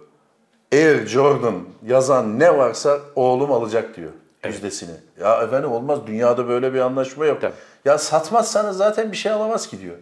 Air 0.72 1.06
Jordan 1.06 1.54
yazan 1.86 2.38
ne 2.38 2.58
varsa 2.58 2.98
oğlum 3.16 3.52
alacak 3.52 3.96
diyor 3.96 4.10
yüzdesini. 4.44 4.94
Ya 5.20 5.42
efendim 5.42 5.72
olmaz 5.72 5.98
dünyada 6.06 6.48
böyle 6.48 6.74
bir 6.74 6.80
anlaşma 6.80 7.26
yok. 7.26 7.40
Tabii. 7.40 7.52
Ya 7.84 7.98
satmazsanız 7.98 8.76
zaten 8.76 9.12
bir 9.12 9.16
şey 9.16 9.32
alamaz 9.32 9.66
ki 9.68 9.80
diyor. 9.80 9.96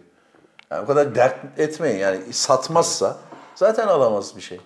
Yani 0.71 0.83
o 0.83 0.85
kadar 0.87 1.15
dert 1.15 1.59
etmeyin 1.59 1.97
yani 1.99 2.19
satmazsa 2.33 3.17
zaten 3.55 3.87
alamaz 3.87 4.35
bir 4.35 4.41
şey. 4.41 4.59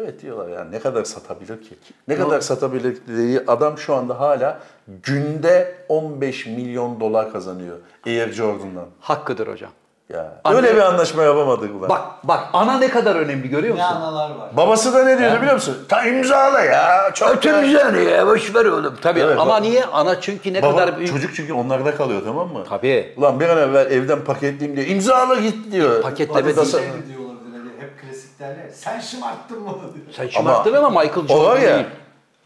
Evet 0.00 0.22
diyorlar 0.22 0.48
ya 0.48 0.64
ne 0.64 0.78
kadar 0.78 1.04
satabilir 1.04 1.62
ki? 1.62 1.74
Ne 2.08 2.16
kadar 2.16 2.40
satabilir 2.40 2.96
dediği 3.08 3.40
adam 3.46 3.78
şu 3.78 3.94
anda 3.94 4.20
hala 4.20 4.58
günde 5.02 5.74
15 5.88 6.46
milyon 6.46 7.00
dolar 7.00 7.32
kazanıyor 7.32 7.76
Air 8.06 8.32
Jordan'dan. 8.32 8.86
Hakkıdır 9.00 9.46
hocam. 9.46 9.70
Ya 10.08 10.40
Anne- 10.44 10.56
öyle 10.56 10.74
bir 10.76 10.80
anlaşma 10.80 11.22
yapamadık 11.22 11.70
ulan. 11.74 11.88
Bak 11.88 12.02
bak 12.24 12.40
ana 12.52 12.78
ne 12.78 12.88
kadar 12.88 13.16
önemli 13.16 13.48
görüyor 13.48 13.76
Ne 13.76 13.82
musun? 13.82 13.96
analar 13.96 14.30
var. 14.30 14.56
Babası 14.56 14.94
da 14.94 15.04
ne 15.04 15.18
diyordu 15.18 15.36
biliyor 15.36 15.54
musun? 15.54 15.76
Ta 15.88 16.06
imzala 16.06 16.60
ya. 16.60 17.10
Çok 17.14 17.30
Ötümüzden 17.36 17.94
ya 17.94 18.26
boş 18.26 18.54
ver 18.54 18.64
oğlum. 18.64 18.94
Tabii 19.02 19.20
Evet, 19.20 19.38
ama 19.38 19.50
bak- 19.54 19.62
niye? 19.62 19.84
Ana 19.84 20.20
çünkü 20.20 20.52
ne 20.52 20.62
Baba, 20.62 20.72
kadar 20.76 20.98
büyük. 20.98 21.10
çocuk 21.12 21.34
çünkü 21.34 21.52
onlarda 21.52 21.94
kalıyor 21.94 22.22
tamam 22.24 22.48
mı? 22.52 22.64
Tabii. 22.68 23.14
Ulan 23.16 23.40
bir 23.40 23.48
an 23.48 23.58
evvel 23.58 23.90
evden 23.90 24.24
paketleyeyim 24.24 24.76
diyor. 24.76 24.88
İmzala 24.88 25.34
git 25.34 25.72
diyor. 25.72 26.02
Paketleme 26.02 26.44
değil. 26.44 26.56
da- 26.56 26.64
Şey 26.64 26.80
mi 26.80 26.86
diyorlar 27.08 27.36
böyle 27.54 27.68
hep 27.86 28.00
klasik 28.02 28.31
derler. 28.42 28.68
Sen 28.74 29.00
şımarttın 29.00 29.62
mı? 29.62 29.78
Sen 30.16 30.28
şımarttın 30.28 30.72
ama 30.72 30.90
Michael 31.02 31.26
O 31.28 31.44
var 31.44 31.56
Jordan 31.56 31.60
ya. 31.68 31.74
değil. 31.74 31.86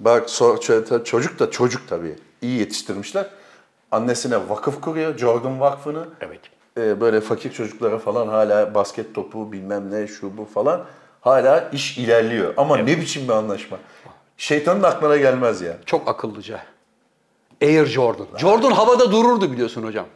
Bak 0.01 0.29
so- 0.29 1.05
çocuk 1.05 1.39
da 1.39 1.51
çocuk 1.51 1.89
tabii. 1.89 2.15
İyi 2.43 2.59
yetiştirmişler. 2.59 3.27
Annesine 3.91 4.49
vakıf 4.49 4.81
kuruyor. 4.81 5.19
Jordan 5.19 5.61
Vakfı'nı. 5.61 6.07
Evet. 6.21 6.41
Ee, 6.79 7.01
böyle 7.01 7.21
fakir 7.21 7.53
çocuklara 7.53 7.99
falan 7.99 8.29
hala 8.29 8.75
basket 8.75 9.15
topu 9.15 9.53
bilmem 9.53 9.91
ne 9.91 10.07
şu 10.07 10.37
bu 10.37 10.45
falan. 10.45 10.85
Hala 11.21 11.69
iş 11.73 11.99
ilerliyor. 11.99 12.55
Ama 12.57 12.77
ne 12.77 12.97
biçim 13.01 13.29
bir 13.29 13.33
anlaşma. 13.33 13.79
Şeytanın 14.37 14.83
aklına 14.83 15.17
gelmez 15.17 15.61
ya. 15.61 15.77
Çok 15.87 16.09
akıllıca. 16.09 16.61
Air 17.63 17.87
Jordan. 17.87 18.27
Jordan 18.39 18.71
havada 18.71 19.13
dururdu 19.13 19.53
biliyorsun 19.53 19.83
hocam. 19.83 20.07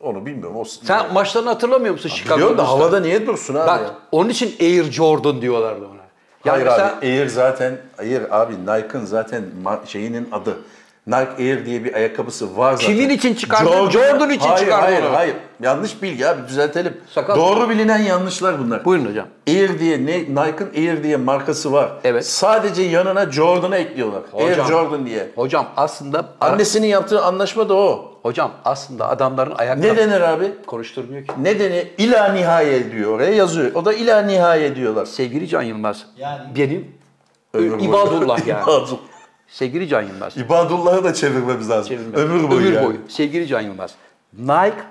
Onu 0.00 0.26
bilmiyorum. 0.26 0.56
O, 0.56 0.64
Sen 0.64 1.12
maçlarını 1.12 1.48
hatırlamıyor 1.48 1.94
musun 1.94 2.08
Chicago 2.08 2.36
Biliyorum 2.36 2.58
da 2.58 2.68
havada 2.68 3.00
niye 3.00 3.26
dursun 3.26 3.54
abi 3.54 3.66
Bak 3.66 3.80
ya? 3.80 3.90
onun 4.12 4.28
için 4.28 4.54
Air 4.60 4.84
Jordan 4.92 5.42
diyorlardı 5.42 5.84
ona. 5.84 5.90
Yani 6.44 6.64
Hayır 6.64 6.66
mesela 6.66 6.98
abi 6.98 7.06
Air 7.06 7.26
zaten 7.26 7.78
Air 7.98 8.22
abi 8.42 8.54
Nike'ın 8.66 9.04
zaten 9.04 9.44
şeyinin 9.86 10.28
adı. 10.32 10.56
Nike 11.06 11.30
Air 11.38 11.66
diye 11.66 11.84
bir 11.84 11.94
ayakkabısı 11.94 12.56
var 12.56 12.72
zaten. 12.72 12.86
Kimin 12.86 13.08
için 13.08 13.34
çıkardı? 13.34 13.90
Jordan 13.90 14.30
için 14.30 14.48
hayır, 14.48 14.58
çıkardı 14.64 14.84
Hayır 14.84 15.02
onu. 15.02 15.16
hayır 15.16 15.34
yanlış 15.62 16.02
bilgi 16.02 16.28
abi 16.28 16.48
düzeltelim. 16.48 16.96
Sakal- 17.14 17.36
Doğru 17.36 17.70
bilinen 17.70 17.98
yanlışlar 17.98 18.58
bunlar. 18.58 18.84
Buyurun 18.84 19.06
hocam. 19.06 19.26
Air 19.48 19.78
diye 19.78 20.06
ne 20.06 20.18
Nike'ın 20.18 20.70
Air 20.76 21.02
diye 21.02 21.16
markası 21.16 21.72
var. 21.72 21.92
Evet. 22.04 22.26
Sadece 22.26 22.82
yanına 22.82 23.32
Jordan'ı 23.32 23.76
ekliyorlar. 23.76 24.22
Air 24.38 24.50
Hocam. 24.52 24.66
Jordan 24.68 25.06
diye. 25.06 25.30
Hocam 25.36 25.66
aslında 25.76 26.24
Annesinin 26.40 26.86
yaptığı 26.86 27.22
anlaşma 27.24 27.68
da 27.68 27.74
o. 27.74 28.18
hocam 28.22 28.50
aslında 28.64 29.08
adamların 29.08 29.54
ayakkabı 29.58 29.86
Ne 29.86 29.96
denir 29.96 30.20
abi? 30.20 30.52
konuşturmuyor 30.66 31.26
ki. 31.26 31.32
Ne 31.42 31.58
denir? 31.60 31.88
İla 31.98 32.32
nihaye 32.32 32.92
diyor 32.92 33.10
oraya 33.14 33.32
yazıyor. 33.34 33.74
O 33.74 33.84
da 33.84 33.92
ila 33.92 34.22
nihaye 34.22 34.76
diyorlar. 34.76 35.06
Sevgili 35.06 35.48
Can 35.48 35.62
Yılmaz. 35.62 36.06
Yani- 36.18 36.40
Benim 36.56 36.88
Ömür. 37.54 37.84
İbadullah 37.84 38.46
yani. 38.46 38.62
İbadullah. 38.66 38.98
Sevgili 39.50 39.88
Can 39.88 40.02
Yılmaz. 40.02 40.36
İbadullah'ı 40.36 41.04
da 41.04 41.14
çevirmemiz 41.14 41.70
lazım. 41.70 41.88
Çevirme. 41.88 42.16
Ömür 42.16 42.50
boyu. 42.50 42.60
Ömür 42.60 42.72
yani. 42.72 42.86
boyu. 42.86 42.96
Sevgili 43.08 43.46
Can 43.46 43.60
Yılmaz. 43.60 43.94
Nike 44.38 44.84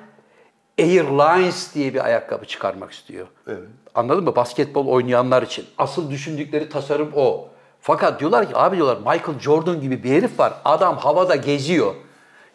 Airlines 0.79 1.75
diye 1.75 1.93
bir 1.93 2.05
ayakkabı 2.05 2.45
çıkarmak 2.45 2.91
istiyor. 2.91 3.27
Evet. 3.47 3.59
Anladın 3.95 4.23
mı? 4.23 4.35
Basketbol 4.35 4.87
oynayanlar 4.87 5.43
için. 5.43 5.65
Asıl 5.77 6.11
düşündükleri 6.11 6.69
tasarım 6.69 7.11
o. 7.15 7.47
Fakat 7.81 8.19
diyorlar 8.19 8.49
ki 8.49 8.57
abi 8.57 8.75
diyorlar 8.75 8.97
Michael 8.97 9.39
Jordan 9.39 9.81
gibi 9.81 10.03
bir 10.03 10.09
herif 10.11 10.39
var. 10.39 10.53
Adam 10.65 10.97
havada 10.97 11.35
geziyor. 11.35 11.93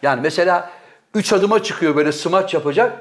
Yani 0.02 0.20
mesela 0.22 0.70
üç 1.14 1.32
adıma 1.32 1.62
çıkıyor 1.62 1.96
böyle 1.96 2.12
smaç 2.12 2.54
yapacak. 2.54 2.92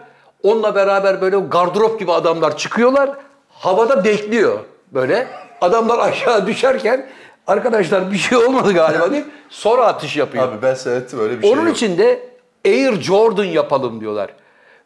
Onunla 0.43 0.75
beraber 0.75 1.21
böyle 1.21 1.37
gardırop 1.39 1.99
gibi 1.99 2.11
adamlar 2.11 2.57
çıkıyorlar. 2.57 3.09
Havada 3.49 4.03
bekliyor 4.03 4.59
böyle. 4.93 5.27
Adamlar 5.61 5.99
aşağı 6.09 6.47
düşerken 6.47 7.09
Arkadaşlar 7.47 8.11
bir 8.11 8.17
şey 8.17 8.37
olmadı 8.37 8.73
galiba 8.73 9.11
deyip 9.11 9.25
sonra 9.49 9.85
atış 9.85 10.17
yapıyor. 10.17 10.47
Abi 10.47 10.61
ben 10.61 10.73
seyrettim 10.73 11.19
öyle 11.19 11.37
bir 11.37 11.41
şey 11.41 11.51
Onun 11.51 11.67
yok. 11.67 11.75
için 11.77 11.97
de 11.97 12.19
Air 12.65 13.01
Jordan 13.01 13.43
yapalım 13.43 13.99
diyorlar. 14.01 14.29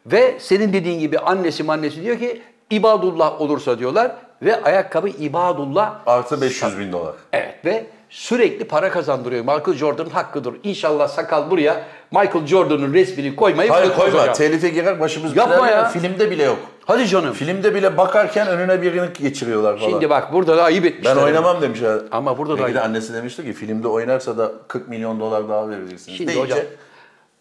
Ve 0.05 0.35
senin 0.39 0.73
dediğin 0.73 0.99
gibi 0.99 1.19
annesi 1.19 1.63
annesi 1.67 2.03
diyor 2.03 2.19
ki 2.19 2.41
ibadullah 2.69 3.41
olursa 3.41 3.79
diyorlar 3.79 4.11
ve 4.41 4.63
ayakkabı 4.63 5.09
ibadullah 5.09 5.95
Artı 6.05 6.41
500 6.41 6.79
bin 6.79 6.91
dolar. 6.91 7.13
Evet 7.33 7.55
ve 7.65 7.85
sürekli 8.09 8.65
para 8.65 8.91
kazandırıyor. 8.91 9.41
Michael 9.41 9.77
Jordan'ın 9.77 10.09
hakkıdır. 10.09 10.53
İnşallah 10.63 11.07
sakal 11.07 11.51
buraya 11.51 11.83
Michael 12.11 12.45
Jordan'ın 12.47 12.93
resmini 12.93 13.35
koymayı 13.35 13.71
Hayır 13.71 13.93
koyma. 13.95 14.31
Telife 14.33 14.69
girer 14.69 14.99
başımız 14.99 15.35
Yapma 15.37 15.67
ya. 15.69 15.89
Filmde 15.89 16.31
bile 16.31 16.43
yok. 16.43 16.57
Hadi 16.87 17.07
canım. 17.07 17.33
Filmde 17.33 17.75
bile 17.75 17.97
bakarken 17.97 18.47
önüne 18.47 18.81
birini 18.81 19.13
geçiriyorlar 19.13 19.77
falan. 19.77 19.89
Şimdi 19.89 20.09
bak 20.09 20.33
burada 20.33 20.57
da 20.57 20.63
ayıp 20.63 20.85
etmişler. 20.85 21.17
ben 21.17 21.21
oynamam 21.23 21.61
demiş. 21.61 21.79
Ama 22.11 22.37
burada 22.37 22.53
da 22.53 22.59
Belki 22.61 22.73
de 22.73 22.79
aynı. 22.79 22.89
annesi 22.89 23.13
demişti 23.13 23.43
ki 23.43 23.53
filmde 23.53 23.87
oynarsa 23.87 24.37
da 24.37 24.51
40 24.67 24.87
milyon 24.89 25.19
dolar 25.19 25.49
daha 25.49 25.69
vereceksiniz. 25.69 26.17
Şimdi 26.17 26.33
Deyince, 26.35 26.53
hocam, 26.53 26.65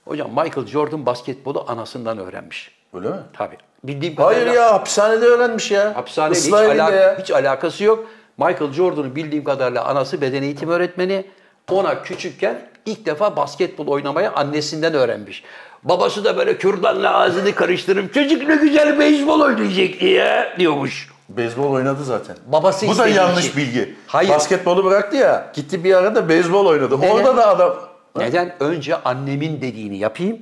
hocam 0.05 0.31
Michael 0.31 0.67
Jordan 0.67 1.07
basketbolu 1.07 1.65
anasından 1.69 2.19
öğrenmiş. 2.19 2.71
Öyle 2.95 3.09
mi? 3.09 3.17
Tabii. 3.33 3.57
Bildiğim 3.85 4.17
Hayır 4.17 4.39
kadarıyla 4.41 4.63
ya 4.63 4.73
hapishanede 4.75 5.25
öğrenmiş 5.25 5.71
ya. 5.71 5.97
hapishaneyle 5.97 6.39
hiç, 6.39 6.45
İsrail'de 6.47 6.83
ala- 6.83 6.95
ya. 6.95 7.19
hiç 7.19 7.31
alakası 7.31 7.85
yok. 7.85 8.05
Michael 8.39 8.73
Jordan'ın 8.73 9.17
bildiğim 9.17 9.45
kadarıyla 9.45 9.85
anası 9.85 10.21
beden 10.21 10.43
eğitimi 10.43 10.73
öğretmeni. 10.73 11.25
Ona 11.71 12.03
küçükken 12.03 12.61
ilk 12.87 13.07
defa 13.07 13.37
basketbol 13.37 13.87
oynamayı 13.87 14.31
annesinden 14.31 14.95
öğrenmiş. 14.95 15.45
Babası 15.89 16.25
da 16.25 16.37
böyle 16.37 16.59
kürdanla 16.59 17.15
ağzını 17.15 17.55
karıştırıp 17.55 18.15
çocuk 18.15 18.49
ne 18.49 18.57
güzel 18.57 18.99
beyzbol 18.99 19.41
oynayacak 19.41 20.01
diye 20.01 20.53
diyormuş. 20.59 21.09
Beyzbol 21.29 21.73
oynadı 21.73 22.05
zaten. 22.05 22.37
Babası 22.47 22.89
Bu 22.89 22.99
da 22.99 23.09
yanlış 23.09 23.45
için. 23.47 23.57
bilgi. 23.57 23.95
Hayır. 24.07 24.31
Basketbolu 24.31 24.85
bıraktı 24.85 25.17
ya. 25.17 25.51
Gitti 25.55 25.85
bir 25.85 25.95
arada 25.95 26.29
beyzbol 26.29 26.67
oynadı. 26.67 27.01
Neden? 27.01 27.11
Orada 27.11 27.37
da 27.37 27.49
adam... 27.49 27.75
Neden? 28.17 28.55
Önce 28.61 28.97
annemin 29.03 29.61
dediğini 29.61 29.99
yapayım. 29.99 30.39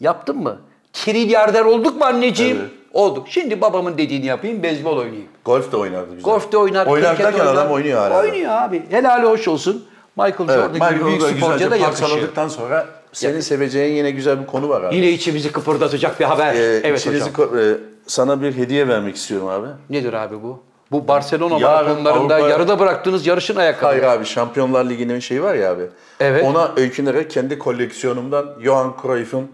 Yaptın 0.00 0.36
mı? 0.36 0.56
Trilyarder 0.92 1.64
olduk 1.64 1.96
mu 2.00 2.04
anneciğim? 2.04 2.56
Evet. 2.60 2.70
Olduk. 2.92 3.28
Şimdi 3.28 3.60
babamın 3.60 3.98
dediğini 3.98 4.26
yapayım, 4.26 4.62
beyzbol 4.62 4.96
oynayayım. 4.96 5.28
Golf 5.44 5.72
de 5.72 5.76
oynardı 5.76 6.14
güzel. 6.14 6.22
Golf 6.32 6.52
de 6.52 6.56
oynar, 6.58 6.86
Oynar 6.86 7.10
kriket 7.16 7.26
derken 7.26 7.40
oynar. 7.40 7.54
adam 7.54 7.70
oynuyor 7.72 8.00
hala. 8.00 8.18
Oynuyor 8.20 8.50
abi. 8.52 8.82
Helali 8.90 9.26
hoş 9.26 9.48
olsun. 9.48 9.84
Michael 10.16 10.48
Evet, 10.48 10.74
Jordan 10.74 10.94
gibi 10.98 11.06
büyük 11.06 11.22
sporcuya 11.22 11.70
da 11.70 11.76
yakışıyor. 11.76 12.48
sonra 12.48 12.86
senin 13.12 13.40
seveceğin 13.40 13.94
yine 13.96 14.10
güzel 14.10 14.40
bir 14.40 14.46
konu 14.46 14.68
var 14.68 14.82
abi. 14.82 14.96
Yine 14.96 15.10
içimizi 15.10 15.52
kıpırdatacak 15.52 16.20
bir 16.20 16.24
haber. 16.24 16.54
Ee, 16.54 16.80
evet 16.84 17.06
hocam. 17.06 17.28
ko- 17.28 17.74
e, 17.74 17.78
sana 18.06 18.42
bir 18.42 18.56
hediye 18.56 18.88
vermek 18.88 19.16
istiyorum 19.16 19.48
abi. 19.48 19.66
Nedir 19.90 20.12
abi 20.12 20.42
bu? 20.42 20.62
Bu 20.92 21.08
Barcelona 21.08 21.58
Yarın 21.58 21.88
maratonlarında 22.02 22.34
Avrupa- 22.40 22.50
yarıda 22.50 22.78
bıraktığınız 22.78 23.26
yarışın 23.26 23.56
ayakkabı. 23.56 23.86
Hayır 23.86 24.02
abi 24.02 24.24
Şampiyonlar 24.24 24.84
Ligi'nin 24.84 25.18
şeyi 25.18 25.42
var 25.42 25.54
ya 25.54 25.72
abi. 25.72 25.86
Evet. 26.20 26.44
Ona 26.44 26.72
öykünerek 26.76 27.30
kendi 27.30 27.58
koleksiyonumdan 27.58 28.46
Johan 28.62 28.94
Cruyff'un 29.02 29.50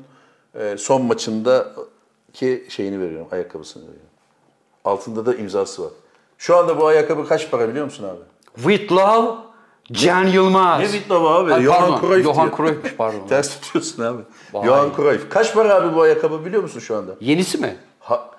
e, 0.60 0.76
son 0.78 1.02
maçındaki 1.02 2.66
şeyini 2.68 3.00
veriyorum, 3.00 3.26
ayakkabısını 3.32 3.82
veriyorum. 3.82 4.06
Altında 4.84 5.26
da 5.26 5.34
imzası 5.34 5.82
var. 5.82 5.90
Şu 6.38 6.56
anda 6.56 6.80
bu 6.80 6.86
ayakkabı 6.86 7.28
kaç 7.28 7.50
para 7.50 7.68
biliyor 7.68 7.84
musun 7.84 8.04
abi? 8.04 8.20
With 8.56 8.92
love, 8.92 9.30
Can 9.92 10.24
Yılmaz. 10.24 10.80
Ne 10.80 10.86
Wittlow 10.86 11.28
abi? 11.28 11.54
Ay, 11.54 11.62
Johan 11.62 12.00
Cruyff 12.00 12.24
Johan 12.24 12.46
diyor. 12.46 12.56
Cruyff'muş 12.56 12.94
pardon. 12.94 13.26
Ters 13.28 13.60
tutuyorsun 13.60 14.02
abi. 14.02 14.22
Vay. 14.52 14.66
Johan 14.66 14.90
Cruyff. 14.96 15.28
Kaç 15.30 15.54
para 15.54 15.74
abi 15.74 15.94
bu 15.96 16.00
ayakkabı 16.02 16.44
biliyor 16.44 16.62
musun 16.62 16.80
şu 16.80 16.96
anda? 16.96 17.12
Yenisi 17.20 17.58
mi? 17.58 17.76
Ha, 18.00 18.30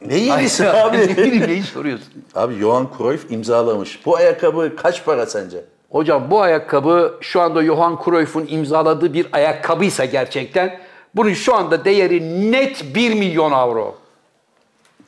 ne 0.00 0.16
yenisi 0.16 0.68
abi? 0.68 0.96
ne 1.00 1.16
bileyim 1.16 1.46
neyi 1.48 1.62
soruyorsun? 1.62 2.12
abi 2.34 2.54
Johan 2.54 2.88
Cruyff 2.98 3.30
imzalamış. 3.30 4.06
Bu 4.06 4.16
ayakkabı 4.16 4.76
kaç 4.76 5.04
para 5.04 5.26
sence? 5.26 5.64
Hocam 5.90 6.30
bu 6.30 6.40
ayakkabı 6.42 7.18
şu 7.20 7.40
anda 7.40 7.64
Johan 7.64 7.98
Cruyff'un 8.04 8.46
imzaladığı 8.48 9.12
bir 9.14 9.26
ayakkabıysa 9.32 10.04
gerçekten 10.04 10.80
bunun 11.14 11.32
şu 11.32 11.54
anda 11.54 11.84
değeri 11.84 12.52
net 12.52 12.94
1 12.94 13.14
milyon 13.14 13.52
avro. 13.52 13.94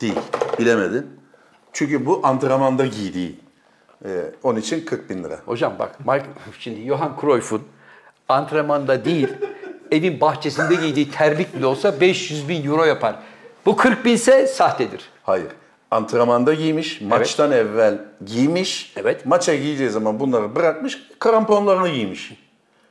Değil. 0.01 0.15
Bilemedin. 0.59 1.07
Çünkü 1.73 2.07
bu 2.07 2.21
antrenmanda 2.23 2.87
giydiği. 2.87 3.39
Ee, 4.05 4.09
onun 4.43 4.61
için 4.61 4.85
40 4.85 5.11
bin 5.11 5.25
lira. 5.25 5.39
Hocam 5.47 5.73
bak 5.79 5.99
Mike, 6.07 6.27
şimdi 6.59 6.87
Johan 6.87 7.17
Cruyff'un 7.21 7.63
antrenmanda 8.29 9.05
değil 9.05 9.29
evin 9.91 10.21
bahçesinde 10.21 10.75
giydiği 10.75 11.11
terlik 11.11 11.55
bile 11.55 11.67
olsa 11.67 12.01
500 12.01 12.49
bin 12.49 12.67
euro 12.67 12.85
yapar. 12.85 13.17
Bu 13.67 13.77
40 13.77 14.05
binse 14.05 14.47
sahtedir. 14.47 15.11
Hayır. 15.23 15.47
Antrenmanda 15.91 16.55
giymiş, 16.55 17.01
maçtan 17.01 17.53
evvel 17.53 17.99
giymiş. 18.27 18.93
Evet. 18.97 19.27
Maça 19.27 19.55
giyeceği 19.55 19.91
zaman 19.91 20.21
bunları 20.21 20.57
bırakmış, 20.57 20.99
kramponlarını 21.19 21.89
giymiş. 21.89 22.33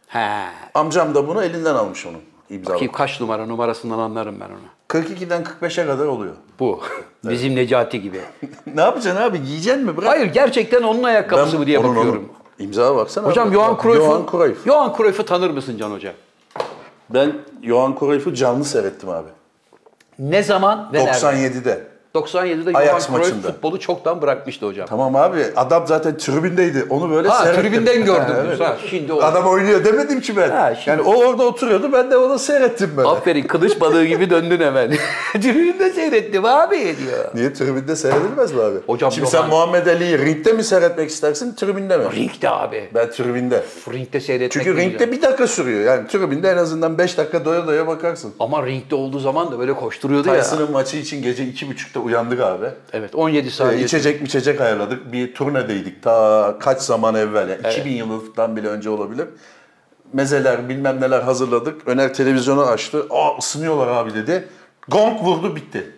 He. 0.08 0.44
Amcam 0.74 1.16
da 1.16 1.28
bunu 1.28 1.44
elinden 1.44 1.76
almış 1.76 2.06
onun. 2.06 2.22
imzalamış. 2.50 2.70
Bakayım 2.76 2.92
kaç 2.94 3.22
numara 3.22 3.46
numarasından 3.46 4.00
anlarım 4.00 4.40
ben 4.40 4.46
onu. 4.46 4.77
42'den 4.90 5.44
45'e 5.44 5.86
kadar 5.86 6.06
oluyor. 6.06 6.34
Bu. 6.60 6.82
Bizim 7.24 7.56
Necati 7.56 8.02
gibi. 8.02 8.22
ne 8.76 8.82
yapacaksın 8.82 9.22
abi? 9.22 9.44
Giyeceksin 9.44 9.86
mi? 9.86 9.98
Bırak. 9.98 10.10
Hayır 10.10 10.26
gerçekten 10.26 10.84
onun 10.84 11.04
ayakkabısı 11.04 11.60
mı 11.60 11.66
diye 11.68 11.80
onun, 11.80 11.96
bakıyorum. 11.96 12.30
onun. 12.60 12.66
İmzaya 12.66 12.96
baksana. 12.96 13.28
Hocam 13.28 13.48
abi. 13.48 13.56
Johan 13.56 13.78
Cruyff'u 13.82 14.06
Johan 14.06 14.26
Cruyff. 14.32 14.66
Johan 14.66 14.94
Cruyff'u 14.98 15.26
tanır 15.26 15.50
mısın 15.50 15.78
Can 15.78 15.92
Hoca? 15.92 16.14
Ben 17.10 17.34
Johan 17.64 17.96
Cruyff'u 18.00 18.34
canlı 18.34 18.66
seyrettim 18.66 19.10
abi. 19.10 19.28
Ne 20.20 20.44
zaman 20.44 20.90
ve 20.94 21.06
nerede? 21.06 21.18
97'de. 21.18 21.88
97'de 22.18 22.78
Ajax 22.78 22.88
Johan 22.88 23.00
Cruyff 23.00 23.34
maçında. 23.34 23.48
futbolu 23.52 23.80
çoktan 23.80 24.22
bırakmıştı 24.22 24.66
hocam. 24.66 24.88
Tamam 24.88 25.16
abi 25.16 25.44
adam 25.56 25.88
zaten 25.88 26.18
tribündeydi. 26.18 26.86
Onu 26.90 27.12
böyle 27.12 27.28
Ha, 27.30 27.44
seyrettim. 27.44 27.64
tribünden 27.72 27.96
gördüm 28.06 28.36
Ha, 28.36 28.44
diyorsun. 28.44 28.64
Ha, 28.66 28.78
şimdi 28.90 29.14
oldu. 29.14 29.24
Adam 29.24 29.46
oynuyor 29.46 29.84
demedim 29.86 30.22
ki 30.22 30.38
ben. 30.38 30.50
Ha, 30.50 30.76
şimdi- 30.76 30.90
Yani 30.90 31.02
o 31.02 31.16
orada 31.28 31.44
oturuyordu 31.44 31.92
ben 31.94 32.12
de 32.12 32.18
onu 32.18 32.40
seyrettim 32.40 32.92
böyle. 32.98 33.08
Aferin 33.10 33.44
kılıç 33.48 33.80
balığı 33.82 34.06
gibi 34.06 34.30
döndün 34.30 34.60
hemen. 34.60 34.92
Tribünde 35.34 35.90
seyrettim 35.92 36.46
abi 36.46 36.76
diyor. 36.78 37.26
Niye 37.34 37.54
tribünde 37.54 37.96
seyredilmez 37.96 38.54
mi 38.54 38.62
abi? 38.62 38.78
Hocam 38.88 39.12
Şimdi 39.12 39.28
Johan- 39.28 39.32
sen 39.42 39.50
Muhammed 39.50 39.88
Ali'yi 39.88 40.18
ringde 40.20 40.54
mi 40.54 40.64
seyretmek 40.64 41.10
istersin, 41.10 41.56
tribünde 41.56 41.98
mi? 41.98 42.04
Ringde 42.16 42.50
abi. 42.50 42.90
Ben 42.96 43.12
tribünde. 43.12 43.64
Ringde 43.94 44.20
seyretmek 44.20 44.52
Çünkü 44.52 44.76
ringde 44.78 45.12
bir 45.12 45.22
dakika 45.22 45.48
sürüyor. 45.48 45.84
Yani 45.84 46.08
tribünde 46.08 46.50
en 46.52 46.58
azından 46.58 46.98
5 46.98 47.18
dakika 47.18 47.46
doya 47.46 47.68
doya 47.68 47.88
bakarsın. 47.88 48.34
Ama 48.40 48.66
ringde 48.66 48.96
olduğu 48.96 49.20
zaman 49.20 49.52
da 49.52 49.60
böyle 49.60 49.74
koşturuyordu 49.74 50.28
ya. 50.28 50.42
Tyson'ın 50.42 50.72
maçı 50.72 50.98
için 50.98 51.22
gece 51.24 51.44
2.30'da 51.44 52.00
uyandık 52.08 52.40
abi. 52.42 52.66
Evet 52.94 53.16
17 53.16 53.48
Ee, 53.48 53.52
saniye. 53.52 53.84
içecek 53.86 54.22
içecek 54.22 54.62
ayarladık. 54.62 55.12
Bir 55.12 55.34
turnedeydik 55.36 56.04
ta 56.04 56.56
kaç 56.60 56.82
zaman 56.82 57.16
evvel. 57.16 57.50
Yani 57.50 57.74
2000 57.74 57.92
yılından 57.92 58.56
bile 58.56 58.68
önce 58.68 58.90
olabilir. 58.90 59.28
Mezeler 60.14 60.70
bilmem 60.70 61.02
neler 61.02 61.22
hazırladık. 61.22 61.88
Öner 61.88 62.14
televizyonu 62.14 62.62
açtı. 62.62 63.06
Aa 63.10 63.38
ısınıyorlar 63.38 63.88
abi 63.88 64.14
dedi. 64.14 64.48
Gong 64.88 65.22
vurdu 65.24 65.56
bitti. 65.56 65.92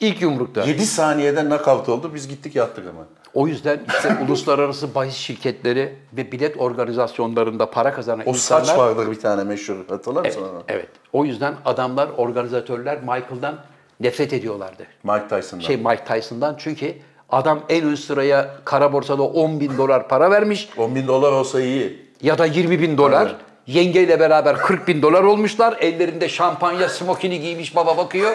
İlk 0.00 0.22
yumrukta. 0.22 0.64
7 0.64 0.86
saniyede 0.86 1.44
knockout 1.48 1.88
oldu. 1.88 2.10
Biz 2.14 2.28
gittik 2.28 2.56
yattık 2.56 2.84
hemen. 2.84 3.04
O 3.34 3.46
yüzden 3.46 3.80
işte 3.88 4.16
uluslararası 4.28 4.94
bahis 4.94 5.14
şirketleri 5.14 5.94
ve 6.12 6.32
bilet 6.32 6.56
organizasyonlarında 6.60 7.70
para 7.70 7.92
kazanan 7.92 8.26
O 8.26 8.30
insanlar... 8.30 8.64
saç 8.64 8.78
vardır 8.78 9.10
bir 9.10 9.20
tane 9.20 9.44
meşhur. 9.44 9.76
Hatırlar 9.88 10.24
Evet, 10.24 10.36
mısın 10.36 10.48
onu? 10.54 10.62
evet. 10.68 10.88
O 11.12 11.24
yüzden 11.24 11.54
adamlar, 11.64 12.08
organizatörler 12.16 12.98
Michael'dan 13.00 13.54
nefret 14.00 14.32
ediyorlardı. 14.32 14.82
Mike 15.04 15.28
Tyson'dan. 15.28 15.64
Şey 15.66 15.76
Mike 15.76 16.04
Tyson'dan 16.04 16.54
çünkü 16.58 16.94
adam 17.30 17.62
en 17.68 17.84
ön 17.84 17.94
sıraya 17.94 18.50
kara 18.64 18.92
borsada 18.92 19.22
10 19.22 19.60
bin 19.60 19.78
dolar 19.78 20.08
para 20.08 20.30
vermiş 20.30 20.68
10 20.76 20.94
bin 20.94 21.06
dolar 21.06 21.32
olsa 21.32 21.60
iyi. 21.60 22.06
ya 22.22 22.38
da 22.38 22.46
20 22.46 22.80
bin 22.80 22.98
dolar. 22.98 23.26
Evet. 23.26 23.36
Yengeyle 23.66 24.20
beraber 24.20 24.56
40 24.56 24.88
bin 24.88 25.02
dolar 25.02 25.22
olmuşlar. 25.22 25.76
Ellerinde 25.80 26.28
şampanya 26.28 26.88
smokini 26.88 27.40
giymiş 27.40 27.76
baba 27.76 27.96
bakıyor. 27.96 28.32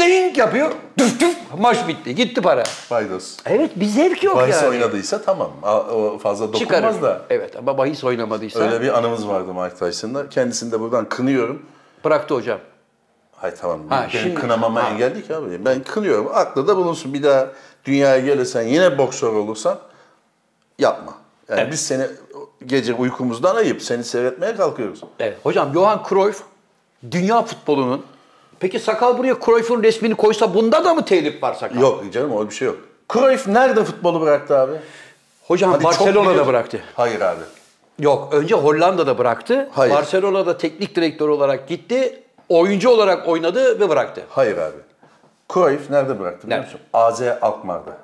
Ding 0.00 0.38
yapıyor. 0.38 0.70
Tüf 0.98 1.20
tüf. 1.20 1.36
Maç 1.58 1.88
bitti. 1.88 2.14
Gitti 2.14 2.40
para. 2.42 2.64
Faydos. 2.64 3.36
Evet 3.46 3.70
bir 3.76 3.84
zevk 3.86 4.22
yok 4.24 4.36
Bahis 4.36 4.56
yani. 4.62 4.68
oynadıysa 4.68 5.22
tamam. 5.22 5.50
O 5.94 6.18
fazla 6.18 6.46
dokunmaz 6.46 6.60
Çıkarır. 6.60 7.02
da. 7.02 7.22
Evet 7.30 7.56
ama 7.56 7.78
bahis 7.78 8.04
oynamadıysa 8.04 8.60
Öyle 8.60 8.80
bir 8.80 8.98
anımız 8.98 9.28
vardı 9.28 9.54
Mike 9.54 9.74
Tyson'la. 9.74 10.28
Kendisini 10.28 10.72
de 10.72 10.80
buradan 10.80 11.08
kınıyorum. 11.08 11.62
bıraktı 12.04 12.34
hocam. 12.34 12.58
Hay 13.36 13.54
tamam. 13.54 13.80
Ha, 13.88 14.00
benim 14.00 14.10
şimdi- 14.10 14.34
kınamama 14.34 14.84
ha. 14.84 14.88
engel 14.88 15.14
değil 15.14 15.26
ki 15.26 15.36
abi. 15.36 15.64
Ben 15.64 15.82
kınıyorum. 15.82 16.28
Aklı 16.34 16.68
da 16.68 16.76
bulunsun. 16.76 17.14
Bir 17.14 17.22
daha 17.22 17.48
dünyaya 17.84 18.18
gelirsen 18.18 18.62
yine 18.62 18.98
boksör 18.98 19.32
olursan 19.32 19.78
yapma. 20.78 21.14
Yani 21.48 21.70
biz 21.70 21.80
seni 21.86 22.06
gece 22.66 22.94
uykumuzdan 22.94 23.56
ayıp 23.56 23.82
seni 23.82 24.04
seyretmeye 24.04 24.56
kalkıyoruz. 24.56 25.00
Evet. 25.20 25.38
Hocam 25.42 25.74
Johan 25.74 26.02
Cruyff 26.08 26.42
dünya 27.10 27.42
futbolunun 27.42 28.04
Peki 28.60 28.78
sakal 28.78 29.18
buraya 29.18 29.36
Cruyff'un 29.44 29.82
resmini 29.82 30.14
koysa 30.14 30.54
bunda 30.54 30.84
da 30.84 30.94
mı 30.94 31.04
telif 31.04 31.42
var 31.42 31.54
sakal? 31.54 31.80
Yok 31.80 32.04
canım 32.12 32.38
öyle 32.38 32.50
bir 32.50 32.54
şey 32.54 32.68
yok. 32.68 32.76
Cruyff 33.12 33.46
nerede 33.46 33.84
futbolu 33.84 34.20
bıraktı 34.20 34.58
abi? 34.58 34.72
Hocam 35.46 35.72
Hadi 35.72 35.84
Barcelona'da 35.84 36.46
bıraktı. 36.46 36.80
Hayır 36.94 37.20
abi. 37.20 37.40
Yok 37.98 38.28
önce 38.32 38.54
Hollanda'da 38.54 39.18
bıraktı. 39.18 39.68
Hayır. 39.72 39.94
Barcelona'da 39.94 40.58
teknik 40.58 40.96
direktör 40.96 41.28
olarak 41.28 41.68
gitti. 41.68 42.22
Oyuncu 42.48 42.90
olarak 42.90 43.28
oynadı 43.28 43.80
ve 43.80 43.88
bıraktı. 43.88 44.22
Hayır 44.30 44.58
abi. 44.58 44.76
Cruyff 45.54 45.90
nerede 45.90 46.20
bıraktı 46.20 46.46
biliyor 46.46 46.60
Nerede? 46.60 46.72
musun? 46.72 46.80
AZ 46.92 47.22
Alkmaar'da. 47.42 47.96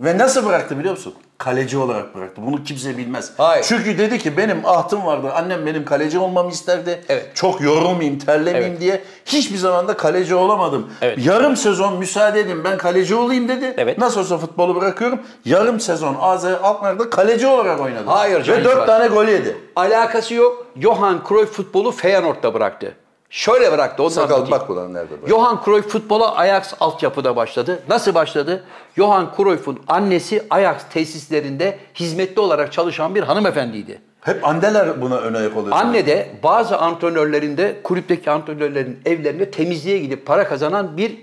Ve 0.00 0.18
nasıl 0.18 0.46
bıraktı 0.46 0.78
biliyor 0.78 0.94
musun? 0.94 1.14
Kaleci 1.38 1.78
olarak 1.78 2.14
bıraktı. 2.14 2.42
Bunu 2.46 2.64
kimse 2.64 2.96
bilmez. 2.98 3.32
Hayır. 3.36 3.64
Çünkü 3.68 3.98
dedi 3.98 4.18
ki 4.18 4.36
benim 4.36 4.66
ahtım 4.66 5.06
vardı. 5.06 5.30
Annem 5.34 5.66
benim 5.66 5.84
kaleci 5.84 6.18
olmamı 6.18 6.50
isterdi. 6.50 7.04
Evet. 7.08 7.30
Çok 7.34 7.60
yorulmayayım, 7.60 8.18
terlemeyeyim 8.18 8.70
Evet. 8.72 8.80
diye. 8.80 9.02
Hiçbir 9.26 9.56
zaman 9.56 9.88
da 9.88 9.96
kaleci 9.96 10.34
olamadım. 10.34 10.90
Evet. 11.02 11.26
Yarım 11.26 11.56
sezon 11.56 11.98
müsaade 11.98 12.40
edin 12.40 12.64
ben 12.64 12.78
kaleci 12.78 13.14
olayım 13.14 13.48
dedi. 13.48 13.74
Evet. 13.76 13.98
Nasıl 13.98 14.20
olsa 14.20 14.38
futbolu 14.38 14.80
bırakıyorum. 14.80 15.20
Yarım 15.44 15.80
sezon 15.80 16.16
AZ 16.20 16.44
Alkmaar'da 16.44 17.10
kaleci 17.10 17.46
olarak 17.46 17.80
oynadı. 17.80 18.04
Hayır 18.06 18.42
canım, 18.42 18.60
Ve 18.60 18.64
dört 18.64 18.76
bak. 18.78 18.86
tane 18.86 19.06
gol 19.06 19.24
yedi. 19.26 19.56
Alakası 19.76 20.34
yok. 20.34 20.66
Johan 20.76 21.22
Cruyff 21.28 21.52
futbolu 21.52 21.92
Feyenoord'da 21.92 22.54
bıraktı. 22.54 22.94
Şöyle 23.32 23.72
bıraktı. 23.72 24.02
Onu 24.02 24.10
da 24.10 24.14
Sakal 24.14 24.50
bak 24.50 24.70
ulan 24.70 24.94
nerede 24.94 25.10
bıraktı. 25.10 25.28
Johan 25.28 25.60
Cruyff 25.64 25.88
futbola 25.88 26.36
Ajax 26.36 26.74
altyapıda 26.80 27.36
başladı. 27.36 27.82
Nasıl 27.88 28.14
başladı? 28.14 28.64
Johan 28.96 29.32
Cruyff'un 29.36 29.80
annesi 29.88 30.42
Ajax 30.50 30.76
tesislerinde 30.90 31.78
hizmetli 31.94 32.40
olarak 32.40 32.72
çalışan 32.72 33.14
bir 33.14 33.22
hanımefendiydi. 33.22 34.00
Hep 34.20 34.48
anneler 34.48 35.00
buna 35.00 35.18
ön 35.18 35.34
ayak 35.34 35.56
oluyor. 35.56 35.76
Anne 35.76 36.06
de 36.06 36.30
bazı 36.42 36.78
antrenörlerin 36.78 37.56
de 37.56 37.76
kulüpteki 37.84 38.30
antrenörlerin 38.30 39.00
evlerine 39.06 39.50
temizliğe 39.50 39.98
gidip 39.98 40.26
para 40.26 40.48
kazanan 40.48 40.96
bir 40.96 41.18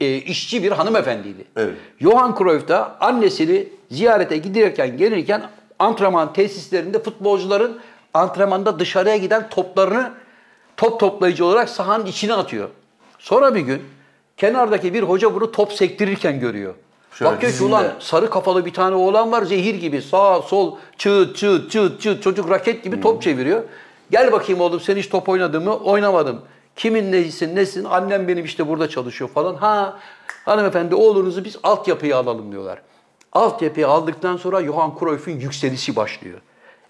e, 0.00 0.14
işçi 0.16 0.62
bir 0.62 0.72
hanımefendiydi. 0.72 1.44
Evet. 1.56 1.74
Johan 2.00 2.34
Cruyff 2.38 2.68
da 2.68 2.96
annesini 3.00 3.68
ziyarete 3.90 4.36
giderken 4.36 4.96
gelirken 4.96 5.42
antrenman 5.78 6.32
tesislerinde 6.32 7.02
futbolcuların 7.02 7.78
antrenmanda 8.14 8.78
dışarıya 8.78 9.16
giden 9.16 9.48
toplarını 9.48 10.12
top 10.76 11.00
toplayıcı 11.00 11.44
olarak 11.44 11.68
sahanın 11.68 12.06
içine 12.06 12.34
atıyor. 12.34 12.68
Sonra 13.18 13.54
bir 13.54 13.60
gün 13.60 13.82
kenardaki 14.36 14.94
bir 14.94 15.02
hoca 15.02 15.34
bunu 15.34 15.52
top 15.52 15.72
sektirirken 15.72 16.40
görüyor. 16.40 16.74
Şöyle 17.12 17.32
Bakıyor 17.32 17.52
ki 17.52 17.64
ulan 17.64 17.86
sarı 17.98 18.30
kafalı 18.30 18.66
bir 18.66 18.72
tane 18.72 18.96
oğlan 18.96 19.32
var 19.32 19.42
zehir 19.42 19.74
gibi 19.74 20.02
sağ 20.02 20.42
sol 20.42 20.76
çıt 20.98 21.36
çıt 21.36 21.70
çıt 21.70 22.00
çıt 22.00 22.22
çocuk 22.22 22.50
raket 22.50 22.84
gibi 22.84 23.00
top 23.00 23.22
çeviriyor. 23.22 23.62
Gel 24.10 24.32
bakayım 24.32 24.60
oğlum 24.60 24.80
sen 24.80 24.96
hiç 24.96 25.08
top 25.08 25.28
oynadın 25.28 25.64
mı? 25.64 25.76
Oynamadım. 25.76 26.40
Kimin 26.76 27.12
nesin 27.12 27.56
nesin? 27.56 27.84
Annem 27.84 28.28
benim 28.28 28.44
işte 28.44 28.68
burada 28.68 28.88
çalışıyor 28.88 29.30
falan. 29.30 29.54
Ha 29.54 29.98
hanımefendi 30.44 30.94
oğlunuzu 30.94 31.44
biz 31.44 31.56
altyapıya 31.62 32.16
alalım 32.18 32.52
diyorlar. 32.52 32.78
Altyapıya 33.32 33.88
aldıktan 33.88 34.36
sonra 34.36 34.64
Johan 34.64 34.94
Cruyff'un 35.00 35.32
yükselişi 35.32 35.96
başlıyor. 35.96 36.38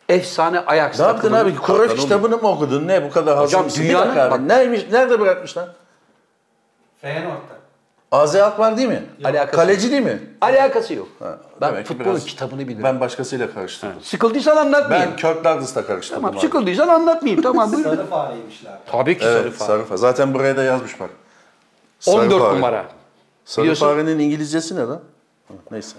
Efsane 0.09 0.61
Ajax 0.61 0.99
Ne 0.99 1.07
yaptın 1.07 1.07
takımının 1.29 1.45
abi? 1.45 1.55
kaptanı 1.57 1.77
Cruyff 1.77 1.93
oluyor. 1.93 2.03
kitabını 2.05 2.37
mı 2.39 2.49
okudun? 2.49 2.89
Ne 2.89 3.05
bu 3.05 3.11
kadar 3.11 3.39
Hocam 3.39 3.43
hazır 3.63 3.65
mısın? 3.65 3.85
Bir 3.85 3.89
dünyanın- 3.89 4.07
dakika 4.07 4.23
abi. 4.23 4.31
bak- 4.31 4.41
Neymiş, 4.41 4.87
nerede 4.93 5.21
bırakmış 5.21 5.57
lan? 5.57 5.69
Feyenoord'da. 7.01 7.57
AZ 8.13 8.37
Alkmaar 8.37 8.77
değil 8.77 8.89
mi? 8.89 9.03
Alakası 9.25 9.57
Kaleci 9.57 9.91
değil 9.91 10.03
mi? 10.03 10.23
Alakası 10.41 10.95
yok. 10.95 11.09
ben 11.21 11.37
Demek 11.61 11.87
ki 11.87 11.89
futbolun 11.89 12.11
biraz- 12.11 12.25
kitabını 12.25 12.59
bilirim. 12.69 12.85
Ben 12.85 13.01
başkasıyla 13.01 13.55
karıştırdım. 13.55 14.01
Sıkıldıysan 14.03 14.57
anlatmayayım. 14.57 15.11
Ben 15.11 15.17
Kirk 15.17 15.45
Douglas'la 15.45 15.87
karıştırdım 15.87 16.23
Tamam 16.23 16.37
abi. 16.37 16.41
sıkıldıysan 16.47 16.89
anlatmayayım. 16.89 17.43
Tamam 17.43 17.73
buyur. 17.73 17.85
Sarı 17.85 18.07
fareymişler. 18.07 18.73
Tabii 18.93 19.19
ki 19.19 19.25
sarı 19.25 19.39
Evet, 19.39 19.53
fare. 19.53 19.69
sarı 19.69 19.85
fare. 19.85 19.99
Zaten 19.99 20.35
buraya 20.35 20.57
da 20.57 20.63
yazmış 20.63 21.01
bak. 21.01 21.11
Sarı 22.01 22.17
14 22.17 22.43
fare. 22.43 22.57
numara. 22.57 22.85
Sarı 23.45 23.63
Biliyorsun- 23.65 23.87
farenin 23.87 24.19
İngilizcesi 24.19 24.77
ne 24.77 24.81
lan? 24.81 25.01
Neyse. 25.71 25.97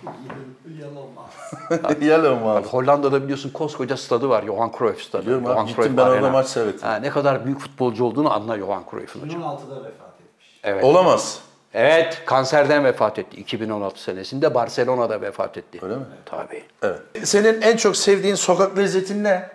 Yellow 2.00 2.50
abi. 2.50 2.66
Hollanda'da 2.66 3.22
biliyorsun 3.22 3.50
koskoca 3.50 3.96
stadı 3.96 4.28
var. 4.28 4.42
Johan 4.46 4.72
Cruyff 4.78 5.02
stadı. 5.02 5.22
Biliyorum 5.22 5.46
abi, 5.46 5.52
Johan 5.52 5.66
gittim 5.66 5.82
Cruyff 5.82 5.96
ben 5.96 6.02
orada 6.02 6.14
Arena. 6.14 6.30
maç 6.30 6.46
seyrettim. 6.46 6.88
Ha, 6.88 6.96
ne 6.96 7.10
kadar 7.10 7.44
büyük 7.44 7.58
futbolcu 7.60 8.04
olduğunu 8.04 8.32
anla 8.32 8.58
Johan 8.58 8.84
Cruyff'un 8.90 9.20
hocam. 9.20 9.42
2016'da 9.42 9.76
vefat 9.76 10.20
etmiş. 10.20 10.60
Evet. 10.64 10.84
Olamaz. 10.84 11.40
Evet, 11.74 12.22
kanserden 12.26 12.84
vefat 12.84 13.18
etti. 13.18 13.36
2016 13.36 14.02
senesinde 14.02 14.54
Barcelona'da 14.54 15.20
vefat 15.20 15.56
etti. 15.58 15.78
Öyle 15.82 15.96
mi? 15.96 16.02
Tabii. 16.26 16.62
Evet. 16.82 17.00
Senin 17.22 17.62
en 17.62 17.76
çok 17.76 17.96
sevdiğin 17.96 18.34
sokak 18.34 18.78
lezzetin 18.78 19.24
ne? 19.24 19.48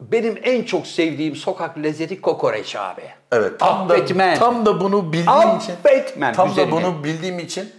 Benim 0.00 0.38
en 0.42 0.62
çok 0.62 0.86
sevdiğim 0.86 1.36
sokak 1.36 1.78
lezzeti 1.78 2.20
kokoreç 2.20 2.76
abi. 2.76 3.02
Evet. 3.32 3.60
Tam 3.60 3.88
da, 3.88 3.94
Affetmem. 3.94 4.38
tam 4.38 4.66
da 4.66 4.80
bunu 4.80 5.12
bildiğim 5.12 5.58
için. 5.58 5.72
Affetmem 5.72 6.34
Tam 6.34 6.48
da 6.48 6.52
üzerine. 6.52 6.72
bunu 6.72 7.04
bildiğim 7.04 7.38
için 7.38 7.70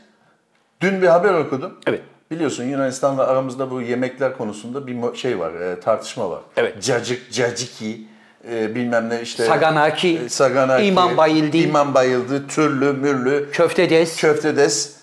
dün 0.82 1.02
bir 1.02 1.08
haber 1.08 1.34
okudum. 1.34 1.80
Evet. 1.88 2.02
Biliyorsun 2.32 2.64
Yunanistan'la 2.64 3.28
aramızda 3.28 3.72
bu 3.72 3.82
yemekler 3.82 4.38
konusunda 4.38 4.88
bir 4.88 5.16
şey 5.16 5.40
var, 5.40 5.54
e, 5.54 5.80
tartışma 5.80 6.30
var. 6.30 6.42
Evet. 6.58 6.84
Cacık, 6.84 7.32
caciki, 7.32 8.02
e, 8.52 8.76
bilmem 8.76 9.10
ne 9.10 9.22
işte. 9.22 9.46
Saganaki, 9.46 10.18
e, 10.26 10.30
Saganaki, 10.30 10.86
İmam 10.86 11.18
Bayıldı. 11.18 11.58
İmam 11.58 11.94
Bayıldı, 11.94 12.48
türlü, 12.48 12.94
mürlü, 12.94 13.52
Köftedes. 13.52 14.22
köftedes 14.22 15.00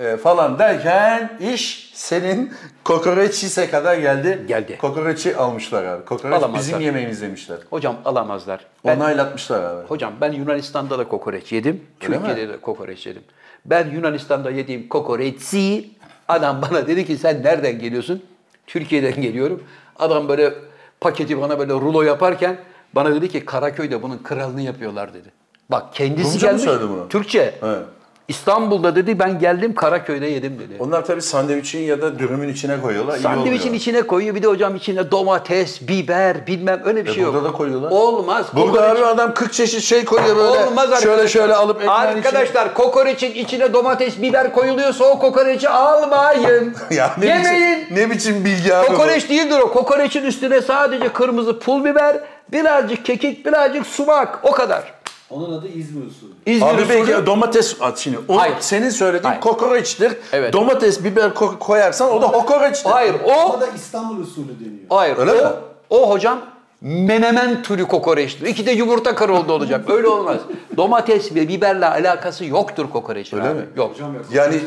e, 0.00 0.16
falan 0.16 0.58
derken 0.58 1.38
iş 1.54 1.90
senin 1.94 2.52
kokoreçise 2.84 3.70
kadar 3.70 3.96
geldi. 3.96 4.44
Geldi. 4.48 4.78
Kokoreçi 4.78 5.36
almışlar 5.36 5.84
abi. 5.84 6.04
Kokoreç 6.04 6.34
Alamazlar. 6.34 6.60
bizim 6.60 6.80
yemeğimiz 6.80 7.22
demişler. 7.22 7.58
Hocam 7.70 7.96
alamazlar. 8.04 8.60
Ben, 8.84 8.96
Onaylatmışlar 8.96 9.64
abi. 9.64 9.86
hocam 9.88 10.12
ben 10.20 10.32
Yunanistan'da 10.32 10.98
da 10.98 11.08
kokoreç 11.08 11.52
yedim. 11.52 11.86
Öyle 12.02 12.16
Türkiye'de 12.16 12.52
de 12.52 12.60
kokoreç 12.60 13.06
yedim. 13.06 13.22
Ben 13.64 13.90
Yunanistan'da 13.90 14.50
yediğim 14.50 14.88
kokoreçi 14.88 15.90
adam 16.28 16.62
bana 16.62 16.86
dedi 16.86 17.06
ki 17.06 17.18
sen 17.18 17.42
nereden 17.42 17.78
geliyorsun? 17.78 18.22
Türkiye'den 18.66 19.22
geliyorum. 19.22 19.62
Adam 19.98 20.28
böyle 20.28 20.54
paketi 21.00 21.40
bana 21.40 21.58
böyle 21.58 21.72
rulo 21.72 22.02
yaparken 22.02 22.56
bana 22.94 23.14
dedi 23.14 23.28
ki 23.28 23.44
Karaköy'de 23.44 24.02
bunun 24.02 24.18
kralını 24.18 24.62
yapıyorlar 24.62 25.14
dedi. 25.14 25.28
Bak 25.70 25.94
kendisi 25.94 26.34
Rumca 26.34 26.46
mı 26.46 26.50
gelmiş. 26.52 26.62
söyledi 26.62 26.88
bunu? 26.88 27.08
Türkçe. 27.08 27.54
Evet. 27.62 27.82
İstanbul'da 28.28 28.96
dedi 28.96 29.18
ben 29.18 29.38
geldim 29.38 29.74
Karaköy'de 29.74 30.26
yedim 30.26 30.58
dedi. 30.58 30.76
Onlar 30.78 31.04
tabii 31.04 31.22
sandviçin 31.22 31.78
ya 31.82 32.02
da 32.02 32.18
dürümün 32.18 32.48
içine 32.48 32.80
koyuyorlar. 32.80 33.18
iyi 33.18 33.22
Sandviçin 33.22 33.50
oluyor. 33.66 33.74
içine 33.74 34.02
koyuyor 34.02 34.34
bir 34.34 34.42
de 34.42 34.46
hocam 34.46 34.76
içine 34.76 35.10
domates, 35.10 35.88
biber 35.88 36.46
bilmem 36.46 36.80
öyle 36.84 37.04
bir 37.04 37.10
E 37.10 37.14
şey 37.14 37.22
yok. 37.22 37.34
burada 37.34 37.48
da 37.48 37.52
koyuyorlar. 37.52 37.90
Olmaz. 37.90 38.46
Burada 38.54 38.72
Kokoreç- 38.72 38.98
abi 38.98 39.04
adam 39.06 39.34
40 39.34 39.52
çeşit 39.52 39.82
şey 39.82 40.04
koyuyor 40.04 40.36
böyle. 40.36 40.48
Olmaz 40.66 40.84
Şöyle 40.84 40.96
arkadaşlar. 40.96 41.26
şöyle 41.28 41.54
alıp 41.54 41.76
ekmeğin 41.76 41.90
Arkadaşlar 41.98 42.74
kokoreçin 42.74 43.32
içine 43.34 43.72
domates, 43.72 44.22
biber 44.22 44.52
koyuluyorsa 44.52 45.04
o 45.04 45.18
kokoreçi 45.18 45.68
almayın. 45.68 46.70
içine... 46.74 46.74
ya 46.98 47.10
ne 47.18 47.26
Yemeyin. 47.26 47.80
biçim, 47.82 47.96
ne 47.96 48.10
biçim 48.10 48.44
bilgi 48.44 48.74
abi 48.74 48.86
bu? 48.86 48.90
Kokoreç 48.92 49.28
değildir 49.30 49.58
o. 49.58 49.72
Kokoreçin 49.72 50.24
üstüne 50.24 50.60
sadece 50.62 51.08
kırmızı 51.08 51.58
pul 51.58 51.84
biber, 51.84 52.16
birazcık 52.52 53.04
kekik, 53.04 53.46
birazcık 53.46 53.86
sumak. 53.86 54.38
O 54.42 54.50
kadar. 54.52 54.82
Onun 55.30 55.58
adı 55.58 55.68
İzmir 55.68 56.06
usulü. 56.06 56.30
İzmir 56.46 56.66
Abi 56.68 56.82
usulü. 56.82 56.88
belki 57.08 57.26
domates 57.26 57.76
at 57.80 57.98
şimdi. 57.98 58.18
O 58.28 58.40
Hayır. 58.40 58.56
senin 58.60 58.90
söylediğin 58.90 59.28
Hayır. 59.28 59.40
kokoreçtir. 59.40 60.12
Evet. 60.32 60.52
Domates, 60.52 61.04
biber 61.04 61.30
ko- 61.30 61.58
koyarsan 61.58 62.10
o 62.10 62.22
da 62.22 62.28
hokoreçtir. 62.28 62.90
Hayır 62.90 63.14
O 63.24 63.32
o 63.52 63.60
da 63.60 63.66
İstanbul 63.66 64.22
usulü 64.22 64.60
deniyor. 64.60 64.84
hayır 64.88 65.16
Öyle 65.18 65.32
o, 65.32 65.44
mi? 65.44 65.50
o 65.90 66.10
hocam 66.10 66.40
menemen 66.80 67.62
türü 67.62 67.88
kokoreçtir. 67.88 68.46
İki 68.46 68.66
de 68.66 68.70
yumurta 68.72 69.14
karoldu 69.14 69.52
olacak. 69.52 69.84
Öyle 69.90 70.08
olmaz. 70.08 70.38
Domates 70.76 71.34
ve 71.34 71.48
biberle 71.48 71.86
alakası 71.86 72.44
yoktur 72.44 72.90
kokoreçin 72.90 73.36
Öyle 73.36 73.48
abi. 73.48 73.58
mi? 73.58 73.66
Yok. 73.76 73.92
Hocam 73.94 74.14
yok. 74.14 74.24
Yani-. 74.32 74.60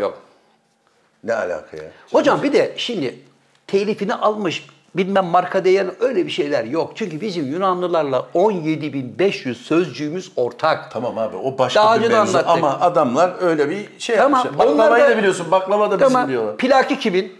Yok. 0.00 0.18
Ne 1.24 1.34
alaka 1.34 1.76
ya? 1.76 1.82
Hocam 2.12 2.42
bir 2.42 2.52
de 2.52 2.74
şimdi 2.76 3.18
telifini 3.66 4.14
almış 4.14 4.66
bilmem 4.94 5.24
marka 5.26 5.64
değer 5.64 5.86
öyle 6.00 6.26
bir 6.26 6.30
şeyler 6.30 6.64
yok. 6.64 6.92
Çünkü 6.94 7.20
bizim 7.20 7.52
Yunanlılarla 7.52 8.26
17.500 8.34 9.54
sözcüğümüz 9.54 10.32
ortak. 10.36 10.90
Tamam 10.90 11.18
abi 11.18 11.36
o 11.36 11.58
başka 11.58 11.80
Daha 11.80 11.96
bir 11.96 12.00
mevzu 12.00 12.14
anlattık. 12.16 12.48
ama 12.48 12.80
adamlar 12.80 13.32
öyle 13.40 13.70
bir 13.70 13.86
şey 13.98 14.16
Tamam, 14.16 14.32
yapmışlar. 14.46 14.68
Baklavayı 14.68 15.04
da- 15.04 15.10
da 15.10 15.18
biliyorsun 15.18 15.46
baklava 15.50 15.90
da 15.90 16.00
bizim 16.00 16.12
Tamam. 16.12 16.28
diyorlar. 16.28 16.56
Plaki 16.56 16.98
kimin? 16.98 17.32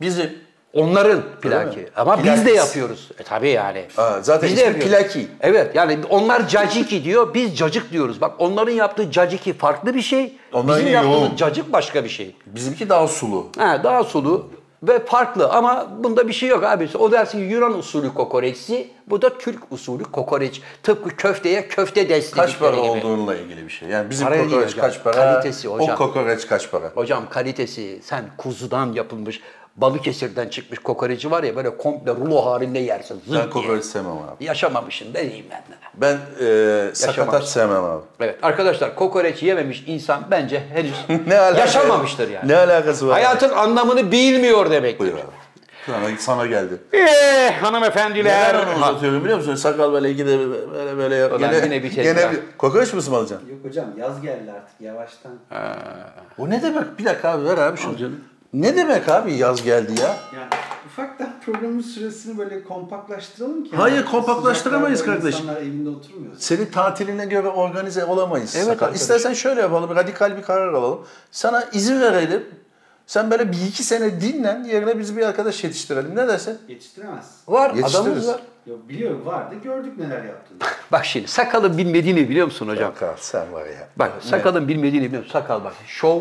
Bizim. 0.00 0.46
Onların 0.72 1.20
plaki. 1.42 1.88
Ama 1.96 2.18
biz 2.18 2.24
de 2.26 2.34
Plakis. 2.34 2.56
yapıyoruz. 2.56 3.10
E 3.18 3.22
tabii 3.22 3.48
yani. 3.48 3.84
Aa, 3.96 4.20
zaten 4.22 4.48
Biz 4.50 4.56
de 4.56 4.62
yapıyoruz. 4.64 4.90
plaki. 4.90 5.28
Evet 5.40 5.74
yani 5.76 5.98
onlar 6.10 6.48
caciki 6.48 7.04
diyor, 7.04 7.34
biz 7.34 7.56
cacık 7.56 7.92
diyoruz. 7.92 8.20
Bak 8.20 8.32
onların 8.38 8.72
yaptığı 8.72 9.10
caciki 9.10 9.52
farklı 9.52 9.94
bir 9.94 10.02
şey. 10.02 10.32
Onların 10.52 10.80
bizim 10.80 10.92
yaptığımız 10.94 11.20
yoğun. 11.20 11.36
cacık 11.36 11.72
başka 11.72 12.04
bir 12.04 12.08
şey. 12.08 12.36
Bizimki 12.46 12.88
daha 12.88 13.08
sulu. 13.08 13.46
Ha, 13.58 13.80
daha 13.84 14.04
sulu 14.04 14.50
ve 14.82 15.04
farklı 15.04 15.48
ama 15.48 15.88
bunda 15.98 16.28
bir 16.28 16.32
şey 16.32 16.48
yok 16.48 16.64
abi. 16.64 16.88
O 16.98 17.12
dersin 17.12 17.48
Yunan 17.48 17.78
usulü 17.78 18.14
kokoreçsi, 18.14 18.90
bu 19.06 19.22
da 19.22 19.38
Türk 19.38 19.72
usulü 19.72 20.04
kokoreç. 20.04 20.62
Tıpkı 20.82 21.16
köfteye 21.16 21.68
köfte 21.68 22.08
desti 22.08 22.34
Kaç 22.36 22.58
para 22.58 22.70
gibi. 22.76 22.80
olduğununla 22.80 23.36
ilgili 23.36 23.64
bir 23.64 23.70
şey. 23.72 23.88
Yani 23.88 24.10
bizim 24.10 24.30
değil 24.30 24.44
kokoreç 24.44 24.70
hocam, 24.72 24.80
kaç 24.80 25.04
para? 25.04 25.14
kalitesi 25.14 25.68
hocam. 25.68 25.94
O 25.94 25.98
kokoreç 25.98 26.46
kaç 26.46 26.70
para? 26.70 26.90
Hocam 26.94 27.28
kalitesi 27.30 28.00
sen 28.02 28.24
kuzudan 28.38 28.92
yapılmış 28.92 29.40
Balıkesir'den 29.76 30.48
çıkmış 30.48 30.78
kokoreci 30.78 31.30
var 31.30 31.42
ya 31.42 31.56
böyle 31.56 31.76
komple 31.76 32.10
rulo 32.10 32.46
halinde 32.46 32.78
yersin. 32.78 33.22
Zırt 33.28 33.44
Ben 33.44 33.50
kokoreç 33.50 33.84
sevmem 33.84 34.12
abi. 34.12 34.44
Yaşamamışsın 34.44 35.14
diyeyim 35.14 35.46
ben 35.50 35.58
de. 35.58 35.76
Ben 35.94 36.18
e, 36.46 36.94
sakatat 36.94 37.48
sevmem 37.48 37.84
abi. 37.84 38.02
Evet 38.20 38.38
arkadaşlar 38.42 38.94
kokoreç 38.94 39.42
yememiş 39.42 39.84
insan 39.86 40.24
bence 40.30 40.62
henüz 40.74 40.94
Ne 41.26 41.38
alaka? 41.38 41.60
yaşamamıştır 41.60 42.30
yani. 42.30 42.48
Ne 42.48 42.56
alakası 42.56 43.06
var? 43.08 43.12
Hayatın 43.14 43.50
anlamını 43.50 44.12
bilmiyor 44.12 44.70
demek. 44.70 45.00
Buyur 45.00 45.12
abi. 45.12 45.20
Sana, 45.86 45.98
sana 46.18 46.46
geldi. 46.46 46.74
Eee 46.92 47.54
hanımefendiler. 47.60 48.54
Neden 48.54 48.66
onu 48.66 48.76
uzatıyorum 48.76 49.20
biliyor 49.24 49.38
musun? 49.38 49.54
Sakal 49.54 49.92
böyle 49.92 50.10
ikide 50.10 50.38
böyle 50.72 50.96
böyle 50.96 51.14
yap. 51.14 51.32
Ulan 51.32 51.52
yine 51.64 51.82
bir 51.82 51.94
kez 51.94 52.16
daha. 52.16 52.32
bir, 52.32 52.38
kokoreç 52.58 52.92
mi 52.92 52.98
ısmarlayacaksın? 52.98 53.48
Yok 53.48 53.58
hocam 53.64 53.86
yaz 53.98 54.20
geldi 54.20 54.52
artık 54.56 54.80
yavaştan. 54.80 55.32
O 56.38 56.50
ne 56.50 56.62
demek? 56.62 56.98
Bir 56.98 57.04
dakika 57.04 57.28
abi 57.30 57.44
ver 57.44 57.58
abi 57.58 57.76
şunu. 57.78 57.96
Ne 58.56 58.76
demek 58.76 59.08
abi 59.08 59.32
yaz 59.34 59.62
geldi 59.62 60.00
ya? 60.00 60.16
Yani 60.36 60.48
ufaktan 60.86 61.32
programın 61.44 61.80
süresini 61.80 62.38
böyle 62.38 62.64
kompaktlaştıralım 62.64 63.64
ki. 63.64 63.76
Hayır, 63.76 64.04
kompaktlaştıramayız 64.04 64.98
Sıcaklarda 64.98 65.22
kardeşim. 65.22 65.44
İnsanlar 65.44 65.62
evinde 65.62 65.88
oturmuyor. 65.88 66.32
Senin 66.38 66.66
tatiline 66.66 67.26
göre 67.26 67.48
organize 67.48 68.04
olamayız. 68.04 68.56
Evet 68.56 68.66
Sakal. 68.66 68.94
İstersen 68.94 69.32
şöyle 69.32 69.60
yapalım, 69.60 69.96
radikal 69.96 70.36
bir 70.36 70.42
karar 70.42 70.72
alalım. 70.72 71.06
Sana 71.30 71.64
izin 71.72 72.00
verelim. 72.00 72.44
Sen 73.06 73.30
böyle 73.30 73.52
bir 73.52 73.66
iki 73.68 73.84
sene 73.84 74.20
dinlen, 74.20 74.64
yerine 74.64 74.98
biz 74.98 75.16
bir 75.16 75.26
arkadaş 75.26 75.64
yetiştirelim. 75.64 76.16
Ne 76.16 76.28
dersin? 76.28 76.58
Yetiştiremez. 76.68 77.24
Var 77.48 77.70
adamımız 77.84 78.28
var. 78.28 78.40
Yok 78.66 78.88
biliyorum 78.88 79.22
vardı 79.26 79.54
gördük 79.64 79.98
neler 79.98 80.24
yaptığını. 80.24 80.58
Bak 80.92 81.04
şimdi 81.04 81.28
sakalın 81.28 81.78
bilmediğini 81.78 82.28
biliyor 82.28 82.46
musun 82.46 82.68
hocam? 82.68 82.92
Sakal 82.94 83.14
sen 83.16 83.52
var 83.52 83.66
ya. 83.66 83.88
Bak 83.96 84.12
sakalın 84.20 84.68
bilmediğini 84.68 85.06
biliyor 85.06 85.22
musun? 85.22 85.32
Sakal 85.32 85.64
bak. 85.64 85.72
Şov 85.86 86.20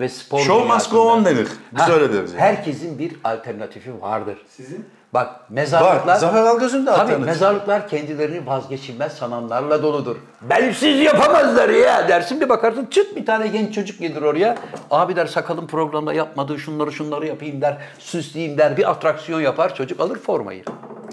ve 0.00 0.08
spor 0.08 0.38
Show 0.40 0.74
must 0.74 0.90
go 0.90 1.12
on 1.12 1.24
denir. 1.24 1.48
Biz 1.72 1.82
Ha, 1.82 1.92
öyle 1.92 2.12
deriz 2.12 2.32
yani. 2.32 2.40
Herkesin 2.40 2.98
bir 2.98 3.12
alternatifi 3.24 4.02
vardır. 4.02 4.38
Sizin? 4.48 4.86
Bak 5.14 5.50
mezarlıklar... 5.50 6.06
Var. 6.14 6.16
Zafer 6.16 6.42
Algöz'ün 6.42 6.80
de 6.82 6.84
Tabii 6.90 7.00
alternatifi. 7.00 7.26
mezarlıklar 7.26 7.88
kendilerini 7.88 8.46
vazgeçilmez 8.46 9.12
sananlarla 9.12 9.82
doludur. 9.82 10.16
Bensiz 10.42 11.00
yapamazlar 11.00 11.68
ya 11.68 12.08
dersin 12.08 12.40
bir 12.40 12.48
bakarsın 12.48 12.86
çıt 12.86 13.16
bir 13.16 13.26
tane 13.26 13.46
genç 13.48 13.74
çocuk 13.74 13.98
gelir 14.00 14.22
oraya. 14.22 14.56
Abi 14.90 15.16
der 15.16 15.26
sakalın 15.26 15.66
programda 15.66 16.12
yapmadığı 16.12 16.58
şunları 16.58 16.92
şunları 16.92 17.26
yapayım 17.26 17.60
der. 17.60 17.78
Süsleyeyim 17.98 18.58
der. 18.58 18.76
Bir 18.76 18.90
atraksiyon 18.90 19.40
yapar 19.40 19.74
çocuk 19.74 20.00
alır 20.00 20.18
formayı. 20.18 20.64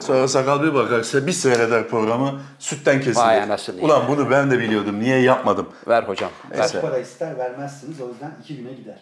Sonra 0.02 0.28
sakal 0.28 0.64
bir 0.64 0.74
bakarsa 0.74 1.28
bir 1.28 1.32
seyreder 1.32 1.88
programı 1.88 2.40
sütten 2.60 2.98
kesilir. 3.02 3.16
Vay 3.26 3.42
anasını 3.44 3.80
ya. 3.80 3.86
Ulan 3.86 4.04
bunu 4.08 4.32
ben 4.32 4.52
de 4.52 4.60
biliyordum. 4.60 5.00
Niye 5.00 5.20
yapmadım? 5.20 5.68
Ver 5.88 6.04
hocam. 6.04 6.32
Ver. 6.52 6.60
Neyse. 6.60 6.82
Para 6.82 6.98
ister 6.98 7.38
vermezsiniz 7.38 8.02
o 8.02 8.08
yüzden 8.08 8.32
iki 8.44 8.58
güne 8.58 8.74
gider. 8.74 8.98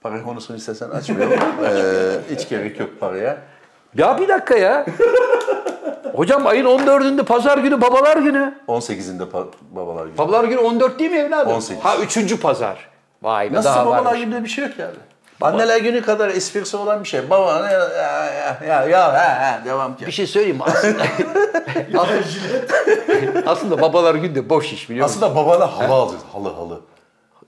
Para 0.00 0.22
konusunu 0.22 0.56
istesen 0.56 0.90
açmıyorum. 0.90 1.38
ee, 1.64 2.34
hiç 2.34 2.48
gerek 2.48 2.80
yok 2.80 2.90
paraya. 3.00 3.38
Ya 3.94 4.18
bir 4.18 4.28
dakika 4.28 4.56
ya. 4.56 4.86
hocam 6.14 6.46
ayın 6.46 6.64
14'ünde 6.66 7.24
pazar 7.24 7.58
günü 7.58 7.80
babalar 7.80 8.16
günü. 8.16 8.54
18'inde 8.68 9.30
pa- 9.30 9.46
babalar 9.70 10.06
günü. 10.06 10.18
Babalar 10.18 10.44
günü 10.44 10.58
14 10.58 10.98
değil 10.98 11.10
mi 11.10 11.16
evladım? 11.16 11.52
18. 11.52 11.84
Ha 11.84 11.96
üçüncü 11.96 12.40
pazar. 12.40 12.88
Vay 13.22 13.52
be 13.52 13.56
Nasıl 13.56 13.68
daha 13.68 13.86
babalar 13.86 14.04
varmış. 14.04 14.20
gününde 14.20 14.44
bir 14.44 14.48
şey 14.48 14.64
yok 14.64 14.78
yani. 14.78 14.94
Anneler 15.40 15.80
günü 15.80 16.02
kadar 16.02 16.28
esprisi 16.28 16.76
olan 16.76 17.04
bir 17.04 17.08
şey. 17.08 17.30
Baba 17.30 17.66
ne 17.66 17.72
ya 17.72 17.88
ya 17.88 18.58
ya, 18.66 18.84
ya 18.84 19.02
ha, 19.12 19.40
ha, 19.40 19.60
devam 19.64 19.96
ki. 19.96 20.06
Bir 20.06 20.12
şey 20.12 20.26
söyleyeyim 20.26 20.56
mi? 20.56 20.62
Aslında, 20.66 21.02
aslında 23.50 23.80
babalar 23.80 24.14
günü 24.14 24.34
de 24.34 24.48
boş 24.48 24.72
iş 24.72 24.90
biliyor 24.90 25.06
musun? 25.06 25.22
Aslında 25.22 25.36
babana 25.36 25.78
halı 25.78 25.92
alacaksın. 25.94 26.28
Halı 26.32 26.54
halı. 26.54 26.80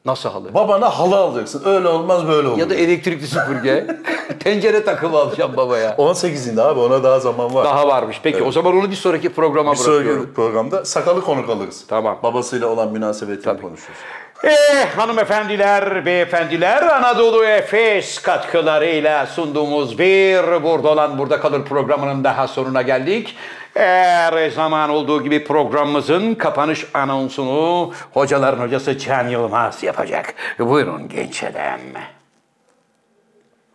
Nasıl 0.07 0.29
halı? 0.31 0.55
Babana 0.55 0.99
halı 0.99 1.17
alacaksın. 1.17 1.63
Öyle 1.65 1.89
olmaz 1.89 2.29
böyle 2.29 2.49
olur. 2.49 2.59
Ya 2.59 2.71
da 2.71 2.75
elektrikli 2.75 3.27
süpürge. 3.27 3.87
Tencere 4.41 4.85
takımı 4.85 5.19
alacağım 5.19 5.57
babaya. 5.57 5.91
18'inde 5.91 6.63
abi 6.63 6.81
ona 6.81 7.05
daha 7.05 7.21
zaman 7.21 7.55
var. 7.55 7.65
Daha 7.65 7.89
varmış. 7.89 8.21
Peki 8.23 8.43
o 8.43 8.53
zaman 8.53 8.77
onu 8.77 8.91
bir 8.91 8.97
sonraki 8.97 9.29
programa 9.29 9.73
bir 9.73 9.79
bırakıyorum. 9.79 10.15
sonraki 10.15 10.35
programda 10.35 10.85
sakalı 10.85 11.21
konuk 11.21 11.51
alırız. 11.51 11.85
Tamam. 11.89 12.19
Babasıyla 12.23 12.67
olan 12.67 12.93
münasebetini 12.93 13.61
konuşuruz. 13.61 13.99
Eh 14.45 14.87
hanımefendiler, 14.97 16.07
beyefendiler 16.07 16.83
Anadolu 16.83 17.45
Efes 17.45 18.19
katkılarıyla 18.19 19.27
sunduğumuz 19.27 19.99
bir 19.99 20.63
Burada 20.63 20.89
olan 20.89 21.19
Burada 21.19 21.41
Kalır 21.41 21.65
programının 21.65 22.25
daha 22.25 22.49
sonuna 22.49 22.83
geldik. 22.83 23.37
Her 23.77 24.51
zaman 24.51 24.91
olduğu 24.91 25.23
gibi 25.23 25.45
programımızın 25.45 26.35
kapanış 26.35 26.87
anonsunu 26.95 27.93
hocaların 28.15 28.61
hocası 28.67 28.99
Can 28.99 29.29
Yılmaz 29.29 29.83
yapacak. 29.83 30.35
Buyurun 30.59 31.09
genç 31.09 31.45
adam. 31.45 31.81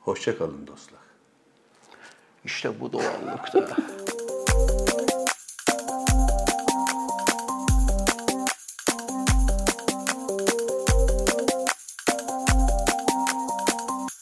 Hoşça 0.01 0.37
kalın 0.37 0.67
dostlar. 0.67 1.01
İşte 2.45 2.79
bu 2.79 2.93
doğallıkta. 2.93 3.75